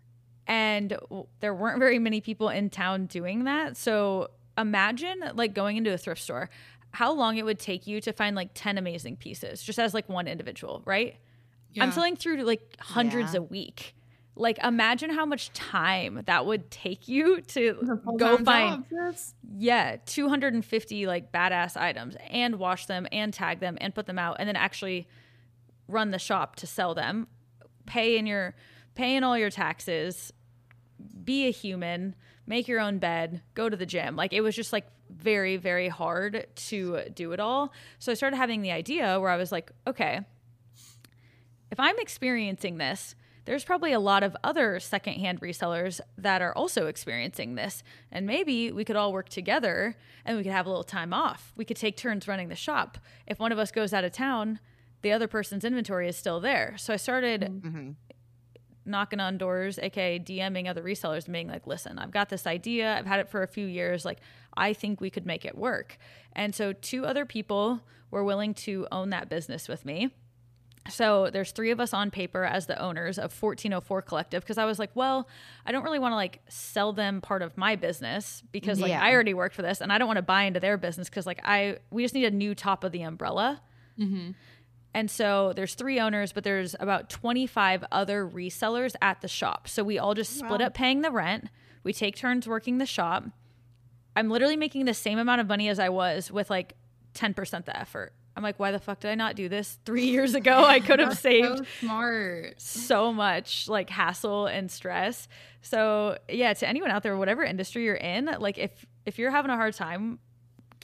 And 0.47 0.91
w- 0.91 1.27
there 1.41 1.55
weren't 1.55 1.79
very 1.79 1.99
many 1.99 2.21
people 2.21 2.49
in 2.51 2.69
town 2.69 3.07
doing 3.07 3.45
that. 3.45 3.77
So 3.79 4.31
imagine 4.59 5.23
like 5.35 5.55
going 5.55 5.77
into 5.77 5.93
a 5.93 5.99
thrift 5.99 6.23
store, 6.23 6.51
how 6.93 7.13
long 7.13 7.37
it 7.37 7.45
would 7.45 7.59
take 7.59 7.87
you 7.87 8.01
to 8.01 8.13
find 8.13 8.35
like 8.37 8.51
10 8.55 8.79
amazing 8.79 9.17
pieces 9.17 9.63
just 9.63 9.79
as 9.79 9.93
like 9.95 10.09
one 10.09 10.27
individual, 10.27 10.83
right? 10.85 11.17
I'm 11.79 11.93
selling 11.93 12.17
through 12.17 12.43
like 12.45 12.77
hundreds 12.81 13.35
Yeah. 13.35 13.41
a 13.41 13.43
week. 13.43 13.95
Like 14.35 14.59
imagine 14.65 15.11
how 15.11 15.25
much 15.27 15.53
time 15.53 16.23
that 16.27 16.45
would 16.47 16.71
take 16.71 17.07
you 17.09 17.41
to 17.43 17.99
go 18.19 18.37
find 18.39 18.85
job, 18.91 19.15
yeah, 19.59 19.97
250 20.07 21.07
like 21.07 21.33
badass 21.33 21.77
items 21.77 22.17
and 22.31 22.57
wash 22.57 22.87
them 22.87 23.07
and 23.13 23.33
tag 23.33 23.61
them 23.61 23.77
and 23.81 23.95
put 23.95 24.07
them 24.07 24.19
out 24.19 24.37
and 24.39 24.49
then 24.49 24.57
actually 24.57 25.07
run 25.89 26.11
the 26.11 26.19
shop 26.19 26.57
to 26.57 26.67
sell 26.67 26.95
them. 26.95 27.29
Pay 27.87 28.19
in 28.19 28.27
your 28.27 28.55
pay 28.95 29.17
in 29.17 29.25
all 29.25 29.39
your 29.39 29.51
taxes, 29.51 30.33
be 31.25 31.47
a 31.47 31.51
human, 31.51 32.15
make 32.47 32.69
your 32.69 32.81
own 32.81 32.99
bed, 32.99 33.43
go 33.55 33.69
to 33.69 33.77
the 33.77 33.87
gym. 33.87 34.17
Like 34.17 34.33
it 34.33 34.41
was 34.41 34.55
just 34.55 34.73
like 34.73 34.87
very 35.11 35.57
very 35.57 35.89
hard 35.89 36.47
to 36.55 37.03
do 37.15 37.33
it 37.33 37.41
all. 37.41 37.73
So 37.99 38.13
I 38.13 38.15
started 38.15 38.37
having 38.37 38.63
the 38.63 38.73
idea 38.73 39.21
where 39.21 39.31
I 39.31 39.37
was 39.37 39.53
like, 39.53 39.73
okay, 39.87 40.21
if 41.71 41.81
I'm 41.81 41.99
experiencing 41.99 42.79
this, 42.79 43.15
there's 43.45 43.65
probably 43.65 43.93
a 43.93 44.01
lot 44.01 44.23
of 44.23 44.37
other 44.43 44.81
secondhand 44.81 45.41
resellers 45.41 46.01
that 46.19 46.43
are 46.43 46.53
also 46.55 46.87
experiencing 46.87 47.55
this. 47.55 47.83
And 48.11 48.27
maybe 48.27 48.73
we 48.73 48.85
could 48.85 48.97
all 48.97 49.13
work 49.13 49.29
together 49.29 49.97
and 50.25 50.37
we 50.37 50.43
could 50.43 50.53
have 50.53 50.67
a 50.67 50.69
little 50.69 50.85
time 50.85 51.13
off. 51.13 51.53
We 51.57 51.65
could 51.65 51.77
take 51.77 51.97
turns 51.97 52.27
running 52.27 52.49
the 52.49 52.57
shop. 52.57 52.99
If 53.27 53.39
one 53.39 53.53
of 53.53 53.59
us 53.59 53.71
goes 53.71 53.93
out 53.93 54.05
of 54.05 54.13
town, 54.13 54.59
the 55.03 55.13
other 55.13 55.29
person's 55.29 55.65
inventory 55.65 56.09
is 56.09 56.17
still 56.17 56.41
there. 56.41 56.75
So 56.77 56.93
I 56.93 56.97
started 56.97 57.45
hmm 57.45 57.91
knocking 58.87 59.21
on 59.21 59.39
doors, 59.39 59.79
aka 59.79 60.19
DMing 60.19 60.69
other 60.69 60.83
resellers 60.83 61.25
and 61.25 61.33
being 61.33 61.49
like, 61.49 61.67
listen, 61.67 61.99
I've 61.99 62.11
got 62.11 62.29
this 62.29 62.47
idea. 62.47 62.97
I've 62.97 63.07
had 63.07 63.21
it 63.21 63.29
for 63.29 63.43
a 63.43 63.49
few 63.49 63.67
years. 63.67 64.05
Like, 64.05 64.21
I 64.57 64.73
think 64.73 65.01
we 65.01 65.11
could 65.11 65.27
make 65.27 65.45
it 65.45 65.57
work. 65.57 65.99
And 66.33 66.55
so 66.55 66.73
two 66.73 67.05
other 67.05 67.25
people 67.27 67.81
were 68.11 68.25
willing 68.25 68.55
to 68.55 68.87
own 68.93 69.11
that 69.11 69.29
business 69.29 69.69
with 69.69 69.85
me. 69.85 70.11
So 70.89 71.31
there's 71.31 71.51
three 71.51 71.73
of 71.73 71.81
us 71.81 71.93
on 71.93 72.11
paper 72.13 72.45
as 72.45 72.67
the 72.67 72.81
owners 72.81 73.19
of 73.19 73.33
1404 73.43 74.03
Collective 74.03 74.43
because 74.43 74.57
I 74.59 74.65
was 74.67 74.79
like, 74.79 74.91
well, 74.95 75.29
I 75.65 75.73
don't 75.73 75.83
really 75.83 75.99
want 75.99 76.13
to 76.13 76.17
like 76.17 76.41
sell 76.49 76.93
them 76.93 77.21
part 77.21 77.43
of 77.43 77.57
my 77.57 77.75
business 77.75 78.43
because 78.53 78.81
like 78.81 78.91
Yeah. 78.91 79.03
I 79.03 79.13
already 79.13 79.35
work 79.35 79.53
for 79.53 79.63
this 79.63 79.81
and 79.81 79.93
I 79.93 79.99
don't 79.99 80.07
want 80.07 80.19
to 80.19 80.23
buy 80.23 80.45
into 80.45 80.61
their 80.61 80.77
business 80.77 81.09
because 81.09 81.27
like 81.27 81.41
I 81.43 81.79
we 81.91 82.05
just 82.05 82.15
need 82.15 82.27
a 82.27 82.31
new 82.31 82.55
top 82.55 82.85
of 82.85 82.93
the 82.93 83.03
umbrella. 83.03 83.61
Mm-hmm. 83.99 84.31
And 84.97 85.11
so 85.11 85.53
there's 85.55 85.75
three 85.75 86.01
owners, 86.01 86.33
but 86.33 86.43
there's 86.43 86.75
about 86.81 87.11
25 87.11 87.85
other 87.93 88.27
resellers 88.27 88.95
at 89.03 89.21
the 89.21 89.29
shop. 89.29 89.69
So 89.69 89.85
we 89.85 89.99
all 89.99 90.15
just 90.15 90.33
split 90.39 90.61
Wow. 90.61 90.67
up 90.69 90.75
paying 90.75 91.03
the 91.03 91.11
rent. 91.11 91.51
We 91.85 91.93
take 91.93 92.17
turns 92.17 92.49
working 92.49 92.79
the 92.79 92.87
shop. 92.87 93.25
I'm 94.17 94.31
literally 94.31 94.57
making 94.57 94.87
the 94.87 94.95
same 94.95 95.19
amount 95.19 95.43
of 95.43 95.47
money 95.49 95.69
as 95.69 95.79
I 95.79 95.91
was 95.91 96.31
with 96.33 96.49
like 96.49 96.77
10% 97.13 97.67
the 97.67 97.79
effort. 97.79 98.15
I'm 98.35 98.43
like, 98.43 98.59
why 98.59 98.71
the 98.71 98.79
fuck 98.79 99.01
did 99.01 99.11
I 99.11 99.15
not 99.17 99.37
do 99.37 99.51
this 99.51 99.79
three 99.85 100.07
years 100.15 100.35
ago? 100.35 100.65
I 100.65 100.81
could 100.81 100.99
have 101.01 101.19
saved 101.19 101.59
so 101.59 101.65
smart. 101.81 102.55
so 102.61 103.13
much 103.13 103.69
like 103.69 103.91
hassle 103.91 104.47
and 104.47 104.71
stress. 104.71 105.29
So 105.61 106.17
yeah, 106.31 106.55
to 106.55 106.67
anyone 106.67 106.91
out 106.91 107.03
there, 107.03 107.17
whatever 107.19 107.45
industry 107.45 107.85
you're 107.85 107.95
in, 107.97 108.31
like 108.39 108.57
if 108.57 108.87
if 109.05 109.19
you're 109.19 109.31
having 109.31 109.51
a 109.51 109.57
hard 109.57 109.75
time 109.75 110.19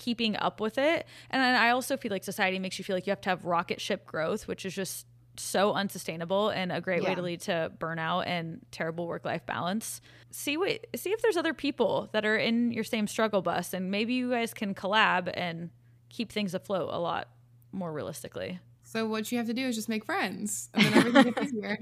keeping 0.02 0.36
up 0.36 0.60
with 0.60 0.78
it, 0.78 1.06
and 1.30 1.42
I 1.42 1.70
also 1.70 1.96
feel 1.96 2.10
like 2.10 2.24
society 2.24 2.58
makes 2.58 2.78
you 2.78 2.84
feel 2.84 2.96
like 2.96 3.06
you 3.06 3.12
have 3.12 3.20
to 3.22 3.30
have 3.30 3.44
rocket 3.44 3.80
ship 3.80 4.04
growth, 4.04 4.48
which 4.48 4.66
is 4.66 4.74
just 4.74 5.06
so 5.36 5.72
unsustainable 5.72 6.50
and 6.50 6.70
a 6.70 6.80
great 6.80 7.02
way 7.02 7.14
to 7.14 7.22
lead 7.22 7.40
to 7.40 7.72
burnout 7.78 8.26
and 8.26 8.60
terrible 8.70 9.06
work 9.06 9.24
life 9.24 9.46
balance. 9.46 10.00
See 10.30 10.56
what 10.56 10.86
see 10.94 11.10
if 11.10 11.22
there's 11.22 11.36
other 11.36 11.54
people 11.54 12.10
that 12.12 12.26
are 12.26 12.36
in 12.36 12.70
your 12.72 12.84
same 12.84 13.06
struggle 13.06 13.40
bus 13.40 13.72
and 13.72 13.90
maybe 13.90 14.12
you 14.14 14.30
guys 14.30 14.52
can 14.52 14.74
collab 14.74 15.30
and 15.32 15.70
keep 16.10 16.32
things 16.32 16.52
afloat 16.52 16.90
a 16.92 16.98
lot 16.98 17.28
more 17.72 17.92
realistically. 17.92 18.60
So 18.82 19.06
what 19.06 19.32
you 19.32 19.38
have 19.38 19.46
to 19.46 19.54
do 19.54 19.66
is 19.66 19.74
just 19.74 19.88
make 19.88 20.04
friends, 20.04 20.68
and 20.74 20.84
then 20.84 20.94
everything 20.94 21.32
gets 21.32 21.46
easier. 21.54 21.78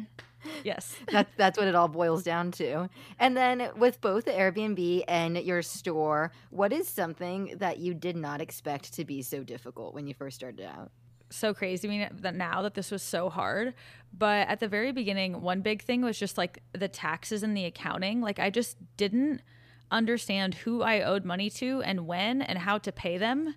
Yes. 0.64 0.96
That's 1.10 1.30
that's 1.36 1.58
what 1.58 1.68
it 1.68 1.74
all 1.74 1.88
boils 1.88 2.22
down 2.22 2.50
to. 2.52 2.88
And 3.18 3.36
then 3.36 3.70
with 3.76 4.00
both 4.00 4.24
the 4.24 4.32
Airbnb 4.32 5.04
and 5.08 5.36
your 5.38 5.62
store, 5.62 6.32
what 6.50 6.72
is 6.72 6.88
something 6.88 7.56
that 7.58 7.78
you 7.78 7.94
did 7.94 8.16
not 8.16 8.40
expect 8.40 8.94
to 8.94 9.04
be 9.04 9.22
so 9.22 9.42
difficult 9.42 9.94
when 9.94 10.06
you 10.06 10.14
first 10.14 10.36
started 10.36 10.64
out? 10.64 10.90
so 11.30 11.54
crazy 11.54 11.88
I 11.88 11.90
mean, 11.90 12.08
that 12.22 12.34
now 12.34 12.62
that 12.62 12.74
this 12.74 12.90
was 12.90 13.02
so 13.02 13.30
hard. 13.30 13.74
But 14.16 14.48
at 14.48 14.60
the 14.60 14.68
very 14.68 14.92
beginning, 14.92 15.40
one 15.40 15.60
big 15.60 15.82
thing 15.82 16.02
was 16.02 16.18
just 16.18 16.36
like 16.36 16.62
the 16.72 16.88
taxes 16.88 17.42
and 17.42 17.56
the 17.56 17.64
accounting. 17.64 18.20
Like 18.20 18.38
I 18.38 18.50
just 18.50 18.76
didn't 18.96 19.42
understand 19.90 20.54
who 20.54 20.82
I 20.82 21.02
owed 21.02 21.24
money 21.24 21.50
to 21.50 21.82
and 21.82 22.06
when 22.06 22.42
and 22.42 22.58
how 22.58 22.78
to 22.78 22.92
pay 22.92 23.18
them. 23.18 23.54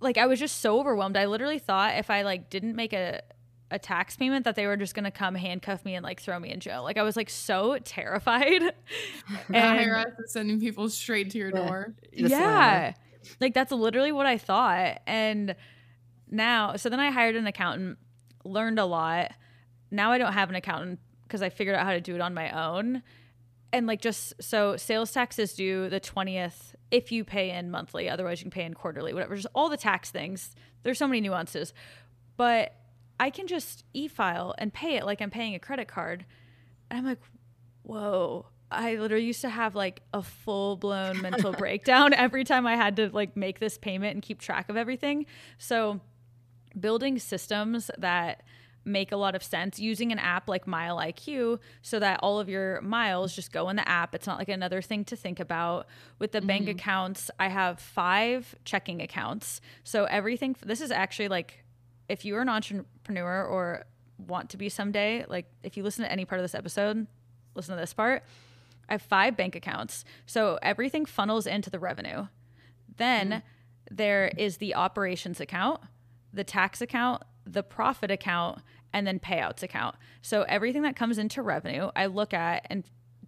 Like 0.00 0.16
I 0.16 0.26
was 0.26 0.38
just 0.38 0.60
so 0.60 0.78
overwhelmed. 0.78 1.16
I 1.16 1.26
literally 1.26 1.58
thought 1.58 1.96
if 1.96 2.10
I 2.10 2.22
like 2.22 2.50
didn't 2.50 2.76
make 2.76 2.92
a 2.92 3.20
a 3.70 3.78
tax 3.78 4.16
payment 4.16 4.44
that 4.46 4.56
they 4.56 4.66
were 4.66 4.76
just 4.76 4.94
gonna 4.94 5.10
come 5.10 5.34
handcuff 5.34 5.84
me 5.84 5.94
and 5.94 6.02
like 6.04 6.20
throw 6.20 6.38
me 6.38 6.50
in 6.50 6.60
jail. 6.60 6.82
Like 6.82 6.96
I 6.96 7.02
was 7.02 7.16
like 7.16 7.28
so 7.30 7.78
terrified. 7.84 8.62
The 9.50 9.56
and 9.56 9.80
IRS 9.90 10.20
is 10.24 10.32
sending 10.32 10.58
people 10.60 10.88
straight 10.88 11.30
to 11.32 11.38
your 11.38 11.50
Yeah. 11.54 11.66
door. 11.66 11.94
Just 12.16 12.30
yeah 12.30 12.92
like 13.40 13.52
that's 13.52 13.72
literally 13.72 14.10
what 14.10 14.24
i 14.24 14.38
thought 14.38 15.00
and 15.06 15.54
now 16.30 16.76
so 16.76 16.88
then 16.88 16.98
i 17.00 17.10
hired 17.10 17.36
an 17.36 17.46
accountant 17.46 17.98
learned 18.44 18.78
a 18.78 18.86
lot 18.86 19.32
now 19.90 20.12
i 20.12 20.16
don't 20.18 20.32
have 20.32 20.48
an 20.48 20.54
accountant 20.54 20.98
because 21.24 21.42
i 21.42 21.48
figured 21.50 21.76
out 21.76 21.84
how 21.84 21.92
to 21.92 22.00
do 22.00 22.14
it 22.14 22.20
on 22.22 22.32
my 22.32 22.50
own 22.70 23.02
and 23.72 23.86
like 23.86 24.00
just 24.00 24.32
so 24.40 24.76
sales 24.78 25.12
tax 25.12 25.38
is 25.38 25.52
due 25.52 25.90
the 25.90 26.00
20th 26.00 26.74
if 26.90 27.12
you 27.12 27.22
pay 27.22 27.50
in 27.50 27.70
monthly 27.70 28.08
otherwise 28.08 28.40
you 28.40 28.44
can 28.44 28.50
pay 28.50 28.64
in 28.64 28.72
quarterly 28.72 29.12
whatever 29.12 29.34
just 29.36 29.48
all 29.54 29.68
the 29.68 29.76
tax 29.76 30.10
things 30.10 30.54
there's 30.84 30.96
so 30.96 31.06
many 31.08 31.20
nuances 31.20 31.74
but 32.38 32.77
i 33.20 33.30
can 33.30 33.46
just 33.46 33.84
e-file 33.94 34.54
and 34.58 34.72
pay 34.72 34.96
it 34.96 35.04
like 35.04 35.20
i'm 35.20 35.30
paying 35.30 35.54
a 35.54 35.58
credit 35.58 35.88
card 35.88 36.24
and 36.90 36.98
i'm 36.98 37.04
like 37.04 37.20
whoa 37.82 38.46
I 38.70 38.96
literally 38.96 39.24
used 39.24 39.40
to 39.42 39.48
have 39.48 39.74
like 39.74 40.02
a 40.12 40.22
full 40.22 40.76
blown 40.76 41.22
mental 41.22 41.52
breakdown 41.52 42.12
every 42.12 42.44
time 42.44 42.66
I 42.66 42.76
had 42.76 42.96
to 42.96 43.08
like 43.08 43.36
make 43.36 43.60
this 43.60 43.78
payment 43.78 44.14
and 44.14 44.22
keep 44.22 44.40
track 44.40 44.68
of 44.68 44.76
everything. 44.76 45.26
So, 45.56 46.00
building 46.78 47.18
systems 47.18 47.90
that 47.98 48.42
make 48.84 49.12
a 49.12 49.16
lot 49.16 49.34
of 49.34 49.42
sense 49.42 49.78
using 49.78 50.12
an 50.12 50.18
app 50.18 50.48
like 50.48 50.66
Mile 50.66 50.96
IQ 50.96 51.58
so 51.82 51.98
that 51.98 52.20
all 52.22 52.40
of 52.40 52.48
your 52.48 52.80
miles 52.80 53.34
just 53.34 53.52
go 53.52 53.68
in 53.68 53.76
the 53.76 53.88
app. 53.88 54.14
It's 54.14 54.26
not 54.26 54.38
like 54.38 54.48
another 54.48 54.82
thing 54.82 55.04
to 55.06 55.16
think 55.16 55.40
about. 55.40 55.86
With 56.18 56.32
the 56.32 56.38
mm-hmm. 56.38 56.46
bank 56.46 56.68
accounts, 56.68 57.30
I 57.38 57.48
have 57.48 57.80
five 57.80 58.54
checking 58.64 59.00
accounts. 59.02 59.60
So 59.84 60.04
everything, 60.04 60.56
this 60.64 60.80
is 60.80 60.90
actually 60.90 61.28
like 61.28 61.64
if 62.08 62.24
you're 62.24 62.40
an 62.40 62.48
entrepreneur 62.48 63.44
or 63.44 63.84
want 64.18 64.50
to 64.50 64.56
be 64.56 64.68
someday, 64.68 65.24
like 65.28 65.46
if 65.62 65.76
you 65.76 65.82
listen 65.82 66.04
to 66.04 66.12
any 66.12 66.24
part 66.24 66.40
of 66.40 66.44
this 66.44 66.54
episode, 66.54 67.06
listen 67.54 67.74
to 67.74 67.80
this 67.80 67.92
part. 67.92 68.24
I 68.88 68.94
have 68.94 69.02
five 69.02 69.36
bank 69.36 69.54
accounts. 69.54 70.04
So 70.26 70.58
everything 70.62 71.04
funnels 71.04 71.46
into 71.46 71.70
the 71.70 71.78
revenue. 71.78 72.26
Then 72.96 73.28
mm-hmm. 73.28 73.94
there 73.94 74.32
is 74.36 74.56
the 74.56 74.74
operations 74.74 75.40
account, 75.40 75.80
the 76.32 76.44
tax 76.44 76.80
account, 76.80 77.22
the 77.46 77.62
profit 77.62 78.10
account, 78.10 78.60
and 78.92 79.06
then 79.06 79.18
payouts 79.18 79.62
account. 79.62 79.96
So 80.22 80.42
everything 80.42 80.82
that 80.82 80.96
comes 80.96 81.18
into 81.18 81.42
revenue, 81.42 81.90
I 81.94 82.06
look 82.06 82.32
at 82.32 82.66
and 82.70 82.84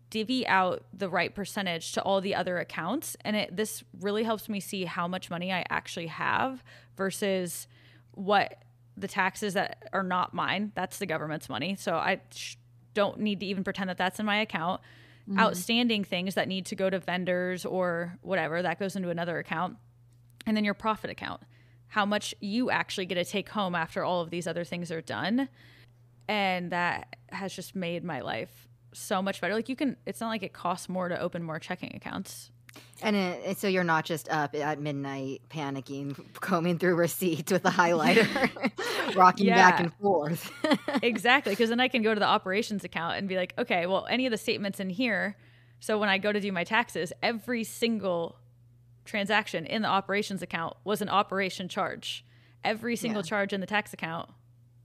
divvy 0.08 0.46
out 0.46 0.84
the 0.92 1.08
right 1.08 1.34
percentage 1.34 1.92
to 1.92 2.02
all 2.02 2.20
the 2.20 2.34
other 2.34 2.58
accounts 2.58 3.16
and 3.24 3.36
it 3.36 3.56
this 3.56 3.84
really 4.00 4.24
helps 4.24 4.48
me 4.48 4.58
see 4.58 4.84
how 4.84 5.06
much 5.06 5.30
money 5.30 5.52
I 5.52 5.64
actually 5.70 6.08
have 6.08 6.64
versus 6.96 7.68
what 8.10 8.64
the 9.00 9.08
taxes 9.08 9.54
that 9.54 9.88
are 9.92 10.02
not 10.02 10.34
mine 10.34 10.72
that's 10.74 10.98
the 10.98 11.06
government's 11.06 11.48
money 11.48 11.74
so 11.76 11.94
I 11.94 12.20
sh- 12.32 12.56
don't 12.94 13.20
need 13.20 13.40
to 13.40 13.46
even 13.46 13.64
pretend 13.64 13.90
that 13.90 13.98
that's 13.98 14.20
in 14.20 14.26
my 14.26 14.40
account 14.40 14.80
mm-hmm. 15.28 15.38
outstanding 15.38 16.04
things 16.04 16.34
that 16.34 16.48
need 16.48 16.66
to 16.66 16.76
go 16.76 16.90
to 16.90 16.98
vendors 16.98 17.64
or 17.64 18.18
whatever 18.22 18.62
that 18.62 18.78
goes 18.78 18.96
into 18.96 19.10
another 19.10 19.38
account 19.38 19.76
and 20.46 20.56
then 20.56 20.64
your 20.64 20.74
profit 20.74 21.10
account 21.10 21.40
how 21.90 22.06
much 22.06 22.34
you 22.40 22.70
actually 22.70 23.04
get 23.04 23.16
to 23.16 23.24
take 23.24 23.48
home 23.48 23.74
after 23.74 24.04
all 24.04 24.20
of 24.20 24.30
these 24.30 24.46
other 24.46 24.64
things 24.64 24.92
are 24.92 25.00
done. 25.00 25.48
And 26.28 26.70
that 26.70 27.16
has 27.30 27.52
just 27.52 27.74
made 27.74 28.04
my 28.04 28.20
life 28.20 28.68
so 28.92 29.20
much 29.20 29.40
better. 29.40 29.54
Like 29.54 29.68
you 29.68 29.74
can, 29.74 29.96
it's 30.06 30.20
not 30.20 30.28
like 30.28 30.44
it 30.44 30.52
costs 30.52 30.88
more 30.88 31.08
to 31.08 31.20
open 31.20 31.42
more 31.42 31.58
checking 31.58 31.94
accounts. 31.94 32.50
And 33.02 33.16
it, 33.16 33.58
so 33.58 33.66
you're 33.66 33.84
not 33.84 34.04
just 34.04 34.28
up 34.28 34.54
at 34.54 34.78
midnight 34.80 35.42
panicking, 35.48 36.16
combing 36.40 36.78
through 36.78 36.96
receipts 36.96 37.50
with 37.50 37.64
a 37.64 37.70
highlighter, 37.70 39.14
rocking 39.16 39.46
yeah. 39.46 39.70
back 39.70 39.80
and 39.80 39.94
forth. 39.94 40.50
exactly. 41.02 41.52
Because 41.52 41.70
then 41.70 41.80
I 41.80 41.88
can 41.88 42.02
go 42.02 42.12
to 42.12 42.20
the 42.20 42.26
operations 42.26 42.84
account 42.84 43.16
and 43.16 43.28
be 43.28 43.36
like, 43.36 43.54
okay, 43.58 43.86
well, 43.86 44.06
any 44.10 44.26
of 44.26 44.30
the 44.30 44.36
statements 44.36 44.80
in 44.80 44.90
here. 44.90 45.36
So 45.80 45.98
when 45.98 46.10
I 46.10 46.18
go 46.18 46.30
to 46.30 46.40
do 46.40 46.52
my 46.52 46.64
taxes, 46.64 47.12
every 47.22 47.64
single 47.64 48.36
transaction 49.04 49.64
in 49.64 49.82
the 49.82 49.88
operations 49.88 50.42
account 50.42 50.76
was 50.84 51.00
an 51.00 51.08
operation 51.08 51.68
charge. 51.68 52.24
Every 52.62 52.96
single 52.96 53.22
yeah. 53.22 53.28
charge 53.28 53.52
in 53.54 53.60
the 53.60 53.66
tax 53.66 53.94
account 53.94 54.28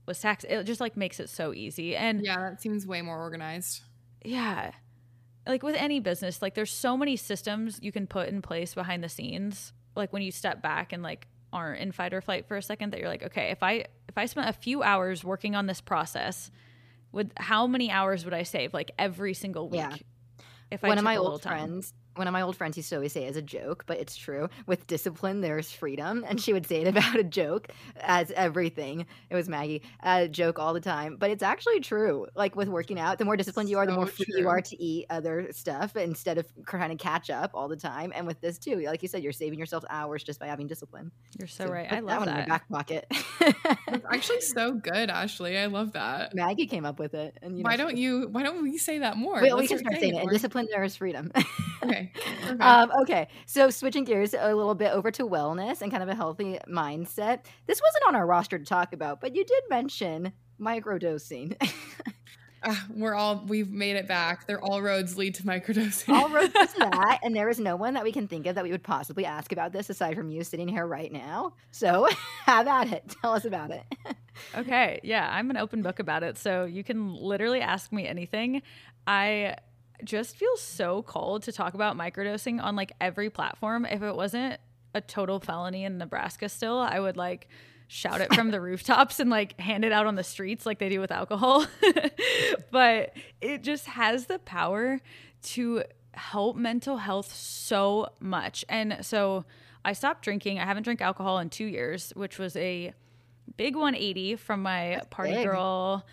was 0.06 0.18
tax. 0.18 0.44
It 0.48 0.64
just 0.64 0.80
like 0.80 0.96
makes 0.96 1.20
it 1.20 1.28
so 1.28 1.52
easy. 1.52 1.94
And 1.94 2.24
yeah, 2.24 2.50
that 2.50 2.62
seems 2.62 2.86
way 2.86 3.02
more 3.02 3.18
organized. 3.18 3.82
Yeah. 4.24 4.72
Like 5.46 5.62
with 5.62 5.76
any 5.76 6.00
business, 6.00 6.42
like 6.42 6.54
there's 6.54 6.72
so 6.72 6.96
many 6.96 7.16
systems 7.16 7.78
you 7.80 7.92
can 7.92 8.06
put 8.06 8.28
in 8.28 8.42
place 8.42 8.74
behind 8.74 9.04
the 9.04 9.08
scenes. 9.08 9.72
Like 9.94 10.12
when 10.12 10.22
you 10.22 10.32
step 10.32 10.60
back 10.62 10.92
and 10.92 11.02
like 11.02 11.28
aren't 11.52 11.80
in 11.80 11.92
fight 11.92 12.12
or 12.12 12.20
flight 12.20 12.46
for 12.46 12.56
a 12.56 12.62
second 12.62 12.92
that 12.92 13.00
you're 13.00 13.08
like, 13.08 13.22
okay, 13.22 13.50
if 13.50 13.62
I 13.62 13.84
if 14.08 14.16
I 14.16 14.26
spent 14.26 14.48
a 14.48 14.52
few 14.52 14.82
hours 14.82 15.24
working 15.24 15.54
on 15.54 15.66
this 15.66 15.80
process, 15.80 16.50
with 17.12 17.32
how 17.36 17.66
many 17.66 17.90
hours 17.90 18.24
would 18.24 18.34
I 18.34 18.42
save 18.42 18.74
like 18.74 18.90
every 18.98 19.34
single 19.34 19.68
week? 19.68 19.80
Yeah. 19.80 19.96
If 20.70 20.84
I 20.84 20.88
one 20.88 20.98
of 20.98 21.04
my 21.04 21.16
old 21.16 21.42
friends 21.42 21.94
one 22.16 22.26
of 22.26 22.32
my 22.32 22.42
old 22.42 22.56
friends 22.56 22.76
used 22.76 22.88
to 22.90 22.96
always 22.96 23.12
say 23.12 23.26
as 23.26 23.36
a 23.36 23.42
joke, 23.42 23.84
but 23.86 23.98
it's 23.98 24.16
true. 24.16 24.48
With 24.66 24.86
discipline, 24.86 25.40
there's 25.40 25.70
freedom, 25.70 26.24
and 26.26 26.40
she 26.40 26.52
would 26.52 26.66
say 26.66 26.82
it 26.82 26.88
about 26.96 27.16
a 27.16 27.24
joke 27.24 27.68
as 28.00 28.30
everything. 28.32 29.06
It 29.30 29.34
was 29.34 29.48
Maggie, 29.48 29.82
a 30.02 30.28
joke 30.28 30.58
all 30.58 30.74
the 30.74 30.80
time, 30.80 31.16
but 31.16 31.30
it's 31.30 31.42
actually 31.42 31.80
true. 31.80 32.26
Like 32.34 32.56
with 32.56 32.68
working 32.68 32.98
out, 32.98 33.18
the 33.18 33.24
more 33.24 33.36
disciplined 33.36 33.68
you 33.68 33.78
are, 33.78 33.86
the 33.86 33.92
more 33.92 34.06
free 34.06 34.26
you 34.28 34.48
are 34.48 34.60
to 34.60 34.82
eat 34.82 35.06
other 35.10 35.48
stuff 35.52 35.96
instead 35.96 36.38
of 36.38 36.46
trying 36.66 36.96
to 36.96 37.02
catch 37.02 37.30
up 37.30 37.50
all 37.54 37.68
the 37.68 37.76
time. 37.76 38.12
And 38.14 38.26
with 38.26 38.40
this 38.40 38.58
too, 38.58 38.80
like 38.80 39.02
you 39.02 39.08
said, 39.08 39.22
you're 39.22 39.32
saving 39.32 39.58
yourself 39.58 39.84
hours 39.90 40.24
just 40.24 40.40
by 40.40 40.46
having 40.46 40.66
discipline. 40.66 41.10
You're 41.38 41.48
so, 41.48 41.66
so 41.66 41.72
right. 41.72 41.90
I 41.90 42.00
love 42.00 42.08
that 42.08 42.18
one 42.18 42.28
that. 42.28 42.42
in 42.44 42.48
my 42.48 42.58
back 42.58 42.68
pocket. 42.68 43.06
it's 43.88 44.04
actually 44.10 44.40
so 44.40 44.74
good, 44.74 45.10
Ashley. 45.10 45.58
I 45.58 45.66
love 45.66 45.92
that. 45.92 46.34
Maggie 46.34 46.66
came 46.66 46.84
up 46.84 46.98
with 46.98 47.14
it. 47.14 47.38
And 47.42 47.56
you 47.56 47.64
know, 47.64 47.68
why 47.68 47.76
don't 47.76 47.96
you? 47.96 48.28
Why 48.30 48.42
don't 48.42 48.62
we 48.62 48.78
say 48.78 48.98
that 48.98 49.16
more? 49.16 49.40
Wait, 49.40 49.54
we 49.54 49.66
can 49.66 49.78
start 49.78 49.98
saying 50.00 50.14
it. 50.14 50.22
And 50.22 50.30
discipline, 50.30 50.68
there 50.70 50.84
is 50.84 50.96
freedom. 50.96 51.30
okay. 51.82 52.05
Okay. 52.14 52.56
Um, 52.60 52.90
okay. 53.02 53.28
So 53.46 53.70
switching 53.70 54.04
gears 54.04 54.34
a 54.34 54.54
little 54.54 54.74
bit 54.74 54.92
over 54.92 55.10
to 55.12 55.26
wellness 55.26 55.82
and 55.82 55.90
kind 55.90 56.02
of 56.02 56.08
a 56.08 56.14
healthy 56.14 56.58
mindset. 56.68 57.40
This 57.66 57.80
wasn't 57.80 58.04
on 58.08 58.16
our 58.16 58.26
roster 58.26 58.58
to 58.58 58.64
talk 58.64 58.92
about, 58.92 59.20
but 59.20 59.34
you 59.34 59.44
did 59.44 59.62
mention 59.68 60.32
microdosing. 60.60 61.56
Uh, 62.62 62.74
we're 62.94 63.14
all 63.14 63.44
we've 63.46 63.70
made 63.70 63.94
it 63.94 64.08
back. 64.08 64.46
They're 64.46 64.60
all 64.60 64.82
roads 64.82 65.16
lead 65.16 65.36
to 65.36 65.44
microdosing. 65.44 66.08
all 66.12 66.28
roads 66.28 66.52
to 66.52 66.78
that, 66.78 67.20
and 67.22 67.34
there 67.36 67.48
is 67.48 67.60
no 67.60 67.76
one 67.76 67.94
that 67.94 68.02
we 68.02 68.10
can 68.10 68.26
think 68.26 68.46
of 68.46 68.56
that 68.56 68.64
we 68.64 68.72
would 68.72 68.82
possibly 68.82 69.24
ask 69.24 69.52
about 69.52 69.72
this 69.72 69.88
aside 69.88 70.16
from 70.16 70.30
you 70.30 70.42
sitting 70.42 70.66
here 70.66 70.86
right 70.86 71.12
now. 71.12 71.52
So, 71.70 72.08
have 72.44 72.66
at 72.66 72.92
it. 72.92 73.14
Tell 73.22 73.32
us 73.34 73.44
about 73.44 73.70
it. 73.70 73.84
okay, 74.56 74.98
yeah, 75.04 75.28
I'm 75.30 75.50
an 75.50 75.56
open 75.56 75.82
book 75.82 76.00
about 76.00 76.24
it, 76.24 76.38
so 76.38 76.64
you 76.64 76.82
can 76.82 77.14
literally 77.14 77.60
ask 77.60 77.92
me 77.92 78.06
anything. 78.06 78.62
I 79.06 79.56
just 80.04 80.36
feels 80.36 80.60
so 80.60 81.02
cold 81.02 81.42
to 81.44 81.52
talk 81.52 81.74
about 81.74 81.96
microdosing 81.96 82.62
on 82.62 82.76
like 82.76 82.92
every 83.00 83.30
platform. 83.30 83.84
If 83.84 84.02
it 84.02 84.14
wasn't 84.14 84.60
a 84.94 85.00
total 85.00 85.40
felony 85.40 85.84
in 85.84 85.98
Nebraska 85.98 86.48
still, 86.48 86.78
I 86.78 86.98
would 87.00 87.16
like 87.16 87.48
shout 87.88 88.20
it 88.20 88.34
from 88.34 88.50
the 88.50 88.60
rooftops 88.68 89.20
and 89.20 89.30
like 89.30 89.58
hand 89.60 89.84
it 89.84 89.92
out 89.92 90.06
on 90.06 90.14
the 90.16 90.24
streets 90.24 90.66
like 90.66 90.78
they 90.78 90.88
do 90.88 91.00
with 91.00 91.10
alcohol. 91.12 91.66
but 92.70 93.12
it 93.40 93.62
just 93.62 93.86
has 93.86 94.26
the 94.26 94.38
power 94.40 95.00
to 95.42 95.82
help 96.14 96.56
mental 96.56 96.96
health 96.96 97.32
so 97.34 98.08
much. 98.20 98.64
And 98.68 98.98
so 99.02 99.44
I 99.84 99.92
stopped 99.92 100.22
drinking. 100.22 100.58
I 100.58 100.64
haven't 100.64 100.82
drank 100.82 101.00
alcohol 101.00 101.38
in 101.38 101.50
2 101.50 101.64
years, 101.64 102.12
which 102.16 102.38
was 102.38 102.56
a 102.56 102.92
big 103.56 103.76
180 103.76 104.36
from 104.36 104.62
my 104.62 104.94
That's 104.96 105.06
party 105.10 105.32
big. 105.34 105.46
girl 105.46 106.04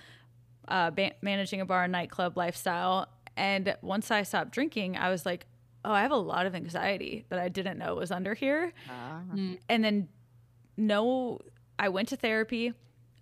uh, 0.67 0.91
ba- 0.91 1.13
managing 1.21 1.61
a 1.61 1.65
bar 1.65 1.84
and 1.84 1.91
nightclub 1.91 2.38
lifestyle 2.38 3.07
and 3.36 3.75
once 3.81 4.11
I 4.11 4.23
stopped 4.23 4.51
drinking, 4.51 4.97
I 4.97 5.09
was 5.09 5.25
like, 5.25 5.45
oh, 5.86 5.91
I 5.91 6.01
have 6.01 6.11
a 6.11 6.17
lot 6.17 6.45
of 6.45 6.55
anxiety 6.55 7.25
that 7.29 7.39
I 7.39 7.49
didn't 7.49 7.77
know 7.77 7.95
was 7.95 8.11
under 8.11 8.34
here. 8.34 8.73
Uh-huh. 8.89 9.55
And 9.69 9.84
then, 9.84 10.07
no, 10.77 11.39
I 11.77 11.89
went 11.89 12.09
to 12.09 12.15
therapy. 12.15 12.73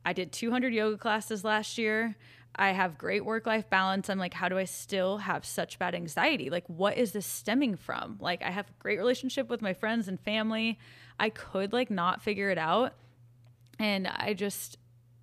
I 0.06 0.14
did 0.14 0.32
200 0.32 0.74
yoga 0.74 0.98
classes 0.98 1.44
last 1.44 1.78
year. 1.78 2.16
I 2.56 2.72
have 2.72 2.98
great 2.98 3.24
work 3.24 3.46
life 3.46 3.70
balance. 3.70 4.10
I'm 4.10 4.20
like, 4.20 4.34
how 4.34 4.50
do 4.50 4.58
I 4.58 4.66
still 4.66 5.20
have 5.20 5.46
such 5.46 5.80
bad 5.80 5.96
anxiety? 5.96 6.50
Like, 6.50 6.66
what 6.68 6.98
is 6.98 7.14
this 7.14 7.26
stemming 7.26 7.78
from? 7.78 8.18
Like, 8.20 8.44
I 8.44 8.52
have 8.52 8.68
a 8.68 8.74
great 8.80 8.98
relationship 8.98 9.50
with 9.50 9.62
my 9.62 9.74
friends 9.74 10.08
and 10.08 10.20
family. 10.20 10.78
I 11.20 11.30
could 11.30 11.72
like 11.72 11.90
not 11.90 12.22
figure 12.22 12.50
it 12.50 12.58
out. 12.58 12.94
And 13.80 14.08
I 14.08 14.34
just, 14.34 14.78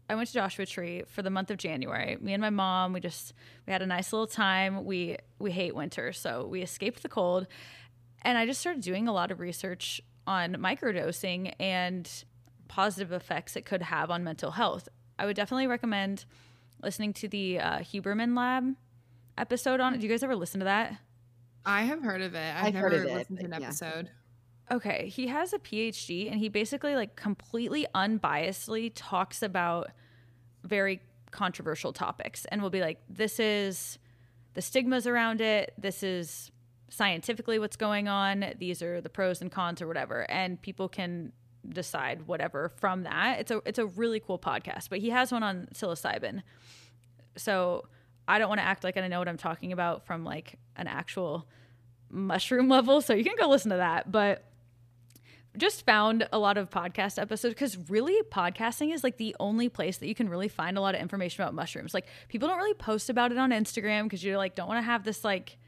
I 0.09 0.15
went 0.15 0.29
to 0.29 0.35
Joshua 0.35 0.65
Tree 0.65 1.03
for 1.07 1.23
the 1.23 1.31
month 1.31 1.51
of 1.51 1.59
January. 1.59 2.17
Me 2.21 2.33
and 2.33 2.41
my 2.41 2.51
mom, 2.51 2.93
we 2.93 3.01
just 3.01 3.35
we 3.67 3.73
had 3.73 3.83
a 3.83 3.87
nice 3.87 4.13
little 4.13 4.27
time. 4.27 4.85
We 4.85 5.19
we 5.39 5.51
hate 5.51 5.75
winter, 5.75 6.13
so 6.13 6.47
we 6.47 6.63
escaped 6.63 7.03
the 7.03 7.09
cold. 7.09 7.47
And 8.23 8.39
I 8.39 8.47
just 8.47 8.61
started 8.61 8.83
doing 8.83 9.07
a 9.07 9.13
lot 9.13 9.31
of 9.31 9.39
research 9.39 10.01
on 10.27 10.55
microdosing 10.55 11.55
and 11.61 12.11
positive 12.69 13.13
effects 13.13 13.57
it 13.57 13.65
could 13.65 13.83
have 13.83 14.11
on 14.11 14.25
mental 14.25 14.53
health. 14.53 14.89
I 15.19 15.27
would 15.27 15.37
definitely 15.37 15.67
recommend 15.67 16.25
listening 16.83 17.13
to 17.15 17.29
the 17.29 17.61
uh, 17.61 17.79
Huberman 17.79 18.37
Lab 18.37 18.75
episode 19.37 19.81
on 19.81 19.95
it. 19.95 19.99
Do 19.99 20.07
you 20.07 20.13
guys 20.13 20.23
ever 20.23 20.37
listen 20.37 20.61
to 20.61 20.65
that? 20.65 20.97
I 21.65 21.83
have 21.83 22.03
heard 22.03 22.23
of 22.23 22.35
it. 22.35 22.55
I've, 22.57 22.67
I've 22.67 22.75
never 22.75 22.91
listened 22.91 23.41
to 23.41 23.45
an 23.45 23.53
episode. 23.53 24.11
Okay, 24.71 25.09
he 25.09 25.29
has 25.29 25.53
a 25.53 25.59
PhD 25.59 26.31
and 26.31 26.39
he 26.39 26.49
basically 26.49 26.95
like 26.95 27.16
completely 27.16 27.87
unbiasedly 27.95 28.93
talks 28.95 29.43
about 29.43 29.91
very 30.62 31.01
controversial 31.31 31.93
topics 31.93 32.45
and 32.47 32.62
will 32.62 32.71
be 32.71 32.81
like 32.81 32.99
this 33.09 33.41
is 33.41 33.99
the 34.55 34.62
stigmas 34.62 35.07
around 35.07 35.41
it, 35.41 35.73
this 35.79 36.03
is 36.03 36.51
scientifically 36.91 37.59
what's 37.59 37.77
going 37.77 38.09
on, 38.09 38.53
these 38.59 38.83
are 38.83 39.01
the 39.01 39.09
pros 39.09 39.41
and 39.41 39.51
cons 39.51 39.81
or 39.81 39.87
whatever 39.87 40.31
and 40.31 40.61
people 40.61 40.89
can 40.89 41.33
decide 41.69 42.27
whatever 42.27 42.69
from 42.69 43.03
that. 43.05 43.41
It's 43.41 43.51
a 43.51 43.61
it's 43.64 43.79
a 43.79 43.87
really 43.87 44.21
cool 44.21 44.39
podcast, 44.39 44.89
but 44.91 44.99
he 44.99 45.11
has 45.11 45.33
one 45.33 45.43
on 45.43 45.69
psilocybin. 45.75 46.43
So, 47.37 47.85
I 48.27 48.39
don't 48.39 48.49
want 48.49 48.61
to 48.61 48.64
act 48.64 48.85
like 48.85 48.97
I 48.97 49.07
know 49.09 49.19
what 49.19 49.29
I'm 49.29 49.39
talking 49.39 49.73
about 49.73 50.05
from 50.07 50.25
like 50.25 50.59
an 50.77 50.87
actual 50.87 51.47
mushroom 52.11 52.69
level, 52.77 53.01
so 53.01 53.14
you 53.14 53.25
can 53.25 53.37
go 53.39 53.49
listen 53.49 53.71
to 53.71 53.79
that, 53.79 54.11
but 54.11 54.45
just 55.59 55.85
found 55.85 56.29
a 56.33 56.39
lot 56.39 56.57
of 56.57 56.71
podcast 56.71 57.21
episodes 57.21 57.55
because 57.55 57.77
really 57.91 58.17
podcasting 58.31 58.93
is 58.95 59.05
like 59.05 59.17
the 59.17 59.37
only 59.41 59.69
place 59.69 59.99
that 59.99 60.09
you 60.09 60.15
can 60.15 60.29
really 60.29 60.49
find 60.49 60.79
a 60.79 60.81
lot 60.81 60.95
of 60.95 61.01
information 61.01 61.43
about 61.43 61.55
mushrooms. 61.55 61.95
Like 61.95 62.07
people 62.29 62.49
don't 62.49 62.59
really 62.59 62.75
post 62.75 63.11
about 63.11 63.33
it 63.33 63.39
on 63.39 63.51
Instagram 63.51 64.05
because 64.05 64.23
you 64.23 64.37
like 64.37 64.55
don't 64.55 64.69
want 64.69 64.79
to 64.79 64.83
have 64.83 65.05
this 65.05 65.25
like 65.25 65.59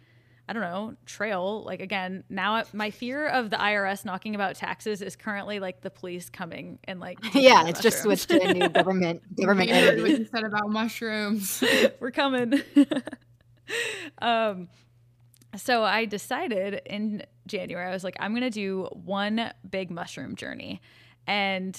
I 0.48 0.52
don't 0.52 0.62
know, 0.62 0.96
trail. 1.06 1.62
Like 1.64 1.80
again, 1.80 2.24
now 2.28 2.64
my 2.72 2.90
fear 2.90 3.28
of 3.28 3.50
the 3.50 3.56
IRS 3.56 4.04
knocking 4.04 4.34
about 4.34 4.56
taxes 4.56 5.00
is 5.00 5.14
currently 5.14 5.60
like 5.60 5.80
the 5.80 5.90
police 5.90 6.28
coming 6.28 6.80
and 6.84 6.98
like 6.98 7.18
yeah, 7.34 7.68
it's 7.68 7.80
just 7.80 8.02
switched 8.02 8.30
to 8.30 8.42
a 8.42 8.52
new 8.54 8.68
government 8.68 9.22
government 9.40 9.70
what 9.70 10.10
you 10.10 10.26
said 10.26 10.42
about 10.42 10.68
mushrooms. 10.68 11.62
We're 12.00 12.10
coming. 12.10 12.60
um 14.20 14.68
so 15.56 15.82
I 15.82 16.04
decided 16.04 16.82
in 16.86 17.24
January 17.46 17.86
I 17.86 17.92
was 17.92 18.04
like 18.04 18.16
I'm 18.20 18.32
going 18.32 18.42
to 18.42 18.50
do 18.50 18.88
one 18.92 19.52
big 19.68 19.90
mushroom 19.90 20.36
journey. 20.36 20.80
And 21.26 21.78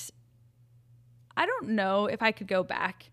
I 1.35 1.45
don't 1.45 1.69
know 1.69 2.05
if 2.05 2.21
I 2.21 2.31
could 2.31 2.47
go 2.47 2.63
back 2.63 3.09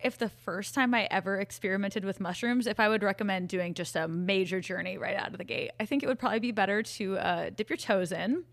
if 0.00 0.16
the 0.16 0.28
first 0.28 0.74
time 0.74 0.94
I 0.94 1.08
ever 1.10 1.40
experimented 1.40 2.04
with 2.04 2.20
mushrooms, 2.20 2.66
if 2.66 2.78
I 2.78 2.88
would 2.88 3.02
recommend 3.02 3.48
doing 3.48 3.74
just 3.74 3.96
a 3.96 4.06
major 4.06 4.60
journey 4.60 4.96
right 4.96 5.16
out 5.16 5.32
of 5.32 5.38
the 5.38 5.44
gate. 5.44 5.72
I 5.80 5.86
think 5.86 6.02
it 6.02 6.06
would 6.06 6.18
probably 6.18 6.38
be 6.38 6.52
better 6.52 6.82
to 6.82 7.18
uh, 7.18 7.50
dip 7.50 7.68
your 7.68 7.76
toes 7.76 8.12
in. 8.12 8.44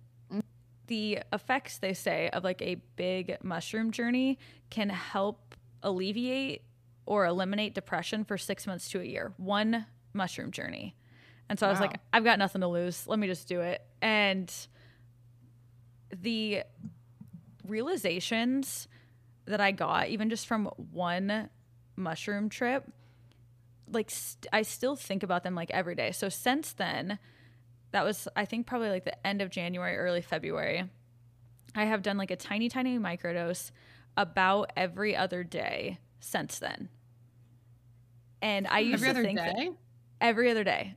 The 0.87 1.19
effects 1.33 1.77
they 1.77 1.93
say 1.93 2.29
of 2.29 2.43
like 2.43 2.61
a 2.61 2.75
big 2.95 3.37
mushroom 3.43 3.91
journey 3.91 4.39
can 4.69 4.89
help 4.89 5.55
alleviate 5.83 6.63
or 7.05 7.25
eliminate 7.25 7.73
depression 7.75 8.23
for 8.23 8.37
six 8.37 8.65
months 8.65 8.89
to 8.89 9.01
a 9.01 9.03
year. 9.03 9.33
One 9.37 9.85
mushroom 10.13 10.51
journey. 10.51 10.95
And 11.49 11.59
so 11.59 11.67
I 11.67 11.69
was 11.69 11.79
like, 11.79 11.99
I've 12.11 12.23
got 12.23 12.39
nothing 12.39 12.61
to 12.61 12.67
lose. 12.67 13.07
Let 13.07 13.19
me 13.19 13.27
just 13.27 13.47
do 13.47 13.61
it. 13.61 13.83
And 14.01 14.51
the 16.11 16.63
realizations 17.67 18.87
that 19.45 19.61
I 19.61 19.71
got, 19.71 20.09
even 20.09 20.29
just 20.29 20.47
from 20.47 20.65
one 20.91 21.49
mushroom 21.95 22.49
trip, 22.49 22.91
like 23.91 24.09
st- 24.09 24.47
I 24.51 24.63
still 24.63 24.95
think 24.95 25.21
about 25.23 25.43
them 25.43 25.53
like 25.55 25.69
every 25.71 25.95
day. 25.95 26.11
So 26.11 26.29
since 26.29 26.73
then, 26.73 27.19
that 27.91 28.03
was 28.03 28.27
I 28.35 28.45
think 28.45 28.65
probably 28.65 28.89
like 28.89 29.05
the 29.05 29.25
end 29.27 29.41
of 29.41 29.49
January, 29.49 29.95
early 29.97 30.21
February. 30.21 30.89
I 31.75 31.85
have 31.85 32.01
done 32.01 32.17
like 32.17 32.31
a 32.31 32.35
tiny, 32.35 32.69
tiny 32.69 32.97
microdose 32.97 33.71
about 34.17 34.71
every 34.75 35.15
other 35.15 35.43
day 35.43 35.99
since 36.19 36.57
then. 36.57 36.89
And 38.41 38.65
I 38.67 38.79
used 38.79 39.03
Every 39.03 39.13
to 39.13 39.19
other 39.19 39.23
think 39.23 39.39
day. 39.39 39.69
every 40.21 40.49
other 40.49 40.63
day 40.63 40.95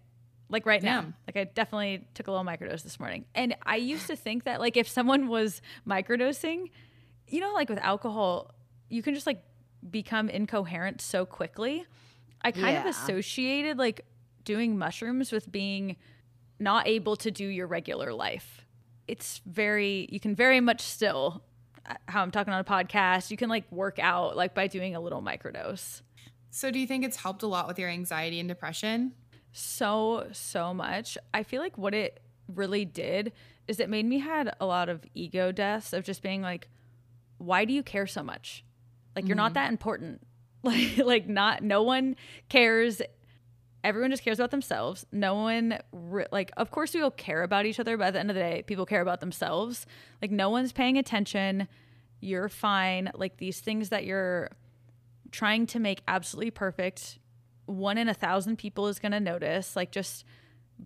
like 0.48 0.66
right 0.66 0.82
now. 0.82 1.12
Like 1.26 1.36
i 1.36 1.44
definitely 1.44 2.06
took 2.14 2.26
a 2.26 2.30
little 2.30 2.44
microdose 2.44 2.82
this 2.82 2.98
morning. 2.98 3.24
And 3.34 3.56
i 3.62 3.76
used 3.76 4.06
to 4.08 4.16
think 4.16 4.44
that 4.44 4.60
like 4.60 4.76
if 4.76 4.88
someone 4.88 5.28
was 5.28 5.60
microdosing 5.86 6.70
you 7.26 7.40
know 7.40 7.52
like 7.52 7.68
with 7.68 7.78
alcohol 7.78 8.54
you 8.88 9.02
can 9.02 9.14
just 9.14 9.26
like 9.26 9.42
become 9.88 10.28
incoherent 10.28 11.00
so 11.00 11.26
quickly. 11.26 11.86
I 12.42 12.52
kind 12.52 12.76
of 12.78 12.86
associated 12.86 13.78
like 13.78 14.04
doing 14.44 14.78
mushrooms 14.78 15.32
with 15.32 15.50
being 15.50 15.96
not 16.58 16.86
able 16.86 17.16
to 17.16 17.30
do 17.30 17.46
your 17.46 17.66
regular 17.66 18.12
life. 18.12 18.64
It's 19.06 19.40
very 19.46 20.08
you 20.10 20.20
can 20.20 20.34
very 20.34 20.60
much 20.60 20.80
still 20.80 21.42
uh, 21.86 21.94
how 22.06 22.22
i'm 22.22 22.30
talking 22.30 22.52
on 22.52 22.60
a 22.60 22.64
podcast 22.64 23.30
you 23.30 23.36
can 23.36 23.48
like 23.48 23.70
work 23.72 23.98
out 23.98 24.36
like 24.36 24.54
by 24.54 24.66
doing 24.66 24.94
a 24.94 25.00
little 25.00 25.22
microdose. 25.22 26.02
So, 26.50 26.70
do 26.70 26.78
you 26.78 26.86
think 26.86 27.04
it's 27.04 27.16
helped 27.16 27.42
a 27.42 27.46
lot 27.46 27.68
with 27.68 27.78
your 27.78 27.90
anxiety 27.90 28.40
and 28.40 28.48
depression? 28.48 29.12
So 29.58 30.28
so 30.32 30.72
much. 30.72 31.18
I 31.34 31.42
feel 31.42 31.60
like 31.60 31.76
what 31.76 31.94
it 31.94 32.20
really 32.54 32.84
did 32.84 33.32
is 33.66 33.80
it 33.80 33.90
made 33.90 34.06
me 34.06 34.18
had 34.18 34.54
a 34.60 34.66
lot 34.66 34.88
of 34.88 35.04
ego 35.14 35.52
deaths 35.52 35.92
of 35.92 36.04
just 36.04 36.22
being 36.22 36.40
like 36.40 36.68
why 37.38 37.64
do 37.64 37.72
you 37.72 37.82
care 37.82 38.06
so 38.06 38.22
much? 38.22 38.64
Like 39.14 39.26
you're 39.26 39.36
not 39.36 39.48
mm-hmm. 39.48 39.54
that 39.54 39.70
important. 39.70 40.22
Like 40.64 40.98
like 40.98 41.28
not 41.28 41.62
no 41.62 41.84
one 41.84 42.16
cares. 42.48 43.00
Everyone 43.84 44.10
just 44.10 44.24
cares 44.24 44.40
about 44.40 44.50
themselves. 44.50 45.06
No 45.12 45.36
one 45.36 45.78
re- 45.92 46.26
like 46.32 46.50
of 46.56 46.72
course 46.72 46.92
we 46.92 47.00
all 47.00 47.12
care 47.12 47.44
about 47.44 47.64
each 47.64 47.78
other 47.78 47.96
but 47.96 48.08
at 48.08 48.12
the 48.14 48.18
end 48.18 48.30
of 48.30 48.34
the 48.34 48.42
day 48.42 48.64
people 48.66 48.84
care 48.84 49.00
about 49.00 49.20
themselves. 49.20 49.86
Like 50.20 50.32
no 50.32 50.50
one's 50.50 50.72
paying 50.72 50.98
attention. 50.98 51.68
You're 52.20 52.48
fine. 52.48 53.08
Like 53.14 53.36
these 53.36 53.60
things 53.60 53.90
that 53.90 54.04
you're 54.04 54.50
trying 55.30 55.66
to 55.68 55.78
make 55.78 56.02
absolutely 56.08 56.50
perfect 56.50 57.20
one 57.68 57.98
in 57.98 58.08
a 58.08 58.14
thousand 58.14 58.56
people 58.56 58.88
is 58.88 58.98
going 58.98 59.12
to 59.12 59.20
notice 59.20 59.76
like 59.76 59.90
just 59.90 60.24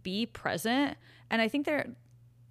be 0.02 0.26
present. 0.26 0.96
And 1.30 1.40
i 1.40 1.48
think 1.48 1.64
there 1.64 1.86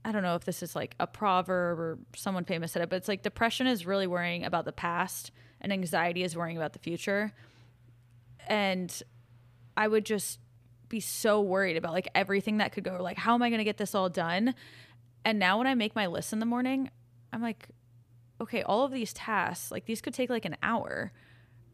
i 0.03 0.11
don't 0.11 0.23
know 0.23 0.36
if 0.36 0.45
this 0.45 0.63
is 0.63 0.75
like 0.75 0.95
a 0.99 1.05
proverb 1.05 1.79
or 1.79 1.99
someone 2.15 2.43
famous 2.43 2.71
said 2.71 2.82
it 2.82 2.89
but 2.89 2.95
it's 2.95 3.07
like 3.07 3.21
depression 3.21 3.67
is 3.67 3.86
really 3.86 4.07
worrying 4.07 4.43
about 4.43 4.65
the 4.65 4.71
past 4.71 5.32
and 5.59 5.71
anxiety 5.71 6.23
is 6.23 6.36
worrying 6.36 6.57
about 6.57 6.73
the 6.73 6.79
future. 6.79 7.34
And 8.47 9.03
i 9.77 9.88
would 9.88 10.05
just 10.05 10.39
be 10.89 10.99
so 10.99 11.39
worried 11.41 11.77
about 11.77 11.93
like 11.93 12.09
everything 12.15 12.57
that 12.57 12.71
could 12.71 12.84
go 12.84 12.97
like 13.01 13.17
how 13.17 13.34
am 13.34 13.41
i 13.41 13.49
going 13.49 13.59
to 13.59 13.65
get 13.65 13.77
this 13.77 13.93
all 13.93 14.09
done? 14.09 14.55
And 15.23 15.38
now 15.38 15.59
when 15.59 15.67
i 15.67 15.75
make 15.75 15.95
my 15.95 16.07
list 16.07 16.34
in 16.34 16.39
the 16.39 16.45
morning 16.45 16.89
i'm 17.32 17.41
like 17.41 17.67
okay 18.39 18.63
all 18.63 18.84
of 18.84 18.91
these 18.91 19.13
tasks 19.13 19.71
like 19.71 19.86
these 19.86 20.01
could 20.01 20.15
take 20.15 20.29
like 20.29 20.45
an 20.45 20.57
hour 20.63 21.11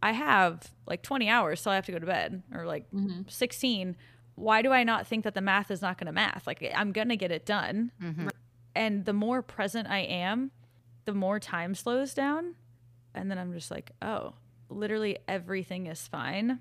I 0.01 0.11
have 0.11 0.71
like 0.85 1.01
20 1.01 1.29
hours 1.29 1.61
till 1.61 1.71
I 1.71 1.75
have 1.75 1.85
to 1.87 1.91
go 1.91 1.99
to 1.99 2.05
bed 2.05 2.43
or 2.53 2.65
like 2.65 2.85
16. 3.27 3.95
Why 4.35 4.61
do 4.61 4.71
I 4.71 4.83
not 4.83 5.07
think 5.07 5.23
that 5.23 5.33
the 5.33 5.41
math 5.41 5.71
is 5.71 5.81
not 5.81 5.97
going 5.97 6.05
to 6.05 6.11
math? 6.13 6.45
Like 6.45 6.63
I'm 6.75 6.91
going 6.91 7.09
to 7.09 7.17
get 7.17 7.31
it 7.31 7.45
done. 7.45 7.91
Mhm. 8.01 8.29
And 8.75 9.05
the 9.05 9.13
more 9.13 9.41
present 9.41 9.87
I 9.89 9.99
am, 9.99 10.51
the 11.05 11.13
more 11.13 11.39
time 11.39 11.73
slows 11.73 12.13
down. 12.13 12.55
And 13.15 13.31
then 13.31 13.39
I'm 13.39 13.53
just 13.53 13.71
like, 13.71 13.91
oh, 14.01 14.33
literally 14.69 15.17
everything 15.27 15.87
is 15.87 16.07
fine. 16.07 16.59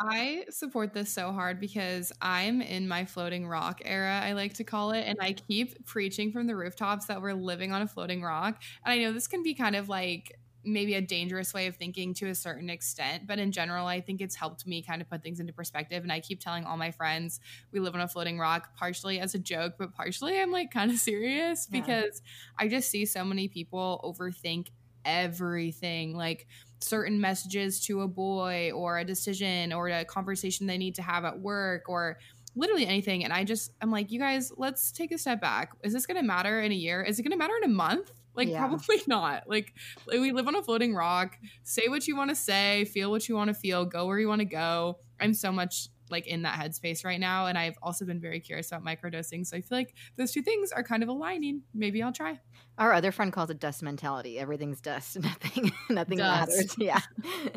I 0.00 0.46
support 0.48 0.94
this 0.94 1.12
so 1.12 1.32
hard 1.32 1.60
because 1.60 2.12
I'm 2.20 2.60
in 2.62 2.88
my 2.88 3.04
floating 3.04 3.46
rock 3.46 3.82
era, 3.84 4.20
I 4.24 4.32
like 4.32 4.54
to 4.54 4.64
call 4.64 4.92
it. 4.92 5.02
And 5.02 5.18
I 5.20 5.34
keep 5.34 5.84
preaching 5.84 6.32
from 6.32 6.46
the 6.46 6.56
rooftops 6.56 7.06
that 7.06 7.20
we're 7.20 7.34
living 7.34 7.72
on 7.72 7.82
a 7.82 7.86
floating 7.86 8.22
rock. 8.22 8.60
And 8.84 8.92
I 8.92 8.98
know 8.98 9.12
this 9.12 9.28
can 9.28 9.42
be 9.42 9.54
kind 9.54 9.76
of 9.76 9.88
like 9.88 10.32
maybe 10.64 10.94
a 10.94 11.00
dangerous 11.00 11.52
way 11.52 11.66
of 11.66 11.76
thinking 11.76 12.14
to 12.14 12.28
a 12.28 12.34
certain 12.34 12.70
extent. 12.70 13.26
But 13.26 13.38
in 13.38 13.52
general, 13.52 13.86
I 13.86 14.00
think 14.00 14.20
it's 14.20 14.34
helped 14.34 14.66
me 14.66 14.82
kind 14.82 15.02
of 15.02 15.08
put 15.10 15.22
things 15.22 15.40
into 15.40 15.52
perspective. 15.52 16.02
And 16.02 16.12
I 16.12 16.20
keep 16.20 16.40
telling 16.40 16.64
all 16.64 16.76
my 16.76 16.90
friends 16.90 17.40
we 17.72 17.80
live 17.80 17.94
on 17.94 18.00
a 18.00 18.08
floating 18.08 18.38
rock, 18.38 18.76
partially 18.76 19.20
as 19.20 19.34
a 19.34 19.38
joke, 19.38 19.74
but 19.78 19.94
partially 19.94 20.40
I'm 20.40 20.50
like 20.50 20.70
kind 20.70 20.90
of 20.90 20.98
serious 20.98 21.68
Yeah. 21.70 21.80
because 21.80 22.22
I 22.58 22.68
just 22.68 22.90
see 22.90 23.04
so 23.06 23.24
many 23.24 23.48
people 23.48 24.00
overthink 24.04 24.68
everything. 25.04 26.16
Like, 26.16 26.46
certain 26.80 27.20
messages 27.20 27.78
to 27.86 28.00
a 28.02 28.08
boy 28.08 28.72
or 28.74 28.98
a 28.98 29.04
decision 29.04 29.72
or 29.72 29.88
a 29.88 30.04
conversation 30.04 30.66
they 30.66 30.76
need 30.78 30.96
to 30.96 31.02
have 31.02 31.24
at 31.24 31.38
work 31.38 31.88
or 31.88 32.18
literally 32.56 32.84
anything 32.86 33.22
and 33.22 33.32
i 33.32 33.44
just 33.44 33.70
i'm 33.80 33.90
like 33.92 34.10
you 34.10 34.18
guys 34.18 34.52
let's 34.56 34.90
take 34.90 35.12
a 35.12 35.16
step 35.16 35.40
back 35.40 35.70
is 35.84 35.92
this 35.92 36.06
going 36.06 36.16
to 36.16 36.26
matter 36.26 36.60
in 36.60 36.72
a 36.72 36.74
year 36.74 37.00
is 37.00 37.18
it 37.18 37.22
going 37.22 37.30
to 37.30 37.36
matter 37.38 37.54
in 37.62 37.70
a 37.70 37.72
month 37.72 38.10
like 38.34 38.48
Yeah. 38.48 38.58
probably 38.66 39.02
not 39.06 39.48
like, 39.48 39.74
like, 40.06 40.18
we 40.20 40.32
live 40.32 40.46
on 40.48 40.54
a 40.56 40.62
floating 40.62 40.94
rock 40.94 41.36
say 41.62 41.88
what 41.88 42.06
you 42.06 42.16
want 42.16 42.30
to 42.30 42.36
say 42.36 42.84
feel 42.86 43.10
what 43.10 43.28
you 43.28 43.34
want 43.36 43.48
to 43.48 43.54
feel 43.54 43.84
go 43.84 44.06
where 44.06 44.18
you 44.18 44.28
want 44.28 44.40
to 44.40 44.44
go 44.46 44.98
i'm 45.20 45.34
so 45.34 45.50
much 45.52 45.88
like 46.10 46.26
in 46.26 46.42
that 46.42 46.58
headspace 46.58 47.04
right 47.04 47.20
now 47.20 47.46
and 47.46 47.56
i've 47.56 47.76
also 47.82 48.04
been 48.04 48.20
very 48.20 48.38
curious 48.40 48.68
about 48.70 48.84
microdosing 48.84 49.46
so 49.46 49.56
i 49.56 49.60
feel 49.60 49.78
like 49.78 49.94
those 50.16 50.32
two 50.32 50.42
things 50.42 50.70
are 50.72 50.82
kind 50.82 51.02
of 51.02 51.08
aligning 51.08 51.62
maybe 51.74 52.02
i'll 52.02 52.12
try 52.12 52.38
Our 52.78 52.92
other 52.92 53.12
friend 53.12 53.32
calls 53.32 53.50
it 53.50 53.60
dust 53.60 53.82
mentality. 53.82 54.38
Everything's 54.38 54.80
dust. 54.80 55.18
Nothing. 55.20 55.72
Nothing 55.90 56.18
Dust. 56.18 56.48
matters. 56.48 56.74
Yeah. 56.78 57.00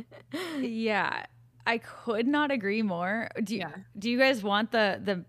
Yeah. 0.59 1.25
I 1.65 1.77
could 1.79 2.27
not 2.27 2.51
agree 2.51 2.81
more. 2.83 3.29
Do 3.43 3.55
you, 3.55 3.61
Yeah. 3.61 3.71
do 3.97 4.09
you 4.09 4.19
guys 4.19 4.43
want 4.43 4.71
the 4.71 4.99
the 5.03 5.25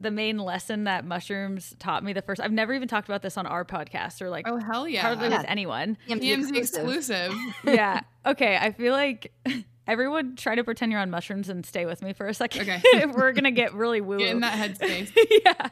the 0.00 0.10
main 0.10 0.38
lesson 0.38 0.84
that 0.84 1.04
mushrooms 1.04 1.74
taught 1.78 2.02
me 2.04 2.12
the 2.12 2.22
first 2.22 2.40
I've 2.40 2.52
never 2.52 2.74
even 2.74 2.88
talked 2.88 3.08
about 3.08 3.22
this 3.22 3.36
on 3.38 3.46
our 3.46 3.64
podcast 3.64 4.20
or 4.20 4.28
like 4.30 4.46
oh 4.48 4.58
hell 4.58 4.88
yeah 4.88 5.02
hardly 5.02 5.28
Yeah. 5.28 5.38
with 5.38 5.46
anyone. 5.48 5.96
TMZ 6.08 6.20
TMZ 6.20 6.56
exclusive. 6.56 7.32
exclusive. 7.32 7.34
yeah. 7.64 8.00
Okay. 8.26 8.56
I 8.60 8.72
feel 8.72 8.92
like 8.92 9.32
everyone 9.86 10.34
try 10.36 10.54
to 10.54 10.64
pretend 10.64 10.90
you're 10.92 11.00
on 11.00 11.10
mushrooms 11.10 11.48
and 11.48 11.64
stay 11.64 11.86
with 11.86 12.02
me 12.02 12.12
for 12.12 12.26
a 12.26 12.34
second. 12.34 12.68
Okay. 12.68 13.06
We're 13.14 13.32
gonna 13.32 13.50
get 13.52 13.72
really 13.74 14.00
woo. 14.00 14.18
Get 14.18 14.30
in 14.30 14.40
that 14.40 14.58
headspace. 14.78 15.12
yeah. 15.44 15.68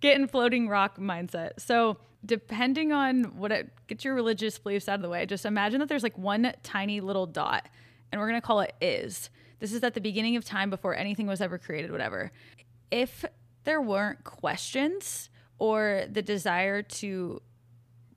Get 0.00 0.16
in 0.16 0.28
floating 0.28 0.68
rock 0.68 0.98
mindset. 0.98 1.52
So 1.58 1.98
depending 2.24 2.92
on 2.92 3.36
what 3.36 3.52
it 3.52 3.70
get 3.86 4.04
your 4.04 4.14
religious 4.14 4.58
beliefs 4.58 4.88
out 4.88 4.96
of 4.96 5.02
the 5.02 5.08
way, 5.08 5.26
just 5.26 5.44
imagine 5.44 5.80
that 5.80 5.88
there's 5.88 6.02
like 6.02 6.16
one 6.16 6.52
tiny 6.62 7.00
little 7.00 7.26
dot, 7.26 7.66
and 8.12 8.20
we're 8.20 8.28
gonna 8.28 8.40
call 8.40 8.60
it 8.60 8.74
is. 8.80 9.28
This 9.60 9.72
is 9.72 9.82
at 9.82 9.94
the 9.94 10.00
beginning 10.00 10.36
of 10.36 10.44
time 10.44 10.68
before 10.70 10.94
anything 10.94 11.26
was 11.26 11.40
ever 11.40 11.58
created, 11.58 11.90
whatever. 11.90 12.30
If 12.90 13.24
there 13.64 13.80
weren't 13.80 14.24
questions 14.24 15.30
or 15.58 16.04
the 16.10 16.22
desire 16.22 16.82
to 16.82 17.40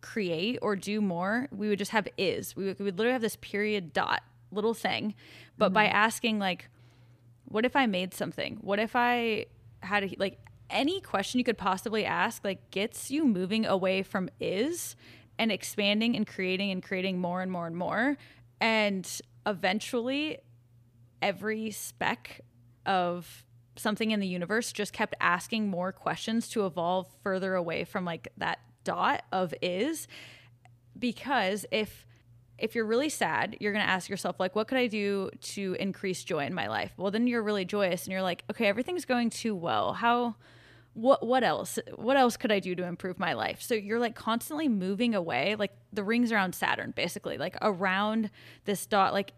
create 0.02 0.60
or 0.62 0.76
do 0.76 1.02
more, 1.02 1.48
we 1.52 1.70
would 1.70 1.80
just 1.80 1.92
have 1.92 2.08
is. 2.18 2.56
We 2.56 2.66
would, 2.66 2.80
we 2.80 2.86
would 2.86 2.98
literally 2.98 3.14
have 3.14 3.22
this 3.22 3.38
period 3.38 3.94
dot 3.94 4.24
little 4.52 4.74
thing. 4.74 5.16
But 5.58 5.74
by 5.74 5.86
mm-hmm. 5.86 5.96
asking, 5.96 6.40
like, 6.40 6.70
what 7.46 7.66
if 7.66 7.76
I 7.76 7.86
made 7.86 8.14
something? 8.14 8.58
What 8.62 8.80
if 8.80 8.96
I 8.96 9.46
had 9.82 10.04
a, 10.04 10.16
like 10.18 10.40
any 10.70 11.00
question 11.02 11.38
you 11.38 11.44
could 11.44 11.58
possibly 11.58 12.06
ask, 12.06 12.44
like, 12.44 12.72
gets 12.72 13.10
you 13.10 13.26
moving 13.26 13.66
away 13.66 14.04
from 14.04 14.30
is 14.40 14.96
and 15.40 15.52
expanding 15.52 16.16
and 16.16 16.26
creating 16.28 16.72
and 16.72 16.84
creating 16.84 17.20
more 17.20 17.42
and 17.42 17.52
more 17.52 17.68
and 17.68 17.76
more. 17.76 18.18
And 18.60 19.08
eventually, 19.46 20.40
every 21.22 21.72
speck 21.72 22.42
of 22.86 23.46
something 23.78 24.12
in 24.12 24.20
the 24.20 24.28
universe 24.28 24.72
just 24.72 24.94
kept 24.94 25.16
asking 25.20 25.70
more 25.70 25.92
questions 25.92 26.48
to 26.50 26.66
evolve 26.66 27.08
further 27.24 27.56
away 27.56 27.84
from 27.84 28.06
like 28.06 28.30
that 28.38 28.60
dot 28.84 29.24
of 29.32 29.54
is 29.62 30.08
because 30.98 31.66
if 31.72 32.06
if 32.58 32.74
you're 32.74 32.86
really 32.86 33.10
sad, 33.10 33.56
you're 33.60 33.72
going 33.72 33.86
to 33.86 33.92
ask 33.92 34.10
yourself 34.10 34.40
like 34.40 34.56
what 34.56 34.68
could 34.68 34.78
I 34.78 34.88
do 34.88 35.30
to 35.42 35.76
increase 35.80 36.24
joy 36.24 36.46
in 36.46 36.54
my 36.54 36.68
life? 36.68 36.92
Well, 36.98 37.12
then 37.12 37.28
you're 37.28 37.44
really 37.44 37.66
joyous 37.66 38.06
and 38.06 38.12
you're 38.12 38.24
like, 38.24 38.44
okay, 38.50 38.68
everything's 38.68 39.06
going 39.06 39.30
too 39.30 39.56
well. 39.56 39.94
How 39.94 40.36
what 40.94 41.26
what 41.26 41.44
else? 41.44 41.78
What 41.96 42.18
else 42.18 42.38
could 42.38 42.52
I 42.52 42.60
do 42.60 42.74
to 42.76 42.84
improve 42.84 43.20
my 43.20 43.34
life? 43.34 43.62
So 43.62 43.76
you're 43.76 44.00
like 44.00 44.16
constantly 44.16 44.68
moving 44.68 45.14
away, 45.14 45.56
like 45.56 45.72
the 45.94 46.04
rings 46.04 46.32
around 46.32 46.56
Saturn 46.56 46.92
basically, 46.96 47.38
like 47.38 47.56
around 47.62 48.32
this 48.66 48.86
dot 48.88 49.14
like 49.14 49.34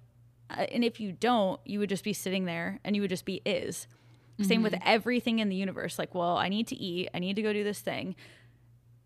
uh, 0.50 0.66
and 0.72 0.84
if 0.84 1.00
you 1.00 1.12
don't, 1.12 1.60
you 1.66 1.80
would 1.80 1.90
just 1.90 2.04
be 2.04 2.14
sitting 2.14 2.46
there 2.46 2.80
and 2.84 2.96
you 2.96 3.02
would 3.02 3.10
just 3.10 3.26
be 3.26 3.42
is. 3.46 3.88
Mm-hmm. 4.40 4.48
Same 4.48 4.64
with 4.64 4.76
everything 4.86 5.40
in 5.40 5.50
the 5.50 5.56
universe. 5.56 6.00
Like, 6.00 6.16
well, 6.16 6.38
I 6.38 6.50
need 6.50 6.68
to 6.68 6.76
eat, 6.76 7.10
I 7.14 7.20
need 7.20 7.36
to 7.36 7.42
go 7.42 7.54
do 7.54 7.64
this 7.64 7.82
thing. 7.82 8.16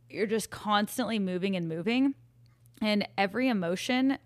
You're 0.10 0.28
just 0.28 0.52
constantly 0.52 1.18
moving 1.18 1.56
and 1.56 1.68
moving 1.68 2.14
and 2.84 3.08
every 3.18 3.48
emotion 3.48 4.18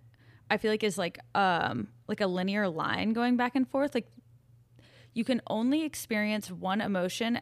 i 0.50 0.58
feel 0.58 0.72
like 0.72 0.84
is 0.84 0.98
like 0.98 1.20
um 1.36 1.88
like 2.08 2.22
a 2.22 2.28
linear 2.28 2.68
line 2.68 3.14
going 3.14 3.38
back 3.38 3.56
and 3.56 3.68
forth 3.70 3.94
like 3.94 4.08
you 5.14 5.24
can 5.24 5.42
only 5.48 5.84
experience 5.84 6.52
one 6.52 6.82
emotion 6.82 7.40